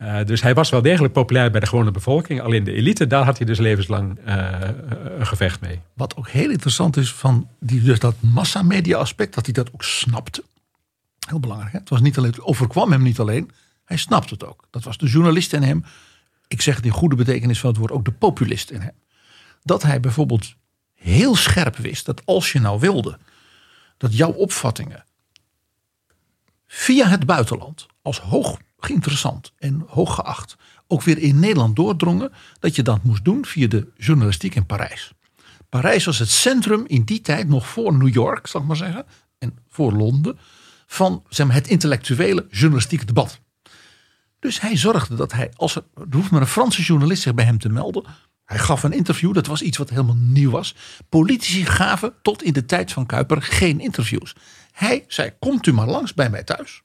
[0.03, 2.41] Uh, dus hij was wel degelijk populair bij de gewone bevolking.
[2.41, 4.59] Alleen de elite, daar had hij dus levenslang uh,
[5.17, 5.79] een gevecht mee.
[5.93, 9.83] Wat ook heel interessant is van die, dus dat massamedia aspect, dat hij dat ook
[9.83, 10.43] snapte.
[11.27, 11.71] Heel belangrijk.
[11.71, 11.79] Hè?
[11.79, 13.51] Het was niet alleen, overkwam hem niet alleen,
[13.85, 14.67] hij snapte het ook.
[14.69, 15.85] Dat was de journalist in hem.
[16.47, 18.95] Ik zeg het in goede betekenis van het woord, ook de populist in hem.
[19.61, 20.55] Dat hij bijvoorbeeld
[20.93, 23.17] heel scherp wist dat als je nou wilde
[23.97, 25.03] dat jouw opvattingen
[26.67, 28.57] via het buitenland als hoog
[28.89, 30.55] interessant en hooggeacht
[30.87, 35.13] ook weer in Nederland doordrongen, dat je dat moest doen via de journalistiek in Parijs.
[35.69, 39.05] Parijs was het centrum in die tijd nog voor New York, zal ik maar zeggen,
[39.37, 40.37] en voor Londen,
[40.87, 43.39] van zeg maar, het intellectuele journalistieke debat.
[44.39, 47.45] Dus hij zorgde dat hij, als er, er hoeft maar een Franse journalist zich bij
[47.45, 48.03] hem te melden.
[48.45, 50.75] Hij gaf een interview, dat was iets wat helemaal nieuw was.
[51.09, 54.35] Politici gaven tot in de tijd van Kuiper geen interviews.
[54.71, 56.81] Hij zei: Komt u maar langs bij mij thuis.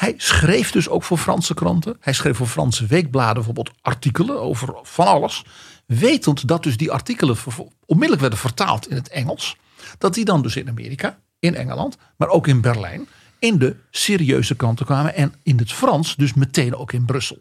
[0.00, 1.96] Hij schreef dus ook voor Franse kranten.
[2.00, 5.44] Hij schreef voor Franse weekbladen bijvoorbeeld artikelen over van alles.
[5.86, 7.36] Wetend dat dus die artikelen
[7.86, 9.56] onmiddellijk werden vertaald in het Engels.
[9.98, 14.56] Dat die dan dus in Amerika, in Engeland, maar ook in Berlijn in de serieuze
[14.56, 15.14] kranten kwamen.
[15.14, 17.38] En in het Frans dus meteen ook in Brussel.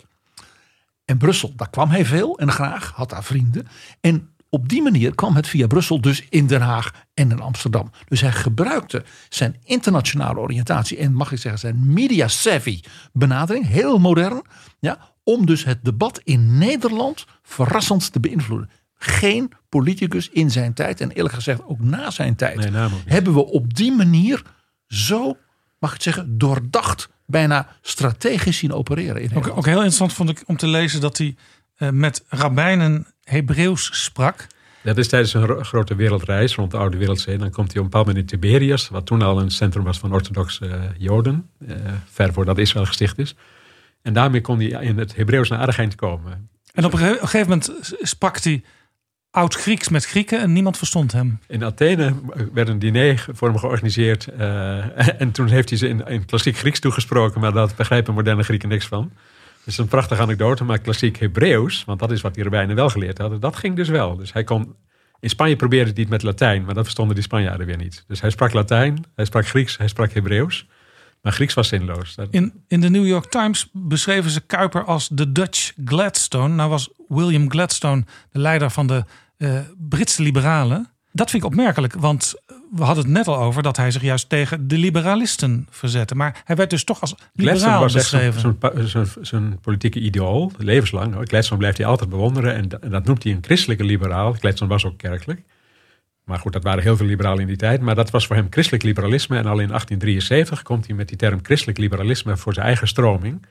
[1.05, 3.67] En Brussel, daar kwam hij veel en graag, had daar vrienden.
[4.01, 7.91] En op die manier kwam het via Brussel dus in Den Haag en in Amsterdam.
[8.07, 12.81] Dus hij gebruikte zijn internationale oriëntatie en mag ik zeggen zijn media savvy
[13.13, 14.41] benadering, heel modern,
[14.79, 18.69] ja, om dus het debat in Nederland verrassend te beïnvloeden.
[18.93, 22.69] Geen politicus in zijn tijd en eerlijk gezegd ook na zijn tijd
[23.05, 24.43] hebben we op die manier
[24.87, 25.37] zo,
[25.79, 29.21] mag ik zeggen, doordacht, bijna strategisch zien opereren.
[29.21, 31.35] In ook, ook heel interessant vond ik om te lezen dat hij
[31.91, 34.47] met rabbijnen Hebreeuws sprak.
[34.83, 37.37] Dat is tijdens een grote wereldreis rond de Oude Wereldzee.
[37.37, 39.99] Dan komt hij op een bepaald moment in Tiberias, wat toen al een centrum was
[39.99, 41.75] van orthodoxe uh, Joden, uh,
[42.05, 43.35] ver voordat Israël gesticht is.
[44.01, 46.49] En daarmee kon hij in het Hebreeuws naar aardig komen.
[46.73, 47.71] En op een gegeven moment
[48.01, 48.63] sprak hij
[49.31, 51.39] oud-Grieks met Grieken en niemand verstond hem.
[51.47, 52.13] In Athene
[52.53, 54.27] werd een diner voor hem georganiseerd.
[54.39, 58.43] Uh, en toen heeft hij ze in, in klassiek Grieks toegesproken, maar dat begrijpen moderne
[58.43, 59.11] Grieken niks van.
[59.59, 62.89] Het is een prachtige anekdote, maar klassiek Hebreeuws, want dat is wat die rabbijnen wel
[62.89, 64.15] geleerd hadden, dat ging dus wel.
[64.15, 64.75] Dus hij kon,
[65.19, 68.03] in Spanje probeerde hij het met Latijn, maar dat verstonden die Spanjaarden weer niet.
[68.07, 70.67] Dus hij sprak Latijn, hij sprak Grieks, hij sprak Hebreeuws.
[71.21, 72.15] Maar Grieks was zinloos.
[72.29, 76.53] In, in de New York Times beschreven ze Kuiper als de Dutch Gladstone.
[76.53, 79.03] Nou was William Gladstone de leider van de
[79.37, 80.89] uh, Britse liberalen.
[81.11, 82.33] Dat vind ik opmerkelijk, want
[82.71, 86.15] we hadden het net al over dat hij zich juist tegen de liberalisten verzette.
[86.15, 88.57] Maar hij werd dus toch als liberaal was beschreven.
[89.21, 91.15] Zijn politieke idool, levenslang.
[91.21, 94.33] Gladstone blijft hij altijd bewonderen en dat, dat noemt hij een christelijke liberaal.
[94.33, 95.41] Gladstone was ook kerkelijk.
[96.23, 97.81] Maar goed, dat waren heel veel liberalen in die tijd.
[97.81, 99.37] Maar dat was voor hem christelijk liberalisme.
[99.37, 103.45] En al in 1873 komt hij met die term christelijk liberalisme voor zijn eigen stroming.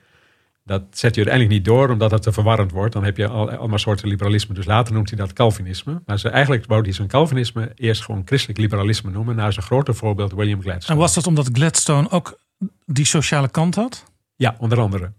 [0.69, 2.93] Dat zet je uiteindelijk niet door, omdat het te verwarrend wordt.
[2.93, 4.53] Dan heb je al, allemaal soorten liberalisme.
[4.53, 6.01] Dus later noemt hij dat Calvinisme.
[6.05, 9.35] Maar ze, eigenlijk wou hij zijn Calvinisme eerst gewoon christelijk liberalisme noemen.
[9.35, 10.93] Naar zijn grote voorbeeld William Gladstone.
[10.93, 12.39] En was dat omdat Gladstone ook
[12.85, 14.05] die sociale kant had?
[14.35, 15.11] Ja, onder andere.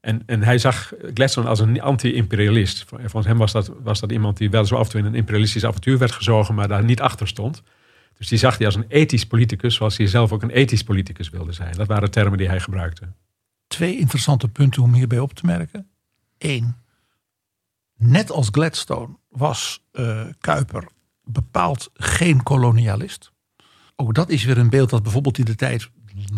[0.00, 2.84] En, en hij zag Gladstone als een anti-imperialist.
[2.88, 5.14] Volgens hem was dat, was dat iemand die wel zo af en toe in een
[5.14, 7.62] imperialistisch avontuur werd gezogen, maar daar niet achter stond.
[8.18, 11.30] Dus die zag hij als een ethisch politicus, zoals hij zelf ook een ethisch politicus
[11.30, 11.72] wilde zijn.
[11.76, 13.08] Dat waren termen die hij gebruikte
[13.74, 15.88] twee interessante punten om hierbij op te merken.
[16.38, 16.76] Eén,
[17.96, 20.88] net als Gladstone was uh, Kuiper
[21.24, 23.32] bepaald geen kolonialist.
[23.96, 25.90] Ook dat is weer een beeld dat bijvoorbeeld in de tijd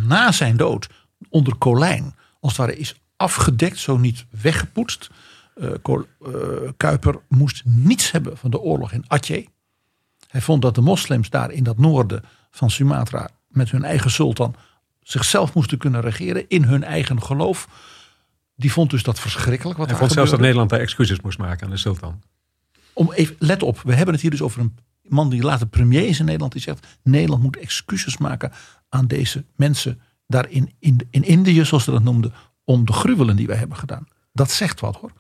[0.04, 0.88] na zijn dood
[1.28, 5.10] onder Colijn als het ware is afgedekt, zo niet weggepoetst.
[5.54, 5.70] Uh,
[6.76, 9.46] Kuiper moest niets hebben van de oorlog in Aceh.
[10.28, 14.54] Hij vond dat de moslims daar in dat noorden van Sumatra met hun eigen sultan
[15.08, 17.68] zichzelf moesten kunnen regeren in hun eigen geloof.
[18.54, 19.78] Die vond dus dat verschrikkelijk.
[19.78, 22.22] Wat Hij vond zelfs dat Nederland daar excuses moest maken aan de sultan.
[22.92, 26.08] Om even, let op, we hebben het hier dus over een man die later premier
[26.08, 26.52] is in Nederland.
[26.52, 28.52] Die zegt, Nederland moet excuses maken
[28.88, 32.32] aan deze mensen daar in, in, in Indië, zoals ze dat noemden.
[32.64, 34.06] Om de gruwelen die wij hebben gedaan.
[34.32, 35.12] Dat zegt wat hoor.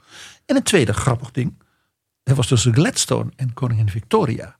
[0.46, 1.62] En een tweede grappig ding.
[2.22, 4.55] Er was tussen Gladstone en koningin Victoria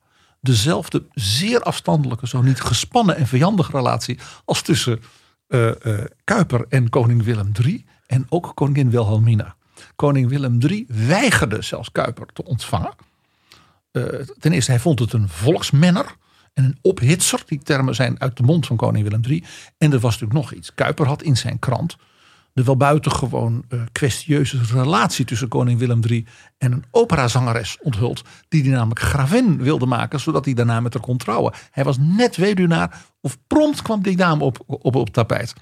[0.47, 5.01] dezelfde zeer afstandelijke, zo niet gespannen en vijandige relatie als tussen
[5.49, 9.57] uh, uh, Kuiper en koning Willem III en ook koningin Wilhelmina.
[9.97, 12.95] Koning Willem III weigerde zelfs Kuiper te ontvangen.
[13.93, 14.05] Uh,
[14.39, 16.17] ten eerste, hij vond het een volksmenner
[16.53, 17.43] en een ophitser.
[17.47, 19.45] Die termen zijn uit de mond van koning Willem III.
[19.79, 20.75] En er was natuurlijk nog iets.
[20.75, 21.97] Kuiper had in zijn krant
[22.57, 26.27] de wel buitengewoon uh, kwestieuze relatie tussen koning Willem III
[26.59, 28.23] en een operazangeres onthuld.
[28.49, 31.53] Die hij namelijk gravin wilde maken, zodat hij daarna met haar kon trouwen.
[31.71, 35.55] Hij was net weduwnaar of prompt kwam die dame op, op, op tapijt.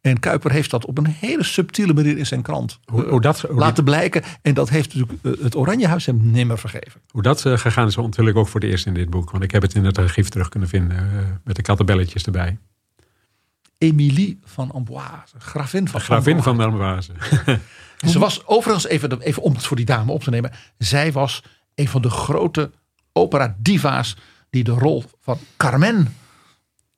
[0.00, 3.44] En Kuiper heeft dat op een hele subtiele manier in zijn krant hoe, hoe dat,
[3.48, 4.22] laten blijken.
[4.42, 7.00] En dat heeft natuurlijk eh, het Oranjehuis hem nimmer vergeven.
[7.08, 9.30] Hoe dat uh, gegaan is natuurlijk ook voor de eerst in dit boek.
[9.30, 12.58] Want ik heb het in het archief terug kunnen vinden met de kattenbelletjes erbij.
[13.78, 17.12] Emilie van Amboise, gravin van Gravin van Amboise.
[18.12, 20.52] ze was overigens, even, even om het voor die dame op te nemen.
[20.78, 21.42] Zij was
[21.74, 22.70] een van de grote
[23.12, 24.16] opera-diva's
[24.50, 26.16] die de rol van Carmen,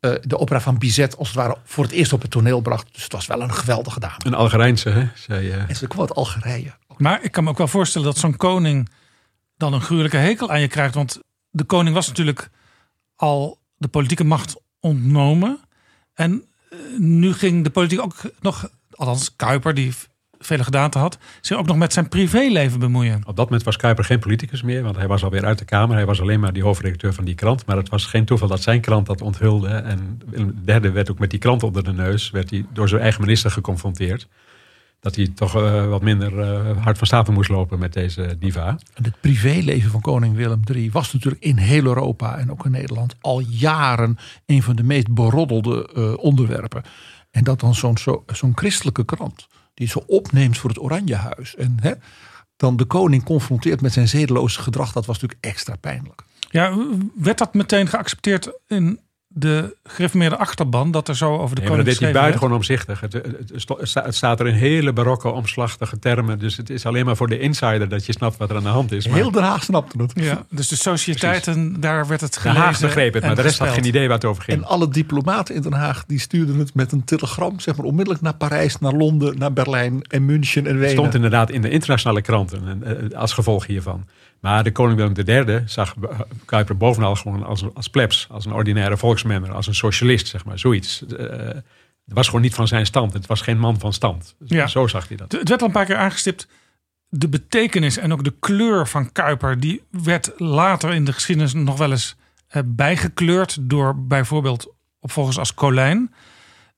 [0.00, 2.88] uh, de opera van Bizet, als het ware voor het eerst op het toneel bracht.
[2.92, 4.26] Dus het was wel een geweldige dame.
[4.26, 5.08] Een Algerijnse, hè?
[5.14, 5.68] Zij, uh...
[5.68, 6.72] En ze kwam uit Algerije.
[6.96, 8.88] Maar ik kan me ook wel voorstellen dat zo'n koning
[9.56, 10.94] dan een gruwelijke hekel aan je krijgt.
[10.94, 11.20] Want
[11.50, 12.50] de koning was natuurlijk
[13.16, 15.60] al de politieke macht ontnomen.
[16.14, 16.44] En
[16.98, 19.92] nu ging de politiek ook nog, althans Kuiper, die
[20.38, 23.20] vele gedaanten had, zich ook nog met zijn privéleven bemoeien.
[23.26, 25.96] Op dat moment was Kuiper geen politicus meer, want hij was alweer uit de Kamer.
[25.96, 27.66] Hij was alleen maar die hoofdredacteur van die krant.
[27.66, 29.68] Maar het was geen toeval dat zijn krant dat onthulde.
[29.68, 33.00] En de derde werd ook met die krant onder de neus, werd hij door zijn
[33.00, 34.28] eigen minister geconfronteerd
[35.00, 38.68] dat hij toch uh, wat minder uh, hard van stapel moest lopen met deze diva.
[38.94, 42.70] En het privéleven van koning Willem III was natuurlijk in heel Europa en ook in
[42.70, 46.82] Nederland al jaren een van de meest beroddelde uh, onderwerpen.
[47.30, 51.76] En dat dan zo'n zo, zo'n christelijke krant die zo opneemt voor het Oranjehuis en
[51.80, 51.92] hè,
[52.56, 56.22] dan de koning confronteert met zijn zedeloze gedrag, dat was natuurlijk extra pijnlijk.
[56.50, 56.76] Ja,
[57.14, 59.00] werd dat meteen geaccepteerd in
[59.32, 63.00] de gereformeerde achterban dat er zo over de nee, koning dat deed hij buitengewoon omzichtig.
[63.00, 63.68] Het, het,
[64.02, 66.38] het, staat er in hele barokke omslachtige termen.
[66.38, 68.68] Dus het is alleen maar voor de insider dat je snapt wat er aan de
[68.68, 69.06] hand is.
[69.06, 69.16] Maar...
[69.16, 70.12] Heel Den Haag snapte het.
[70.14, 72.60] Ja, dus de sociëteiten, daar werd het gelezen.
[72.60, 74.58] Den Haag begreep het, maar de rest had geen idee waar het over ging.
[74.58, 78.22] En alle diplomaten in Den Haag die stuurden het met een telegram, zeg maar onmiddellijk
[78.22, 80.82] naar Parijs, naar Londen, naar Berlijn en München en Wenen.
[80.82, 84.04] Het stond inderdaad in de internationale kranten eh, als gevolg hiervan.
[84.40, 85.94] Maar de koning Willem III zag
[86.44, 90.58] Kuiper bovenal gewoon als, als plebs, als een ordinaire volksmenner, als een socialist, zeg maar,
[90.58, 91.02] zoiets.
[91.08, 91.18] Uh,
[92.04, 93.12] het was gewoon niet van zijn stand.
[93.12, 94.34] Het was geen man van stand.
[94.44, 94.66] Ja.
[94.66, 95.32] Zo zag hij dat.
[95.32, 96.48] Het werd al een paar keer aangestipt.
[97.08, 101.78] De betekenis en ook de kleur van Kuiper, die werd later in de geschiedenis nog
[101.78, 102.16] wel eens
[102.52, 106.14] uh, bijgekleurd door bijvoorbeeld opvolgers als Colijn.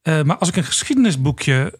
[0.03, 1.79] Uh, maar als ik een geschiedenisboekje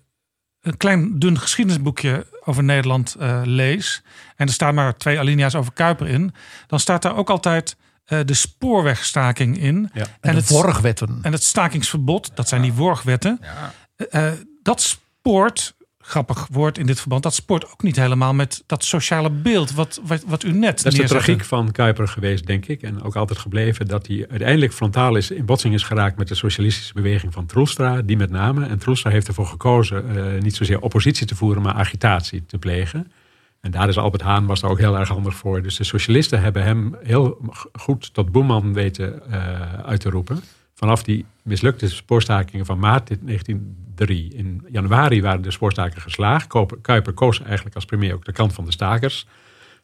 [0.63, 4.03] een klein dun geschiedenisboekje over Nederland uh, lees.
[4.37, 6.35] En er staan maar twee alinea's over Kuiper in.
[6.67, 7.77] Dan staat daar ook altijd
[8.09, 9.91] uh, de spoorwegstaking in.
[9.95, 10.01] Ja.
[10.01, 11.19] En, en, de het, worgwetten.
[11.23, 13.41] En het stakingsverbod, dat zijn die worgwetten.
[13.43, 13.73] Ja.
[14.13, 14.33] Uh,
[14.63, 15.75] dat spoort
[16.13, 17.23] grappig woord in dit verband.
[17.23, 20.93] Dat sport ook niet helemaal met dat sociale beeld wat, wat, wat u net Dat
[20.93, 22.83] is de tragiek van Kuiper geweest, denk ik.
[22.83, 26.35] En ook altijd gebleven dat hij uiteindelijk frontaal is, in botsing is geraakt met de
[26.35, 28.03] socialistische beweging van Troelstra.
[28.03, 28.67] Die met name.
[28.67, 33.13] En Troelstra heeft ervoor gekozen uh, niet zozeer oppositie te voeren, maar agitatie te plegen.
[33.61, 35.63] En daar is Albert Haan was daar ook heel erg handig voor.
[35.63, 37.39] Dus de socialisten hebben hem heel
[37.73, 40.41] goed tot boeman weten uh, uit te roepen.
[40.75, 43.11] Vanaf die mislukte spoorstakingen van maart
[44.07, 44.39] 1903.
[44.39, 46.47] In januari waren de spoorstakingen geslaagd.
[46.83, 49.27] Kuiper koos eigenlijk als premier ook de kant van de stakers.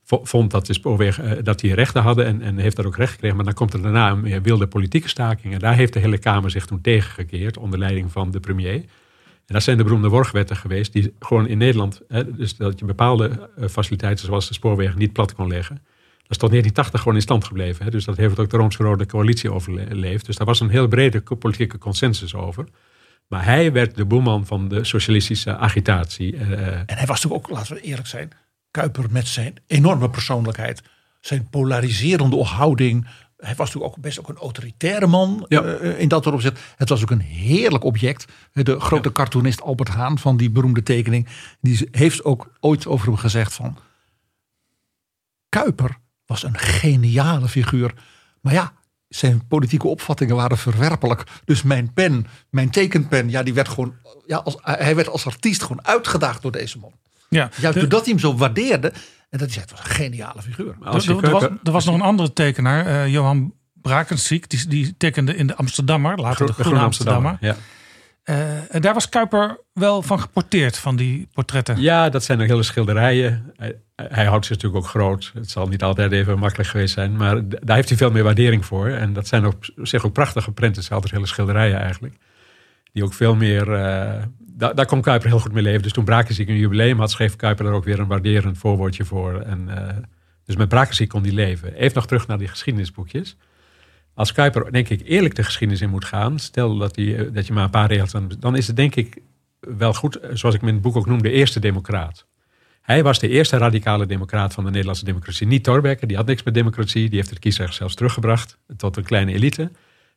[0.04, 3.12] Vond dat, de spoorweg, eh, dat die rechten hadden en, en heeft dat ook recht
[3.12, 3.36] gekregen.
[3.36, 5.54] Maar dan komt er daarna een wilde politieke staking.
[5.54, 8.84] En daar heeft de hele Kamer zich toen tegengekeerd onder leiding van de premier.
[9.48, 12.84] En dat zijn de beroemde worgwetten geweest, die gewoon in Nederland, hè, dus dat je
[12.84, 15.80] bepaalde eh, faciliteiten zoals de spoorweg niet plat kon leggen.
[16.28, 17.84] Dat is tot 1980 gewoon in stand gebleven.
[17.84, 17.90] Hè?
[17.90, 20.26] Dus dat heeft ook de Rooms-Rode Coalitie overleefd.
[20.26, 22.64] Dus daar was een heel brede politieke consensus over.
[23.28, 26.36] Maar hij werd de boeman van de socialistische agitatie.
[26.36, 28.32] Eh, en hij was natuurlijk ook, laten we eerlijk zijn,
[28.70, 30.82] Kuiper met zijn enorme persoonlijkheid.
[31.20, 33.06] Zijn polariserende houding.
[33.36, 35.62] Hij was natuurlijk ook best ook een autoritaire man ja.
[35.62, 36.60] uh, in dat opzicht.
[36.76, 38.32] Het was ook een heerlijk object.
[38.52, 41.28] De grote cartoonist Albert Haan van die beroemde tekening.
[41.60, 43.78] Die heeft ook ooit over hem gezegd van...
[45.48, 47.94] Kuiper was een geniale figuur.
[48.40, 48.72] Maar ja,
[49.08, 51.24] zijn politieke opvattingen waren verwerpelijk.
[51.44, 53.94] Dus mijn pen, mijn tekenpen, ja, die werd gewoon,
[54.26, 56.92] ja, als, hij werd als artiest gewoon uitgedaagd door deze man.
[57.28, 58.92] Ja, Juist doordat hij hem zo waardeerde.
[59.30, 60.76] En dat hij zei, het was een geniale figuur.
[60.80, 64.50] Er, er, was, er was nog een andere tekenaar, uh, Johan Brakensiek.
[64.50, 67.30] Die, die tekende in de Amsterdammer, later de Groene Amsterdammer.
[67.30, 67.76] Amsterdammer ja.
[68.34, 71.80] Uh, en daar was Kuiper wel van geporteerd, van die portretten.
[71.80, 73.54] Ja, dat zijn nog hele schilderijen.
[74.02, 75.30] Hij, houdt zich natuurlijk ook groot.
[75.34, 77.16] Het zal niet altijd even makkelijk geweest zijn.
[77.16, 78.88] Maar daar heeft hij veel meer waardering voor.
[78.88, 80.82] En dat zijn ook, zeg ook prachtige prenten.
[80.82, 82.14] Het altijd hele schilderijen eigenlijk.
[82.92, 83.68] Die ook veel meer...
[83.68, 85.82] Uh, daar, daar kon Kuiper heel goed mee leven.
[85.82, 89.40] Dus toen Brakenziek een jubileum had, schreef Kuiper er ook weer een waarderend voorwoordje voor.
[89.40, 89.88] En, uh,
[90.44, 91.74] dus met Brakenziek kon hij leven.
[91.74, 93.36] Even nog terug naar die geschiedenisboekjes
[94.18, 97.46] als Kuiper, denk ik, eerlijk de geschiedenis in moet gaan, stel dat, die, eh, dat
[97.46, 99.22] je maar een paar regels, dan is het denk ik
[99.60, 102.26] wel goed, zoals ik in het boek ook noem, de eerste democraat.
[102.88, 105.46] Hij was de eerste radicale democraat van de Nederlandse democratie.
[105.46, 107.08] Niet Thorbecke, die had niks met democratie.
[107.08, 109.70] Die heeft het kiesrecht zelfs teruggebracht tot een kleine elite.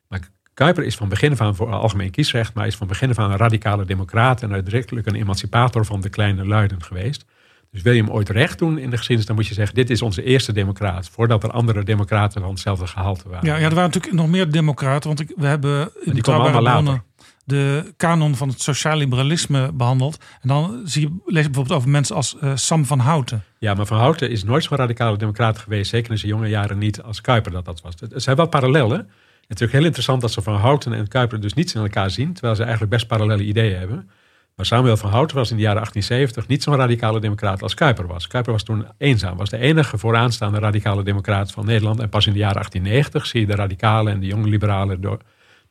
[0.08, 0.20] Maar
[0.54, 3.30] Kuiper is van begin af aan voor algemeen kiesrecht, maar is van begin af aan
[3.30, 7.24] een radicale democraat en uitdrukkelijk een emancipator van de kleine luiden geweest.
[7.70, 9.90] Dus wil je hem ooit recht doen in de geschiedenis, dan moet je zeggen: dit
[9.90, 11.08] is onze eerste democraat.
[11.08, 13.46] Voordat er andere democraten van hetzelfde gehalte waren.
[13.46, 16.40] Ja, ja er waren natuurlijk nog meer democraten, want ik, we hebben in die komen
[16.40, 17.02] allemaal later
[17.44, 20.24] de kanon van het sociaal-liberalisme behandeld.
[20.40, 23.44] En dan zie je, lees je bijvoorbeeld over mensen als uh, Sam van Houten.
[23.58, 25.90] Ja, maar Van Houten is nooit zo'n radicale democraat geweest.
[25.90, 27.94] Zeker in zijn jonge jaren niet als Kuiper dat dat was.
[27.98, 29.08] Het zijn wel parallellen.
[29.62, 32.32] Ook heel interessant dat ze Van Houten en Kuiper dus niets in elkaar zien.
[32.32, 34.10] Terwijl ze eigenlijk best parallele ideeën hebben.
[34.56, 38.06] Maar Samuel van Houten was in de jaren 1870 niet zo'n radicale democraat als Kuiper
[38.06, 38.26] was.
[38.26, 42.00] Kuiper was toen eenzaam, was de enige vooraanstaande radicale democraat van Nederland.
[42.00, 45.18] En pas in de jaren 1890 zie je de radicalen en de jonge liberalen door,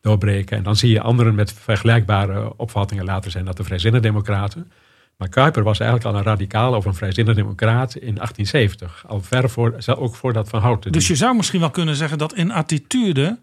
[0.02, 0.56] doorbreken.
[0.56, 4.70] En dan zie je anderen met vergelijkbare opvattingen later zijn dat de vrijzinnige democraten.
[5.16, 9.04] Maar Kuiper was eigenlijk al een radicaal of een vrijzinnige democraat in 1870.
[9.06, 10.92] Al ver voor, ook voordat Van Houten.
[10.92, 13.38] Dus je zou misschien wel kunnen zeggen dat in attitude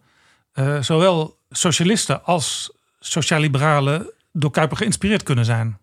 [0.54, 5.78] uh, zowel socialisten als sociaal-liberalen door Kuiper geïnspireerd kunnen zijn.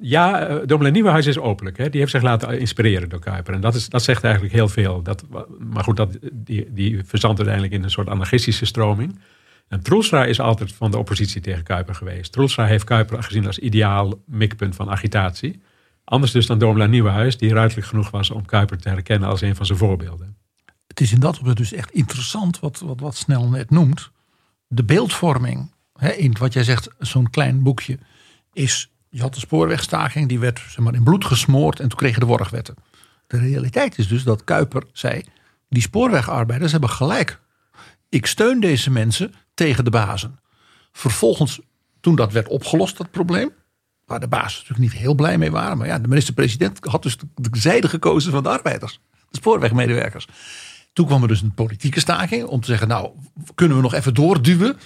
[0.00, 1.78] ja, uh, Domelijn Nieuwenhuis is openlijk.
[1.78, 1.90] Hè?
[1.90, 3.54] Die heeft zich laten inspireren door Kuiper.
[3.54, 5.02] En dat, is, dat zegt eigenlijk heel veel.
[5.02, 5.24] Dat,
[5.58, 9.18] maar goed, dat, die, die verzandt uiteindelijk in een soort anarchistische stroming.
[9.72, 12.32] En Troelstra is altijd van de oppositie tegen Kuiper geweest.
[12.32, 15.62] Troelstra heeft Kuiper gezien als ideaal mikpunt van agitatie.
[16.04, 19.56] Anders dus dan Domela Nieuwenhuis, die ruidelijk genoeg was om Kuiper te herkennen als een
[19.56, 20.36] van zijn voorbeelden.
[20.86, 24.10] Het is in dat opzicht dus echt interessant wat, wat, wat Snel net noemt.
[24.66, 27.98] De beeldvorming, hè, in wat jij zegt, zo'n klein boekje,
[28.52, 32.20] is, je had de spoorwegstaking, die werd zeg maar, in bloed gesmoord en toen kregen
[32.20, 32.74] de worgwetten.
[33.26, 35.22] De realiteit is dus dat Kuiper zei,
[35.68, 37.40] die spoorwegarbeiders hebben gelijk.
[38.12, 40.38] Ik steun deze mensen tegen de bazen.
[40.92, 41.60] Vervolgens,
[42.00, 43.50] toen dat werd opgelost, dat probleem,
[44.06, 47.16] waar de bazen natuurlijk niet heel blij mee waren, maar ja, de minister-president had dus
[47.34, 50.28] de, zijde gekozen van de arbeiders, de spoorwegmedewerkers.
[50.92, 53.10] Toen kwam er dus een politieke staking om te zeggen, nou,
[53.54, 54.76] kunnen we nog even doorduwen?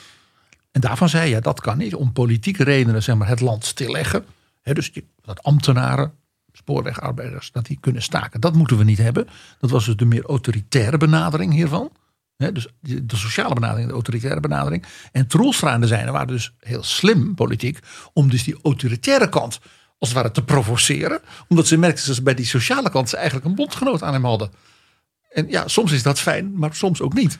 [0.70, 1.94] En daarvan zei ja, dat kan niet.
[1.94, 4.24] Om politieke redenen zeg maar, het land stilleggen.
[4.62, 6.12] Dus dat ambtenaren,
[6.52, 8.40] spoorwegarbeiders, dat die kunnen staken.
[8.40, 9.28] Dat moeten we niet hebben.
[9.58, 11.90] Dat was dus de meer autoritaire benadering hiervan
[12.36, 14.84] dus de sociale benadering, de autoritaire benadering.
[15.12, 17.78] En Troelstra en de zijne waren dus heel slim politiek.
[18.12, 19.60] Om dus die autoritaire kant
[19.98, 21.20] als het ware te provoceren.
[21.48, 24.24] Omdat ze merkten dat ze bij die sociale kant ze eigenlijk een bondgenoot aan hem
[24.24, 24.50] hadden.
[25.30, 27.38] En ja, soms is dat fijn, maar soms ook niet.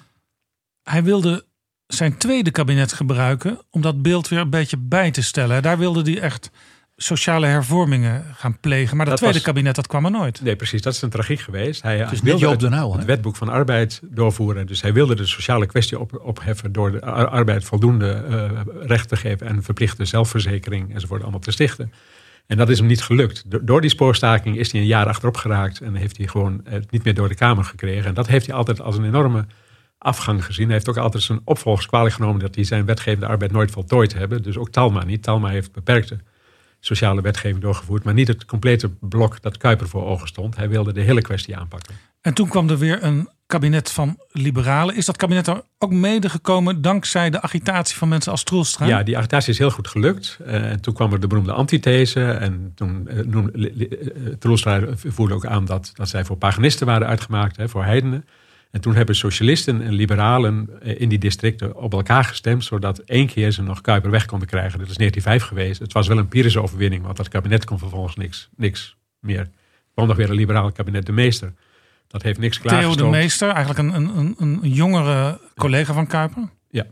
[0.83, 1.47] Hij wilde
[1.87, 5.63] zijn tweede kabinet gebruiken om dat beeld weer een beetje bij te stellen.
[5.63, 6.51] Daar wilde hij echt
[6.97, 8.97] sociale hervormingen gaan plegen.
[8.97, 10.41] Maar dat, tweede kabinet, dat kwam er nooit.
[10.43, 10.83] Nee, precies.
[10.83, 11.83] Dat is een tragiek geweest.
[11.83, 14.67] Hij het wilde het, de het wetboek van arbeid doorvoeren.
[14.67, 16.73] Dus hij wilde de sociale kwestie op, opheffen...
[16.73, 19.47] door de arbeid voldoende uh, recht te geven...
[19.47, 21.93] en verplichte zelfverzekering enzovoort allemaal te stichten.
[22.47, 23.67] En dat is hem niet gelukt.
[23.67, 25.81] Door die spoorstaking is hij een jaar achterop geraakt...
[25.81, 28.05] en heeft hij gewoon het niet meer door de Kamer gekregen.
[28.05, 29.47] En dat heeft hij altijd als een enorme
[29.99, 30.65] afgang gezien.
[30.65, 32.41] Hij heeft ook altijd zijn opvolgers kwalijk genomen...
[32.41, 34.43] dat hij zijn wetgevende arbeid nooit voltooid hebben.
[34.43, 35.23] Dus ook Talma niet.
[35.23, 36.19] Talma heeft beperkte
[36.81, 38.05] sociale wetgeving doorgevoerd.
[38.05, 40.57] Maar niet het complete blok dat Kuiper voor ogen stond.
[40.57, 41.95] Hij wilde de hele kwestie aanpakken.
[42.21, 44.97] En toen kwam er weer een kabinet van liberalen.
[44.97, 48.87] Is dat kabinet er ook mede gekomen dankzij de agitatie van mensen als Troelstra?
[48.87, 50.39] Ja, die agitatie is heel goed gelukt.
[50.41, 52.31] Uh, en toen kwam er de beroemde antithese.
[52.31, 57.07] En toen uh, noemde, uh, Troelstra voerde ook aan dat, dat zij voor paganisten waren
[57.07, 58.25] uitgemaakt, hè, voor heidenen.
[58.77, 63.27] En toen hebben socialisten en liberalen eh, in die districten op elkaar gestemd, zodat één
[63.27, 64.79] keer ze nog Kuiper weg konden krijgen.
[64.79, 65.81] Dat is 1905 geweest.
[65.81, 69.39] Het was wel een Pyrrhise overwinning, want dat kabinet kon vervolgens niks, niks meer.
[69.39, 69.49] Er
[69.95, 71.53] kwam nog weer een liberaal kabinet de Meester.
[72.09, 72.99] Dat heeft niks klaargestoomd.
[72.99, 76.49] Theo de Meester, eigenlijk een, een, een jongere collega van Kuiper.
[76.71, 76.87] Ja,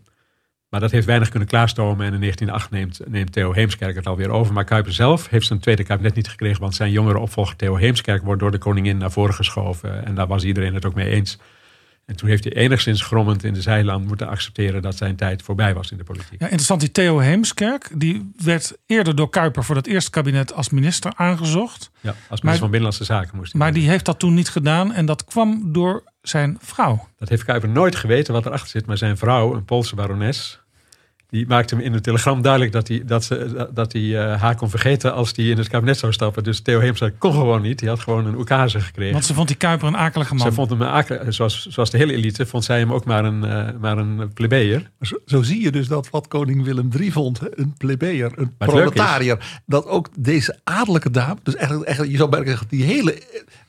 [0.69, 2.07] maar dat heeft weinig kunnen klaarstomen.
[2.07, 4.53] En in 1908 neemt, neemt Theo Heemskerk het alweer over.
[4.53, 6.61] Maar Kuiper zelf heeft zijn tweede kabinet niet gekregen.
[6.61, 10.05] Want zijn jongere opvolger Theo Heemskerk wordt door de koningin naar voren geschoven.
[10.05, 11.39] En daar was iedereen het ook mee eens.
[12.07, 15.75] En toen heeft hij enigszins grommend in de zijland moeten accepteren dat zijn tijd voorbij
[15.75, 16.41] was in de politiek.
[16.41, 20.71] Ja, interessant, die Theo Heemskerk, die werd eerder door Kuiper voor het eerste kabinet als
[20.71, 21.91] minister aangezocht.
[22.01, 23.61] Ja, als minister maar, van Binnenlandse Zaken moest hij.
[23.61, 27.09] Maar die heeft dat toen niet gedaan en dat kwam door zijn vrouw.
[27.17, 30.64] Dat heeft Kuiper nooit geweten wat erachter zit, maar zijn vrouw, een Poolse barones,
[31.35, 34.57] die maakte hem in de telegram duidelijk dat hij, dat ze, dat hij uh, haar
[34.57, 36.45] kon vergeten als hij in het kabinet zou stappen.
[36.45, 37.79] Dus Theo Heemstra kon gewoon niet.
[37.79, 39.13] Die had gewoon een oekase gekregen.
[39.13, 40.47] Want ze vond die Kuiper een akelige man.
[40.47, 43.25] Ze vond hem een akelige, zoals, zoals de hele elite, vond zij hem ook maar
[43.25, 44.91] een, uh, maar een plebejer.
[45.01, 49.63] Zo, zo, zie je dus dat wat koning Willem III vond, een plebejer, een proletariër.
[49.67, 53.23] Dat ook deze adellijke dame, dus eigenlijk, eigenlijk je zou merken, die hele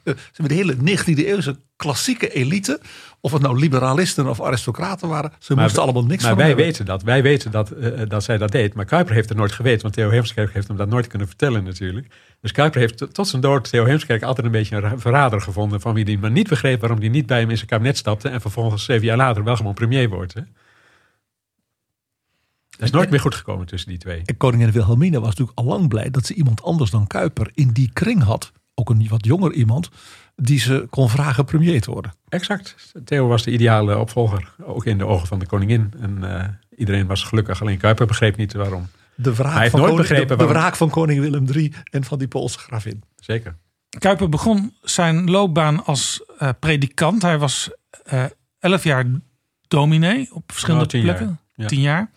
[0.04, 2.80] uh, de hele 19e eeuwse klassieke elite,
[3.26, 6.66] of het nou liberalisten of aristocraten waren, ze moesten allemaal niks maar van wij hebben.
[6.66, 7.04] weten dat.
[7.04, 8.74] Wij weten dat, uh, dat zij dat deed.
[8.74, 11.64] Maar Kuiper heeft het nooit geweten, want Theo Heemskerk heeft hem dat nooit kunnen vertellen
[11.64, 12.08] natuurlijk.
[12.42, 15.94] Dus Kuiper heeft tot zijn dood Theo Heemskerk altijd een beetje een verrader gevonden van
[15.94, 18.42] wie die maar niet begreep waarom hij niet bij hem in zijn kabinet stapte en
[18.42, 20.34] vervolgens zeven jaar later wel gewoon premier wordt.
[20.34, 20.42] Hè?
[22.70, 24.22] Dat is nooit meer goed gekomen tussen die twee.
[24.26, 27.70] En koningin Wilhelmina was natuurlijk al lang blij dat ze iemand anders dan Kuiper in
[27.72, 28.52] die kring had.
[28.74, 29.90] Ook een wat jonger iemand
[30.36, 32.14] die ze kon vragen premier te worden.
[32.30, 32.94] Exact.
[33.06, 35.94] Theo was de ideale opvolger, ook in de ogen van de koningin.
[36.00, 36.44] En uh,
[36.78, 38.88] iedereen was gelukkig, alleen Kuiper begreep niet waarom.
[39.16, 40.64] De wraak, Hij heeft van, nooit koning, begrepen de, de waarom.
[40.64, 43.04] wraak van koning Willem III en van die Poolse gravin.
[43.16, 43.56] Zeker.
[44.00, 47.22] Kuiper begon zijn loopbaan als uh, predikant.
[47.22, 47.70] Hij was
[48.14, 48.24] uh,
[48.60, 49.06] elf jaar
[49.68, 51.26] dominee op verschillende tien plekken.
[51.26, 51.38] jaar.
[51.56, 51.66] Ja.
[51.68, 52.12] Tien jaar.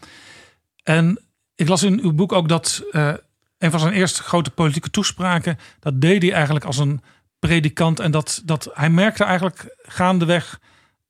[0.82, 1.20] En
[1.54, 3.12] ik las in uw boek ook dat uh,
[3.58, 7.00] een van zijn eerste grote politieke toespraken, dat deed hij eigenlijk als een
[7.38, 8.00] predikant.
[8.00, 10.58] En dat, dat hij merkte eigenlijk gaandeweg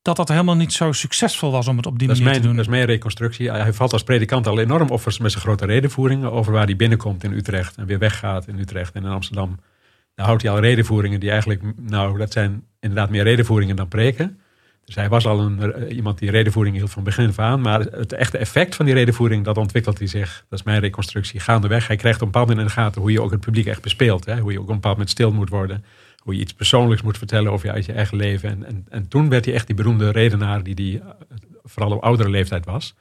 [0.01, 2.47] dat dat helemaal niet zo succesvol was om het op die Dat manier mijn, te
[2.47, 2.55] doen.
[2.55, 3.51] dat is mijn reconstructie.
[3.51, 7.23] Hij valt als predikant al enorm op met zijn grote redenvoeringen over waar hij binnenkomt
[7.23, 9.59] in Utrecht en weer weggaat in Utrecht en in Amsterdam.
[10.15, 14.39] Daar houdt hij al redenvoeringen die eigenlijk, nou, dat zijn inderdaad meer redenvoeringen dan preken.
[14.85, 17.61] Dus hij was al een, uh, iemand die redenvoering hield van begin af aan.
[17.61, 20.45] Maar het echte effect van die redenvoering, dat ontwikkelt hij zich.
[20.49, 21.39] Dat is mijn reconstructie.
[21.39, 21.87] Gaandeweg.
[21.87, 24.25] Hij krijgt op een bepaald in de gaten hoe je ook het publiek echt bespeelt.
[24.25, 24.39] Hè?
[24.39, 25.83] Hoe je ook op een bepaald moment stil moet worden.
[26.19, 28.49] Hoe je iets persoonlijks moet vertellen over je uit je eigen leven.
[28.49, 31.01] En, en, en toen werd hij echt die beroemde redenaar die, die
[31.63, 32.95] vooral op oudere leeftijd was.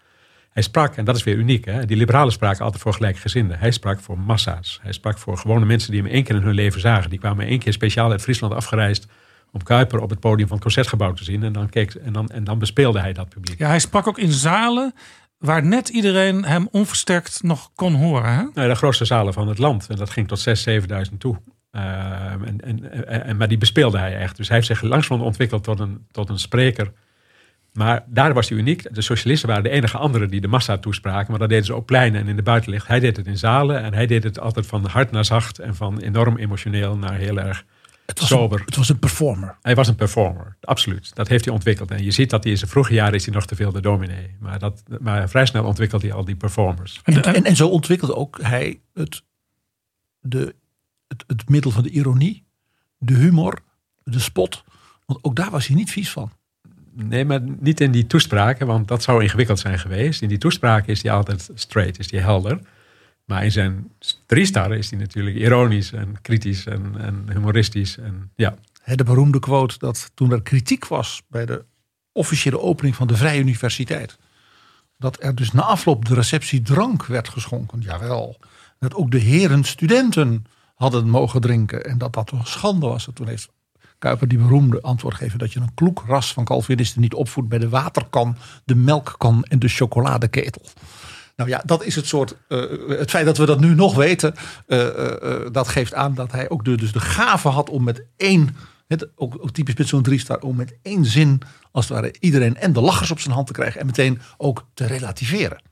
[0.51, 1.85] Hij sprak, en dat is weer uniek, hè?
[1.87, 3.59] die liberalen spraken altijd voor gelijkgezinden.
[3.59, 4.79] Hij sprak voor massa's.
[4.83, 7.11] Hij sprak voor gewone mensen die hem één keer in hun leven zagen.
[7.11, 9.07] Die kwamen één keer speciaal uit Friesland afgereisd
[9.53, 11.43] om Kuiper op het podium van het Concertgebouw te zien.
[11.43, 13.59] En dan, keek, en dan, en dan bespeelde hij dat publiek.
[13.59, 14.95] Ja, hij sprak ook in zalen
[15.39, 18.35] waar net iedereen hem onversterkt nog kon horen.
[18.35, 18.43] Hè?
[18.55, 19.87] Nou, de grootste zalen van het land.
[19.89, 20.55] En dat ging tot 6.000,
[21.13, 21.37] 7.000 toe.
[21.79, 24.37] Uh, en, en, en, maar die bespeelde hij echt.
[24.37, 26.93] Dus hij heeft zich langzaam ontwikkeld tot een, tot een spreker.
[27.73, 28.95] Maar daar was hij uniek.
[28.95, 31.31] De socialisten waren de enige anderen die de massa toespraken.
[31.31, 32.87] Maar dat deden ze op pleinen en in de buitenlicht.
[32.87, 33.83] Hij deed het in zalen.
[33.83, 35.59] En hij deed het altijd van hard naar zacht.
[35.59, 37.65] En van enorm emotioneel naar heel erg
[38.07, 38.59] Het was, sober.
[38.59, 39.59] een, het was een performer.
[39.63, 41.15] Hij was een performer, absoluut.
[41.15, 41.91] Dat heeft hij ontwikkeld.
[41.91, 43.81] En je ziet dat hij in zijn vroege jaren is hij nog te veel de
[43.81, 44.37] dominee.
[44.41, 47.01] Maar, dat, maar vrij snel ontwikkelt hij al die performers.
[47.05, 49.23] En, en, en zo ontwikkelde ook hij het,
[50.21, 50.55] de,
[51.09, 52.45] het, het middel van de ironie,
[52.99, 53.59] de humor,
[54.03, 54.65] de spot.
[55.07, 56.33] Want ook daar was hij niet vies van.
[56.93, 60.23] Nee, maar niet in die toespraken, want dat zou ingewikkeld zijn geweest.
[60.23, 62.61] In die toespraken is hij altijd straight, is hij helder.
[63.25, 63.91] Maar in zijn
[64.27, 67.99] drie starren is hij natuurlijk ironisch en kritisch en, en humoristisch.
[67.99, 68.55] En, ja.
[68.85, 71.65] De beroemde quote dat toen er kritiek was bij de
[72.13, 74.19] officiële opening van de Vrije Universiteit.
[74.97, 77.81] Dat er dus na afloop de receptie drank werd geschonken.
[77.81, 78.39] Jawel.
[78.79, 80.47] Dat ook de heren studenten
[80.79, 81.85] hadden mogen drinken.
[81.85, 83.07] En dat dat toch schande was.
[83.07, 83.49] En toen heeft
[83.99, 85.39] Kuiper die beroemde antwoord gegeven.
[85.39, 89.59] Dat je een kloek ras van Calvinisten niet opvoedt bij de waterkan, de melkkan en
[89.59, 90.63] de chocoladeketel.
[91.37, 92.37] Nou ja, dat is het soort.
[92.49, 94.35] Uh, het feit dat we dat nu nog weten,
[94.67, 98.03] uh, uh, dat geeft aan dat hij ook de, dus de gave had om met
[98.17, 98.57] één.
[98.87, 101.41] Het, ook, ook typisch met zo'n driestar, om met één zin
[101.73, 104.67] als het ware iedereen en de lachers op zijn hand te krijgen en meteen ook
[104.75, 105.63] te relativeren.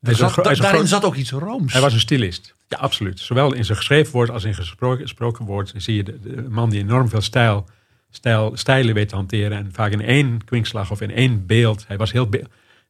[0.00, 1.72] Er zat, da, daarin groot, zat ook iets rooms.
[1.72, 2.53] Hij was een stilist.
[2.74, 3.20] Ja, absoluut.
[3.20, 6.70] Zowel in zijn geschreven woord als in gesproken, gesproken woord zie je de, de, man
[6.70, 7.66] die enorm veel stijl,
[8.10, 9.58] stijl, stijlen weet te hanteren.
[9.58, 11.84] En vaak in één kwinkslag of in één beeld.
[11.86, 12.28] Hij was heel.
[12.28, 12.44] Be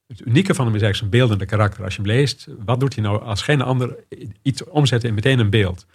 [0.07, 1.85] het unieke van hem is eigenlijk zijn beeldende karakter.
[1.85, 3.97] Als je hem leest, wat doet hij nou als geen ander
[4.43, 5.87] iets omzetten in meteen een beeld?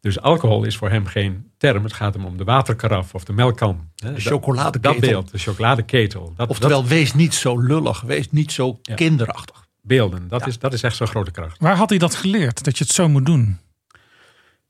[0.00, 1.84] Dus alcohol is voor hem geen term.
[1.84, 3.88] Het gaat hem om de waterkaraf of de melkkan.
[3.94, 4.92] De chocoladeketel.
[4.92, 6.32] Dat beeld, de chocoladeketel.
[6.36, 8.00] Dat, Oftewel, dat, wees niet zo lullig.
[8.00, 8.94] Wees niet zo ja.
[8.94, 9.63] kinderachtig.
[9.86, 10.46] Beelden, dat, ja.
[10.46, 11.58] is, dat is echt zo'n grote kracht.
[11.60, 13.58] Waar had hij dat geleerd, dat je het zo moet doen?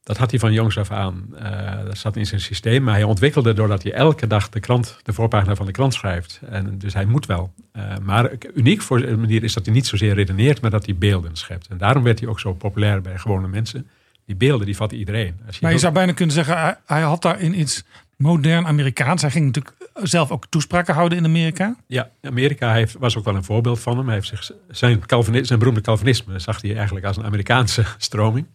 [0.04, 1.28] Dat had hij van jongs af aan.
[1.32, 2.82] Uh, dat zat in zijn systeem.
[2.82, 6.40] Maar hij ontwikkelde doordat hij elke dag de, krant, de voorpagina van de krant schrijft.
[6.48, 7.54] En dus hij moet wel.
[7.72, 10.96] Uh, maar uniek voor zijn manier is dat hij niet zozeer redeneert, maar dat hij
[10.96, 11.68] beelden schept.
[11.68, 13.88] En daarom werd hij ook zo populair bij gewone mensen.
[14.26, 15.40] Die beelden, die vatte iedereen.
[15.46, 17.84] Als je maar je zou bijna kunnen zeggen, hij, hij had daarin iets
[18.16, 19.22] modern Amerikaans.
[19.22, 21.76] Hij ging natuurlijk zelf ook toespraken houden in Amerika.
[21.86, 24.06] Ja, Amerika heeft, was ook wel een voorbeeld van hem.
[24.06, 28.46] Hij heeft zich, zijn, Calvinisme, zijn beroemde Calvinisme zag hij eigenlijk als een Amerikaanse stroming.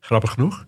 [0.00, 0.66] Grappig genoeg.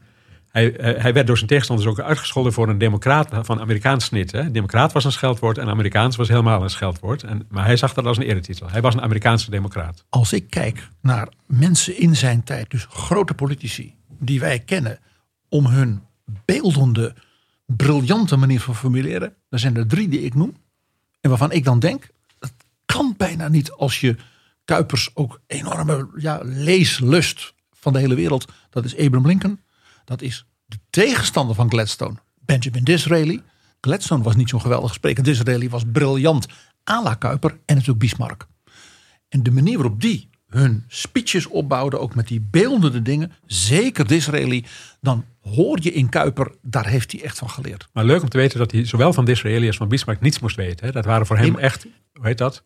[0.50, 4.32] Hij, hij, werd door zijn tegenstanders ook uitgescholden voor een democraat van Amerikaans snit.
[4.32, 4.50] Hè.
[4.50, 7.22] Democraat was een scheldwoord en Amerikaans was helemaal een scheldwoord.
[7.22, 8.70] En, maar hij zag dat als een eretitel.
[8.70, 10.04] Hij was een Amerikaanse democraat.
[10.08, 14.98] Als ik kijk naar mensen in zijn tijd, dus grote politici die wij kennen,
[15.48, 16.02] om hun
[16.44, 17.14] beeldende,
[17.66, 20.56] briljante manier van formuleren, dan zijn er drie die ik noem.
[21.20, 22.52] En waarvan ik dan denk, dat
[22.84, 24.16] kan bijna niet als je
[24.64, 28.52] Kuipers ook enorme ja, leeslust van de hele wereld.
[28.70, 29.60] Dat is Abraham Lincoln.
[30.10, 33.42] Dat is de tegenstander van Gladstone, Benjamin Disraeli.
[33.80, 35.22] Gladstone was niet zo'n geweldig spreker.
[35.22, 36.46] Disraeli was briljant.
[36.90, 38.46] à la Kuiper en natuurlijk Bismarck.
[39.28, 44.64] En de manier waarop die hun speeches opbouwden, ook met die beeldende dingen, zeker Disraeli,
[45.00, 47.88] dan hoor je in Kuiper, daar heeft hij echt van geleerd.
[47.92, 50.56] Maar leuk om te weten dat hij zowel van Disraeli als van Bismarck niets moest
[50.56, 50.86] weten.
[50.86, 50.92] Hè?
[50.92, 52.62] Dat waren voor hem echt, hoe heet dat?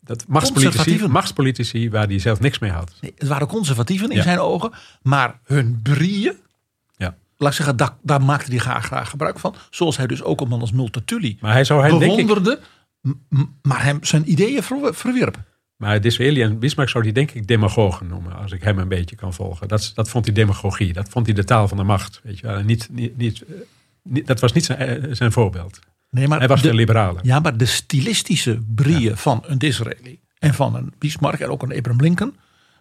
[0.00, 2.92] Dat machtspolitici, machtspolitici waar hij zelf niks mee had.
[3.00, 4.72] Nee, het waren conservatieven in zijn ogen,
[5.02, 6.42] maar hun brieën.
[7.44, 9.54] Laat ik zeggen, daar, daar maakte hij graag, graag gebruik van.
[9.70, 12.60] Zoals hij dus ook een man als Multatuli maar hij zou bewonderde,
[13.02, 13.10] ik,
[13.62, 15.42] maar hem zijn ideeën verwierp.
[15.76, 19.16] Maar Disraeli en Bismarck zou hij denk ik demagogen noemen, als ik hem een beetje
[19.16, 19.68] kan volgen.
[19.68, 22.20] Dat, dat vond hij demagogie, dat vond hij de taal van de macht.
[22.22, 22.62] Weet je wel.
[22.62, 23.44] Niet, niet, niet,
[24.02, 25.78] niet, dat was niet zijn, eh, zijn voorbeeld.
[26.10, 27.26] Nee, maar hij was de, liberaler.
[27.26, 31.76] Ja, maar de stilistische brieën van een Disraeli en van een Bismarck en ook een
[31.76, 32.36] Abraham Lincoln.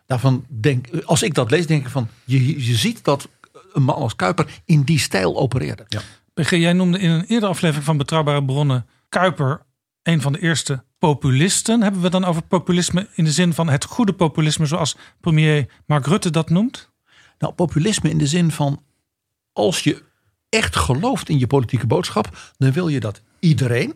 [0.06, 3.30] Daarvan denk, als ik dat lees, denk ik van je, je ziet dat
[3.74, 5.86] een man als Kuiper in die stijl opereerde.
[5.88, 6.02] Ja.
[6.50, 9.62] Jij noemde in een eerdere aflevering van Betrouwbare Bronnen Kuiper
[10.04, 11.82] een van de eerste populisten.
[11.82, 16.06] Hebben we dan over populisme in de zin van het goede populisme, zoals premier Mark
[16.06, 16.92] Rutte dat noemt?
[17.38, 18.84] Nou, populisme in de zin van
[19.54, 20.04] als je
[20.50, 23.94] echt gelooft in je politieke boodschap, dan wil je dat iedereen,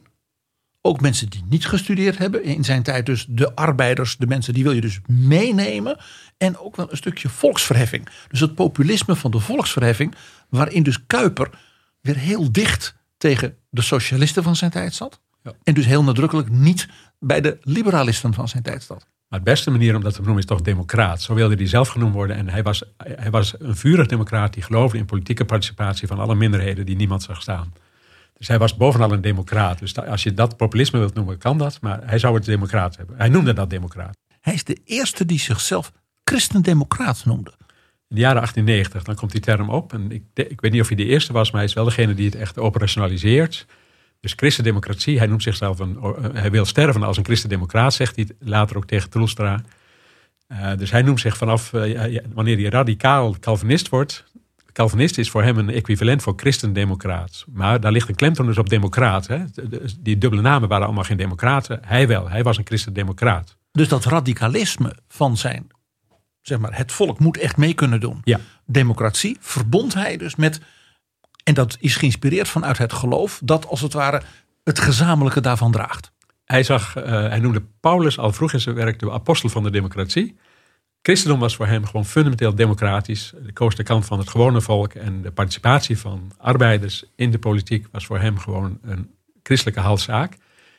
[0.87, 4.63] ook mensen die niet gestudeerd hebben, in zijn tijd dus de arbeiders, de mensen, die
[4.63, 5.97] wil je dus meenemen.
[6.37, 8.07] En ook wel een stukje volksverheffing.
[8.27, 10.15] Dus het populisme van de volksverheffing,
[10.49, 11.49] waarin dus Kuiper
[12.01, 15.19] weer heel dicht tegen de socialisten van zijn tijd zat.
[15.63, 16.87] En dus heel nadrukkelijk niet
[17.19, 19.07] bij de liberalisten van zijn tijd zat.
[19.27, 21.21] Maar de beste manier om dat te noemen is toch democraat.
[21.21, 22.35] Zo wilde hij zelf genoemd worden.
[22.35, 26.35] En hij was, hij was een vurig democraat die geloofde in politieke participatie van alle
[26.35, 27.73] minderheden die niemand zag staan.
[28.37, 29.79] Dus hij was bovenal een democraat.
[29.79, 31.77] Dus als je dat populisme wilt noemen, kan dat.
[31.81, 33.17] Maar hij zou het democraat hebben.
[33.17, 34.17] Hij noemde dat democraat.
[34.41, 35.91] Hij is de eerste die zichzelf
[36.23, 37.51] christendemocraat noemde.
[38.09, 39.93] In de jaren 1890, dan komt die term op.
[39.93, 42.13] En ik, ik weet niet of hij de eerste was, maar hij is wel degene
[42.13, 43.65] die het echt operationaliseert.
[44.19, 48.29] Dus christendemocratie, hij noemt zichzelf een, eh, hij wil sterven als een christendemocraat, zegt hij
[48.39, 49.61] later ook tegen Troelstra.
[50.51, 54.23] Uh, dus hij noemt zich vanaf uh, wanneer hij radicaal Calvinist wordt.
[54.77, 57.45] Calvinist is voor hem een equivalent voor christendemocraat.
[57.53, 59.27] Maar daar ligt een klemtoon dus op democraat.
[59.27, 59.43] Hè?
[59.99, 61.79] Die dubbele namen waren allemaal geen democraten.
[61.85, 63.57] Hij wel, hij was een christendemocraat.
[63.71, 65.67] Dus dat radicalisme van zijn,
[66.41, 68.21] zeg maar, het volk moet echt mee kunnen doen.
[68.23, 68.39] Ja.
[68.65, 70.61] Democratie verbond hij dus met
[71.43, 74.21] en dat is geïnspireerd vanuit het geloof dat als het ware
[74.63, 76.11] het gezamenlijke daarvan draagt.
[76.45, 79.71] Hij, zag, uh, hij noemde Paulus al vroeg in zijn werk de apostel van de
[79.71, 80.37] democratie.
[81.07, 83.33] Christendom was voor hem gewoon fundamenteel democratisch.
[83.45, 87.39] De koos de kant van het gewone volk en de participatie van arbeiders in de
[87.39, 89.09] politiek was voor hem gewoon een
[89.43, 90.37] christelijke halszaak.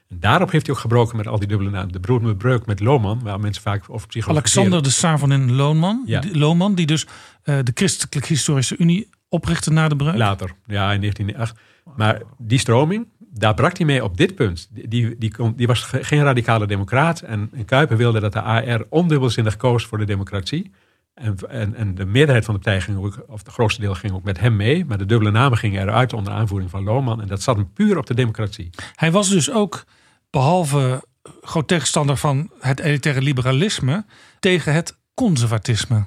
[0.08, 1.92] En daarop heeft hij ook gebroken met al die dubbele namen.
[1.92, 4.40] De broederbreuk met Lohman, waar mensen vaak over psychologie.
[4.40, 6.22] Alexander de Savonin Lohman, ja.
[6.32, 10.16] Lohman, die dus uh, de Christelijke Historische Unie oprichten na de breuk?
[10.16, 11.58] Later, ja, in 1908.
[11.96, 13.06] Maar die stroming,
[13.38, 14.68] daar brak hij mee op dit punt.
[14.70, 17.20] Die, die, die, was geen radicale democraat.
[17.20, 20.70] En, en Kuiper wilde dat de AR ondubbelzinnig koos voor de democratie.
[21.14, 24.12] En, en, en, de meerderheid van de partij ging ook, of het grootste deel ging
[24.12, 24.84] ook met hem mee.
[24.84, 27.20] Maar de dubbele namen gingen eruit onder aanvoering van Lohman.
[27.20, 28.70] En dat zat hem puur op de democratie.
[28.94, 29.84] Hij was dus ook,
[30.30, 31.04] behalve
[31.42, 34.04] groot tegenstander van het elitaire liberalisme,
[34.38, 36.06] tegen het conservatisme.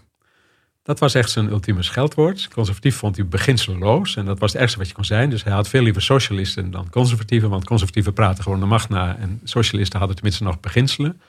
[0.83, 2.47] Dat was echt zijn ultieme scheldwoord.
[2.53, 4.15] Conservatief vond hij beginselloos.
[4.15, 5.29] En dat was het ergste wat je kon zijn.
[5.29, 7.49] Dus hij had veel liever socialisten dan conservatieven.
[7.49, 9.17] Want conservatieven praten gewoon de macht na.
[9.17, 11.21] En socialisten hadden tenminste nog beginselen.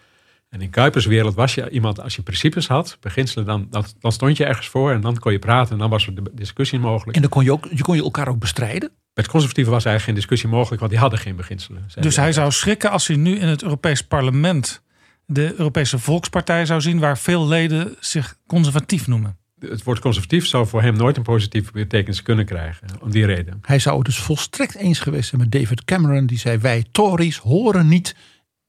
[0.48, 3.66] En in Kuipers wereld was je iemand, als je principes had, beginselen, dan,
[4.00, 6.22] dan, stond je ergens voor en dan kon je praten en dan was er de
[6.32, 7.16] discussie mogelijk.
[7.16, 8.90] En dan kon je, ook, je kon je elkaar ook bestrijden?
[9.14, 11.84] Met conservatieven was eigenlijk geen discussie mogelijk, want die hadden geen beginselen.
[12.00, 14.82] Dus hij zou schrikken als hij nu in het Europees Parlement
[15.26, 20.67] de Europese Volkspartij zou zien, waar veel leden zich conservatief noemen het woord conservatief zou
[20.67, 22.89] voor hem nooit een positieve betekenis kunnen krijgen.
[23.01, 23.59] Om die reden.
[23.63, 26.27] Hij zou het dus volstrekt eens geweest zijn met David Cameron.
[26.27, 28.15] Die zei wij Tories horen niet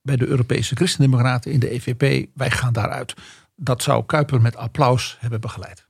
[0.02, 2.28] bij de Europese Christendemocraten in de EVP.
[2.34, 3.14] Wij gaan daaruit.
[3.56, 5.86] Dat zou Kuiper met applaus hebben begeleid.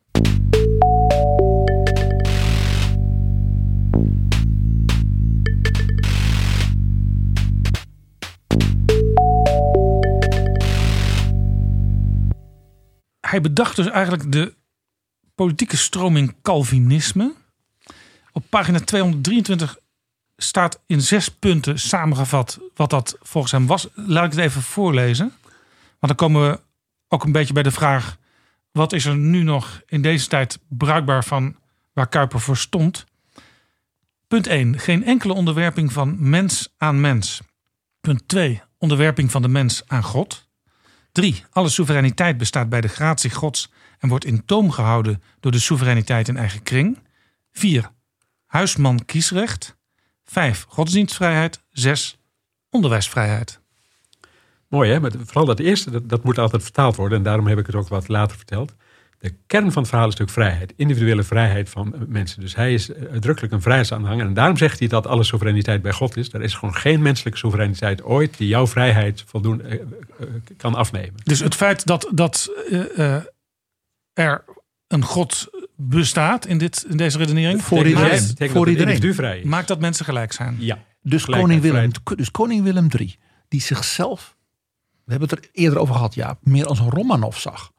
[13.19, 14.53] Hij bedacht dus eigenlijk de
[15.35, 17.33] politieke stroming Calvinisme.
[18.31, 19.77] Op pagina 223
[20.37, 23.87] staat in zes punten samengevat wat dat volgens hem was.
[23.93, 25.33] Laat ik het even voorlezen.
[25.99, 26.59] Want dan komen we
[27.07, 28.17] ook een beetje bij de vraag:
[28.71, 31.55] wat is er nu nog in deze tijd bruikbaar van
[31.93, 33.05] waar Kuiper voor stond?
[34.27, 34.79] Punt 1.
[34.79, 37.41] Geen enkele onderwerping van mens aan mens.
[38.01, 38.61] Punt 2.
[38.77, 40.49] Onderwerping van de mens aan God.
[41.13, 41.43] 3.
[41.51, 46.27] Alle soevereiniteit bestaat bij de gratie Gods en wordt in toom gehouden door de soevereiniteit
[46.27, 46.99] in eigen kring.
[47.51, 47.91] 4.
[48.45, 49.77] Huisman kiesrecht.
[50.25, 51.63] Vijf, godsdienstvrijheid.
[51.69, 52.17] Zes,
[52.69, 53.59] onderwijsvrijheid.
[54.67, 57.17] Mooi hè, maar vooral dat eerste, dat, dat moet altijd vertaald worden.
[57.17, 58.75] En daarom heb ik het ook wat later verteld.
[59.23, 60.73] De kern van het verhaal is natuurlijk vrijheid.
[60.75, 62.41] Individuele vrijheid van mensen.
[62.41, 64.25] Dus hij is uitdrukkelijk een vrijheidsaanhanger.
[64.25, 66.33] En daarom zegt hij dat alle soevereiniteit bij God is.
[66.33, 70.27] Er is gewoon geen menselijke soevereiniteit ooit die jouw vrijheid voldoende eh, eh,
[70.57, 71.13] kan afnemen.
[71.23, 73.15] Dus het feit dat, dat uh,
[74.13, 74.43] er
[74.87, 77.61] een God bestaat in, dit, in deze redenering.
[77.61, 78.49] Voor iedereen.
[78.49, 79.13] voor iedereen.
[79.13, 79.45] Vrij is.
[79.45, 80.55] Maakt dat mensen gelijk zijn.
[80.59, 80.83] Ja.
[81.01, 83.15] Dus koning, Willem, dus koning Willem III,
[83.47, 84.35] die zichzelf,
[85.05, 87.72] we hebben het er eerder over gehad, ja, meer als een Romanov zag.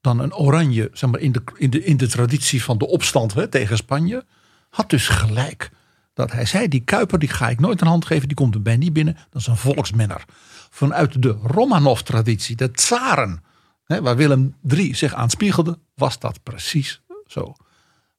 [0.00, 3.34] Dan een oranje, zeg maar, in de, in de, in de traditie van de opstand
[3.34, 4.24] hè, tegen Spanje.
[4.70, 5.70] Had dus gelijk.
[6.14, 8.76] Dat hij zei, die Kuiper die ga ik nooit een hand geven, die komt erbij
[8.76, 9.16] niet binnen.
[9.30, 10.24] Dat is een volksmenner.
[10.70, 13.44] Vanuit de Romanov-traditie, de tsaren,
[13.84, 17.54] hè, waar Willem III zich aan spiegelde, was dat precies zo.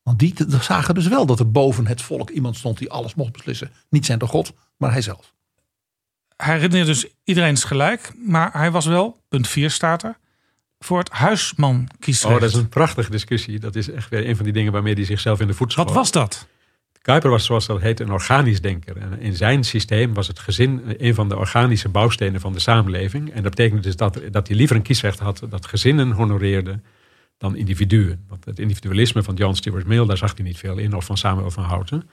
[0.04, 3.32] Want die zagen dus wel dat er boven het volk iemand stond die alles mocht
[3.32, 3.72] beslissen.
[3.90, 5.34] Niet zijn de God, maar hij zelf.
[6.36, 10.18] Hij redeneerde dus iedereen is gelijk, maar hij was wel, punt 4 staat er,
[10.80, 12.36] voor het huisman kiesrecht.
[12.36, 13.60] Oh, dat is een prachtige discussie.
[13.60, 15.86] Dat is echt weer een van die dingen waarmee hij zichzelf in de voet schoot.
[15.86, 16.48] Wat was dat?
[17.02, 18.98] Kuiper was, zoals dat heet, een organisch denker.
[18.98, 23.32] En in zijn systeem was het gezin een van de organische bouwstenen van de samenleving.
[23.32, 26.84] En dat betekende dus dat, dat hij liever een kiesrecht had dat gezinnen honoreerden
[27.38, 28.26] dan individuen.
[28.28, 31.18] Want het individualisme van John Stuart Mill, daar zag hij niet veel in, of van
[31.18, 32.10] Samuel van Houten.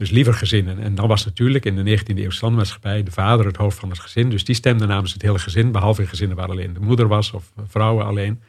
[0.00, 0.78] Dus liever gezinnen.
[0.78, 3.98] En dan was natuurlijk in de 19e eeuwse landmaatschappij de vader het hoofd van het
[3.98, 4.30] gezin.
[4.30, 7.30] Dus die stemde namens het hele gezin, behalve in gezinnen waar alleen de moeder was
[7.30, 8.42] of vrouwen alleen.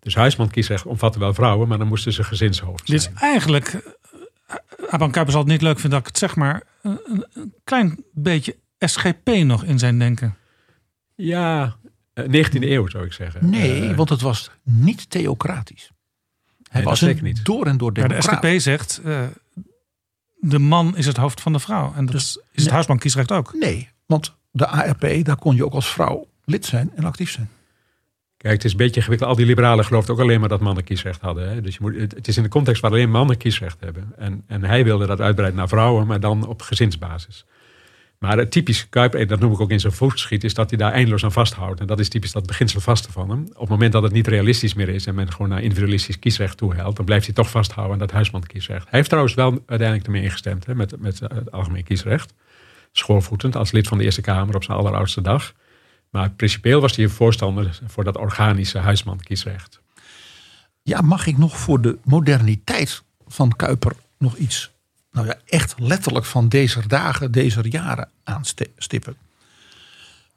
[0.00, 2.98] Dus huisman kiesrecht omvatte wel vrouwen, maar dan moesten ze gezinshoofd zijn.
[2.98, 6.36] Dit is eigenlijk, uh, Aban Kuiper zal het niet leuk vinden dat ik het zeg,
[6.36, 10.36] maar een, een klein beetje SGP nog in zijn denken.
[11.14, 11.76] Ja,
[12.20, 13.50] 19e eh, eeuw zou ik zeggen.
[13.50, 15.90] Nee, uh, want het was niet theocratisch.
[16.68, 17.44] Hij was zeker niet.
[17.44, 18.26] door en door democraat.
[18.26, 19.20] Maar de SGP zegt, uh,
[20.40, 21.92] de man is het hoofd van de vrouw.
[21.96, 23.54] En dat dus, is het nee, huisbankiesrecht ook.
[23.54, 27.50] Nee, want de ARP, daar kon je ook als vrouw lid zijn en actief zijn.
[28.36, 29.30] Kijk, het is een beetje ingewikkeld.
[29.30, 31.48] Al die liberalen geloofden ook alleen maar dat mannen kiesrecht hadden.
[31.48, 31.60] Hè?
[31.60, 34.12] Dus je moet, het is in de context waar alleen mannen kiesrecht hebben.
[34.16, 37.44] En, en hij wilde dat uitbreiden naar vrouwen, maar dan op gezinsbasis.
[38.18, 40.92] Maar het typisch Kuiper, dat noem ik ook in zijn voetschiet, is dat hij daar
[40.92, 41.80] eindeloos aan vasthoudt.
[41.80, 43.46] En dat is typisch dat beginsel vaste van hem.
[43.52, 46.56] Op het moment dat het niet realistisch meer is en men gewoon naar individualistisch kiesrecht
[46.56, 48.82] toehelt, dan blijft hij toch vasthouden aan dat huisman kiesrecht.
[48.82, 52.34] Hij heeft trouwens wel uiteindelijk ermee ingestemd hè, met, met het algemeen kiesrecht.
[52.92, 55.52] Schoolvoetend als lid van de Eerste Kamer op zijn alleroudste dag.
[56.10, 59.80] Maar principieel was hij een voorstander voor dat organische huisman kiesrecht.
[60.82, 64.70] Ja, mag ik nog voor de moderniteit van Kuiper nog iets
[65.10, 69.16] nou ja, echt letterlijk van deze dagen, deze jaren aanstippen.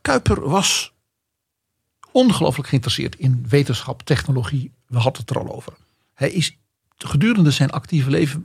[0.01, 0.93] Kuiper was
[2.11, 4.71] ongelooflijk geïnteresseerd in wetenschap, technologie.
[4.87, 5.73] We hadden het er al over.
[6.13, 6.57] Hij is
[6.97, 8.41] gedurende zijn actieve leven,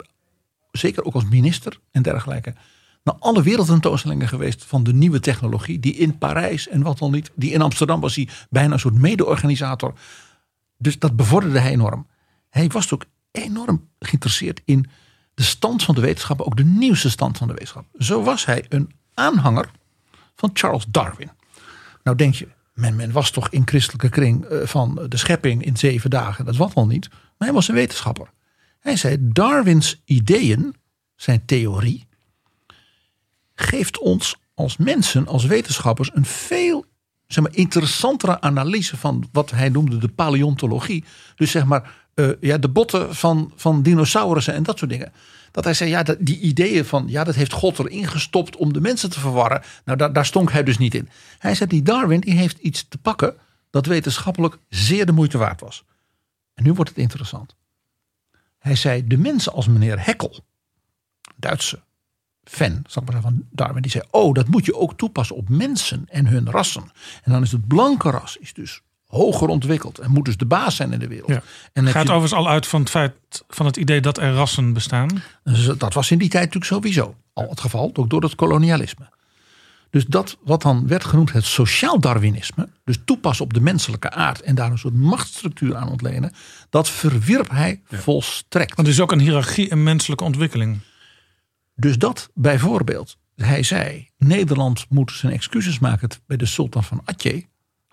[0.71, 2.55] zeker ook als minister en dergelijke,
[3.03, 5.81] naar alle wereldtentoonstellingen geweest van de nieuwe technologie.
[5.81, 7.31] Die in Parijs en wat dan niet.
[7.35, 9.95] Die in Amsterdam was hij bijna een soort mede-organisator.
[10.79, 12.07] Dus dat bevorderde hij enorm.
[12.51, 14.87] Hij was ook enorm geïnteresseerd in
[15.37, 17.85] de stand van de wetenschap, ook de nieuwste stand van de wetenschap.
[17.99, 19.71] Zo was hij een aanhanger
[20.35, 21.31] van Charles Darwin.
[22.03, 25.77] Nou denk je, men, men was toch in christelijke kring eh, van de schepping in
[25.77, 26.45] zeven dagen.
[26.45, 27.09] Dat was wel niet.
[27.11, 28.31] Maar hij was een wetenschapper.
[28.81, 30.75] Hij zei, Darwins ideeën,
[31.17, 32.07] zijn theorie,
[33.55, 36.85] geeft ons als mensen, als wetenschappers, een veel
[37.27, 41.05] zeg maar, interessantere analyse van wat hij noemde de paleontologie.
[41.35, 45.13] Dus zeg maar uh, ja, de botten van, van dinosaurussen en dat soort dingen.
[45.51, 48.73] Dat hij zei, ja, dat, die ideeën van, ja, dat heeft God erin gestopt om
[48.73, 49.63] de mensen te verwarren.
[49.85, 51.09] Nou, daar, daar stonk hij dus niet in.
[51.39, 53.37] Hij zei, die Darwin die heeft iets te pakken
[53.71, 55.85] dat wetenschappelijk zeer de moeite waard was.
[56.55, 57.55] En nu wordt het interessant.
[58.59, 60.45] Hij zei, de mensen als meneer Heckel,
[61.37, 61.81] Duitse
[62.45, 66.27] fan, maar van Darwin, die zei, oh, dat moet je ook toepassen op mensen en
[66.27, 66.91] hun rassen.
[67.23, 68.83] En dan is het blanke ras is dus
[69.17, 71.31] hoger ontwikkeld en moet dus de baas zijn in de wereld.
[71.31, 71.43] Ja.
[71.73, 72.13] En Gaat je...
[72.13, 73.13] overigens al uit van het feit
[73.49, 75.23] van het idee dat er rassen bestaan?
[75.45, 79.09] Dus dat was in die tijd natuurlijk sowieso al het geval, ook door het kolonialisme.
[79.91, 84.41] Dus dat wat dan werd genoemd het sociaal Darwinisme, dus toepassen op de menselijke aard
[84.41, 86.33] en daar een soort machtsstructuur aan ontlenen,
[86.71, 88.77] dat verwierp hij volstrekt.
[88.77, 90.79] Want er is ook een hiërarchie en menselijke ontwikkeling.
[91.75, 97.47] Dus dat bijvoorbeeld, hij zei, Nederland moet zijn excuses maken bij de sultan van Atje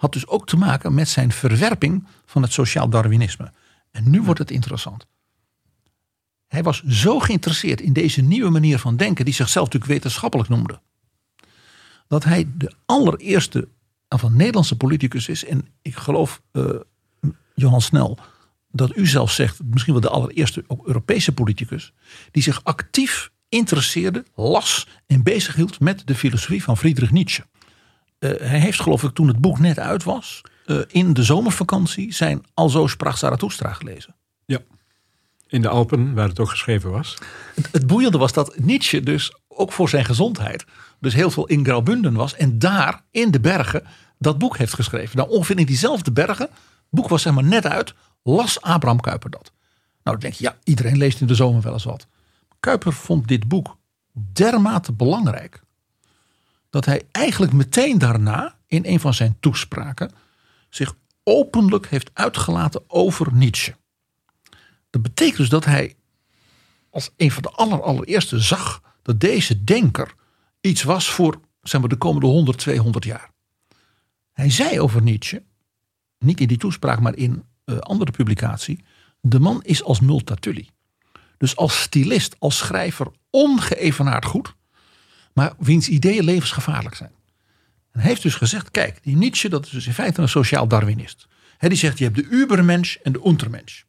[0.04, 3.52] had dus ook te maken met zijn verwerping van het sociaal Darwinisme.
[3.92, 5.08] En nu wordt het interessant.
[6.48, 10.80] Hij was zo geïnteresseerd in deze nieuwe manier van denken, die zichzelf natuurlijk wetenschappelijk noemde,
[12.08, 13.68] dat hij de allereerste
[14.08, 15.46] van Nederlandse politicus is.
[15.46, 16.66] En ik geloof, uh,
[17.56, 18.18] Johan Snel,
[18.72, 21.94] dat u zelf zegt, misschien wel de allereerste ook Europese politicus,
[22.32, 27.46] die zich actief interesseerde, las en bezighield met de filosofie van Friedrich Nietzsche.
[28.24, 32.14] Uh, hij heeft geloof ik toen het boek net uit was, uh, in de zomervakantie
[32.14, 34.16] zijn Alzo sprak Zarathustra gelezen.
[34.46, 34.60] Ja,
[35.48, 37.18] in de Alpen waar het ook geschreven was.
[37.56, 40.66] Het, het boeiende was dat Nietzsche dus ook voor zijn gezondheid
[41.00, 43.84] dus heel veel in Graubünden was en daar in de bergen
[44.18, 45.18] dat boek heeft geschreven.
[45.18, 46.50] Nou ongeveer in diezelfde bergen,
[46.90, 47.94] boek was zeg maar net uit,
[48.24, 49.52] las Abraham Kuyper dat.
[50.04, 52.08] Nou dan denk je, ja iedereen leest in de zomer wel eens wat.
[52.60, 53.78] Kuyper vond dit boek
[54.34, 55.63] dermate belangrijk
[56.74, 60.12] dat hij eigenlijk meteen daarna in een van zijn toespraken
[60.70, 63.76] zich openlijk heeft uitgelaten over Nietzsche.
[64.90, 65.96] Dat betekent dus dat hij
[66.90, 70.14] als een van de aller, allereerste zag dat deze denker
[70.62, 73.32] iets was voor zeg maar, de komende 100, 200 jaar.
[74.32, 75.44] Hij zei over Nietzsche,
[76.20, 78.84] niet in die toespraak, maar in uh, andere publicatie,
[79.22, 80.70] de man is als Multatuli.
[81.38, 84.56] Dus als stylist, als schrijver ongeëvenaard goed,
[85.34, 87.12] maar wiens ideeën levensgevaarlijk zijn.
[87.92, 90.68] En hij heeft dus gezegd, kijk, die Nietzsche, dat is dus in feite een sociaal
[90.68, 91.28] Darwinist.
[91.58, 93.82] He, die zegt, je hebt de ubermensch en de untermensch.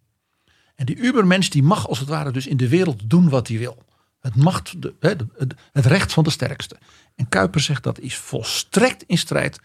[0.75, 3.59] En die ubermensch die mag als het ware dus in de wereld doen wat hij
[3.59, 3.83] wil.
[4.21, 5.25] Het, macht het,
[5.73, 6.77] recht van de sterkste.
[7.15, 9.61] En Kuiper zegt dat is volstrekt in strijd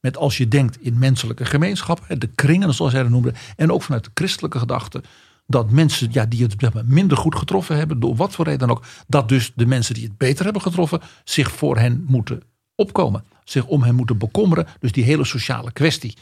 [0.00, 3.82] met als je denkt in menselijke gemeenschappen, de kringen zoals hij dat noemde, en ook
[3.82, 5.02] vanuit de christelijke gedachte,
[5.46, 8.84] dat mensen ja, die het minder goed getroffen hebben, door wat voor reden dan ook,
[9.06, 12.42] dat dus de mensen die het beter hebben getroffen, zich voor hen moeten
[12.74, 14.66] opkomen, zich om hen moeten bekommeren.
[14.80, 16.16] Dus die hele sociale kwestie.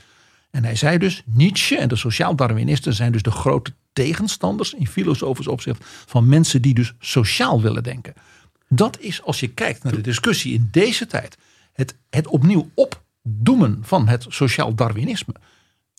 [0.50, 5.48] En hij zei dus, Nietzsche en de sociaal-Darwinisten zijn dus de grote tegenstanders in filosofisch
[5.48, 8.14] opzicht van mensen die dus sociaal willen denken.
[8.68, 11.38] Dat is als je kijkt naar de discussie in deze tijd,
[11.72, 15.34] het, het opnieuw opdoemen van het sociaal-Darwinisme,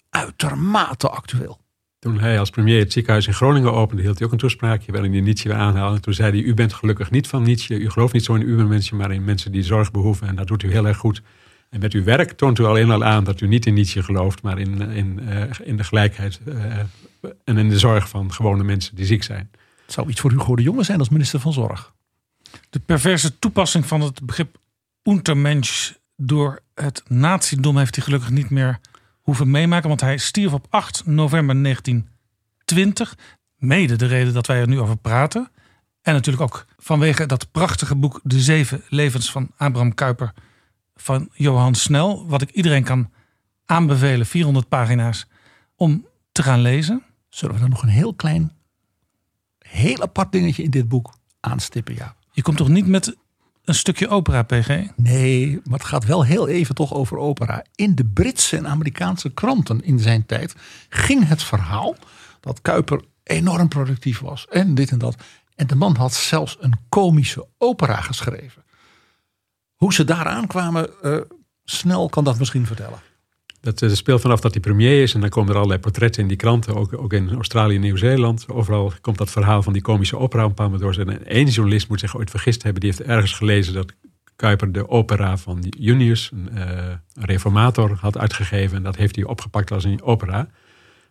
[0.10, 1.62] uitermate actueel.
[2.03, 5.11] Toen hij als premier het ziekenhuis in Groningen opende, hield hij ook een toespraakje waarin
[5.11, 5.99] hij Nietzsche weer aanhaalde.
[5.99, 8.97] Toen zei hij, u bent gelukkig niet van Nietzsche, u gelooft niet zo in ubermensen,
[8.97, 11.21] maar in mensen die zorg behoeven en dat doet u heel erg goed.
[11.69, 14.41] En met uw werk toont u alleen al aan dat u niet in Nietzsche gelooft,
[14.41, 16.55] maar in, in, uh, in de gelijkheid uh,
[17.43, 19.49] en in de zorg van gewone mensen die ziek zijn.
[19.85, 21.93] Het zou iets voor Hugo de Jonge zijn als minister van Zorg.
[22.69, 24.57] De perverse toepassing van het begrip
[25.03, 28.80] untermensch door het nazidom heeft hij gelukkig niet meer
[29.24, 29.88] hoeven meemaken.
[29.88, 33.18] Want hij stierf op 8 november 1920.
[33.58, 35.52] Mede de reden dat wij er nu over praten.
[36.02, 40.34] En natuurlijk ook vanwege dat prachtige boek De Zeven Levens van Abraham Kuyper
[40.95, 42.28] van Johan Snel.
[42.28, 43.12] Wat ik iedereen kan
[43.66, 45.28] aanbevelen, 400 pagina's,
[45.76, 47.04] om te gaan lezen.
[47.30, 48.52] Zullen we dan nog een heel klein,
[49.58, 51.95] heel apart dingetje in dit boek aanstippen?
[51.95, 52.16] Ja.
[52.32, 53.16] Je komt toch niet met
[53.64, 54.88] een stukje opera, PG?
[54.95, 57.64] Nee, maar het gaat wel heel even toch over opera.
[57.76, 60.56] In de Britse en Amerikaanse kranten in zijn tijd
[60.90, 61.95] ging het verhaal
[62.40, 65.15] dat Kuiper enorm productief was en dit en dat.
[65.56, 68.64] En de man had zelfs een komische opera geschreven.
[69.76, 71.22] Hoe ze daar aankwamen, uh,
[71.64, 72.99] snel kan dat misschien vertellen.
[73.64, 76.27] Dat uh, speelt vanaf dat hij premier is en dan komen er allerlei portretten in
[76.27, 78.45] die kranten, ook, ook in Australië en Nieuw-Zeeland.
[78.49, 80.99] Overal komt dat verhaal van die komische opera een paar door.
[80.99, 83.94] En één journalist moet zich ooit vergist hebben, die heeft ergens gelezen dat
[84.35, 86.61] Kuiper de opera van Junius, een, uh,
[87.14, 88.77] een reformator, had uitgegeven.
[88.77, 90.48] En dat heeft hij opgepakt als een opera.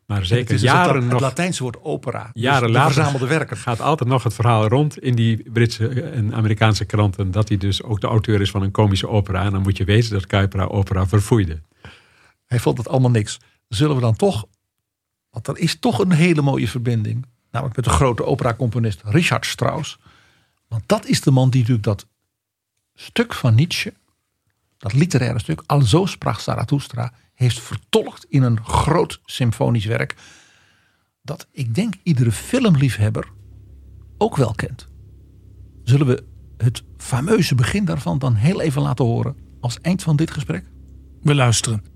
[0.06, 1.12] Maar zeker het jaren het, nog.
[1.12, 2.30] Het Latijnse woord opera.
[2.32, 3.56] Dus jaren dus later verzamelde werken.
[3.56, 7.30] gaat altijd nog het verhaal rond in die Britse en Amerikaanse kranten.
[7.30, 9.44] dat hij dus ook de auteur is van een komische opera.
[9.44, 11.60] En dan moet je weten dat Kuiper opera verfoeide.
[12.52, 13.40] Hij vond het allemaal niks.
[13.68, 14.46] Zullen we dan toch.
[15.30, 17.26] Want er is toch een hele mooie verbinding.
[17.50, 19.98] Namelijk met de grote operacomponist Richard Strauss.
[20.68, 22.06] Want dat is de man die natuurlijk dat
[22.94, 23.94] stuk van Nietzsche.
[24.78, 25.62] dat literaire stuk.
[25.66, 30.14] Alzo sprak Zarathustra heeft vertolkt in een groot symfonisch werk.
[31.22, 33.32] Dat ik denk iedere filmliefhebber
[34.18, 34.88] ook wel kent.
[35.84, 36.24] Zullen we
[36.56, 40.64] het fameuze begin daarvan dan heel even laten horen als eind van dit gesprek?
[41.22, 41.91] We luisteren.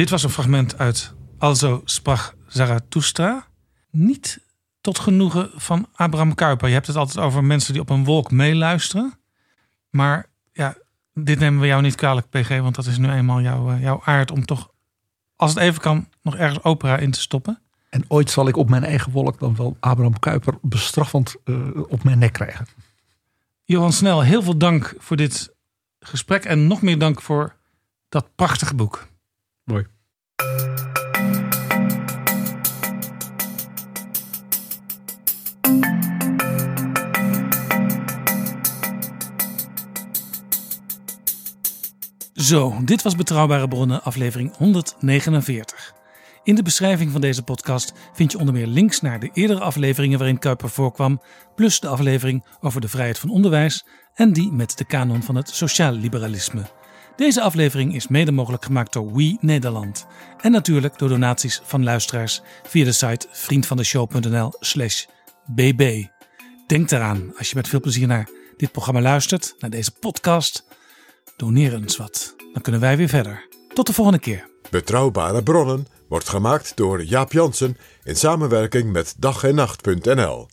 [0.00, 3.46] Dit was een fragment uit Also sprach Zarathustra.
[3.90, 4.40] Niet
[4.80, 6.68] tot genoegen van Abraham Kuyper.
[6.68, 9.18] Je hebt het altijd over mensen die op een wolk meeluisteren.
[9.90, 10.76] Maar ja,
[11.14, 14.00] dit nemen we jou niet kwalijk, PG, want dat is nu eenmaal jouw, eh, jouw
[14.04, 14.70] aard om toch,
[15.36, 17.62] als het even kan, nog ergens opera in te stoppen.
[17.90, 21.56] En ooit zal ik op mijn eigen wolk dan wel Abraham Kuyper bestraffend uh,
[21.88, 22.66] op mijn nek krijgen.
[23.64, 25.54] Johan Snel, heel veel dank voor dit
[26.00, 27.56] gesprek en nog meer dank voor
[28.08, 29.08] dat prachtige boek.
[29.64, 29.86] Mooi.
[42.32, 45.94] Zo, dit was Betrouwbare Bronnen, aflevering 149.
[46.42, 50.18] In de beschrijving van deze podcast vind je onder meer links naar de eerdere afleveringen
[50.18, 51.22] waarin Kuiper voorkwam,
[51.54, 55.48] plus de aflevering over de vrijheid van onderwijs en die met de kanon van het
[55.48, 56.79] sociaal liberalisme.
[57.20, 60.06] Deze aflevering is mede mogelijk gemaakt door We Nederland
[60.40, 65.06] en natuurlijk door donaties van luisteraars via de site vriendvandeshow.nl/slash
[65.46, 66.06] bb.
[66.66, 70.64] Denk eraan, als je met veel plezier naar dit programma luistert, naar deze podcast,
[71.36, 72.34] doneer eens wat.
[72.52, 73.48] Dan kunnen wij weer verder.
[73.74, 74.48] Tot de volgende keer.
[74.70, 80.48] Betrouwbare bronnen wordt gemaakt door Jaap Jansen in samenwerking met dag en nacht.nl.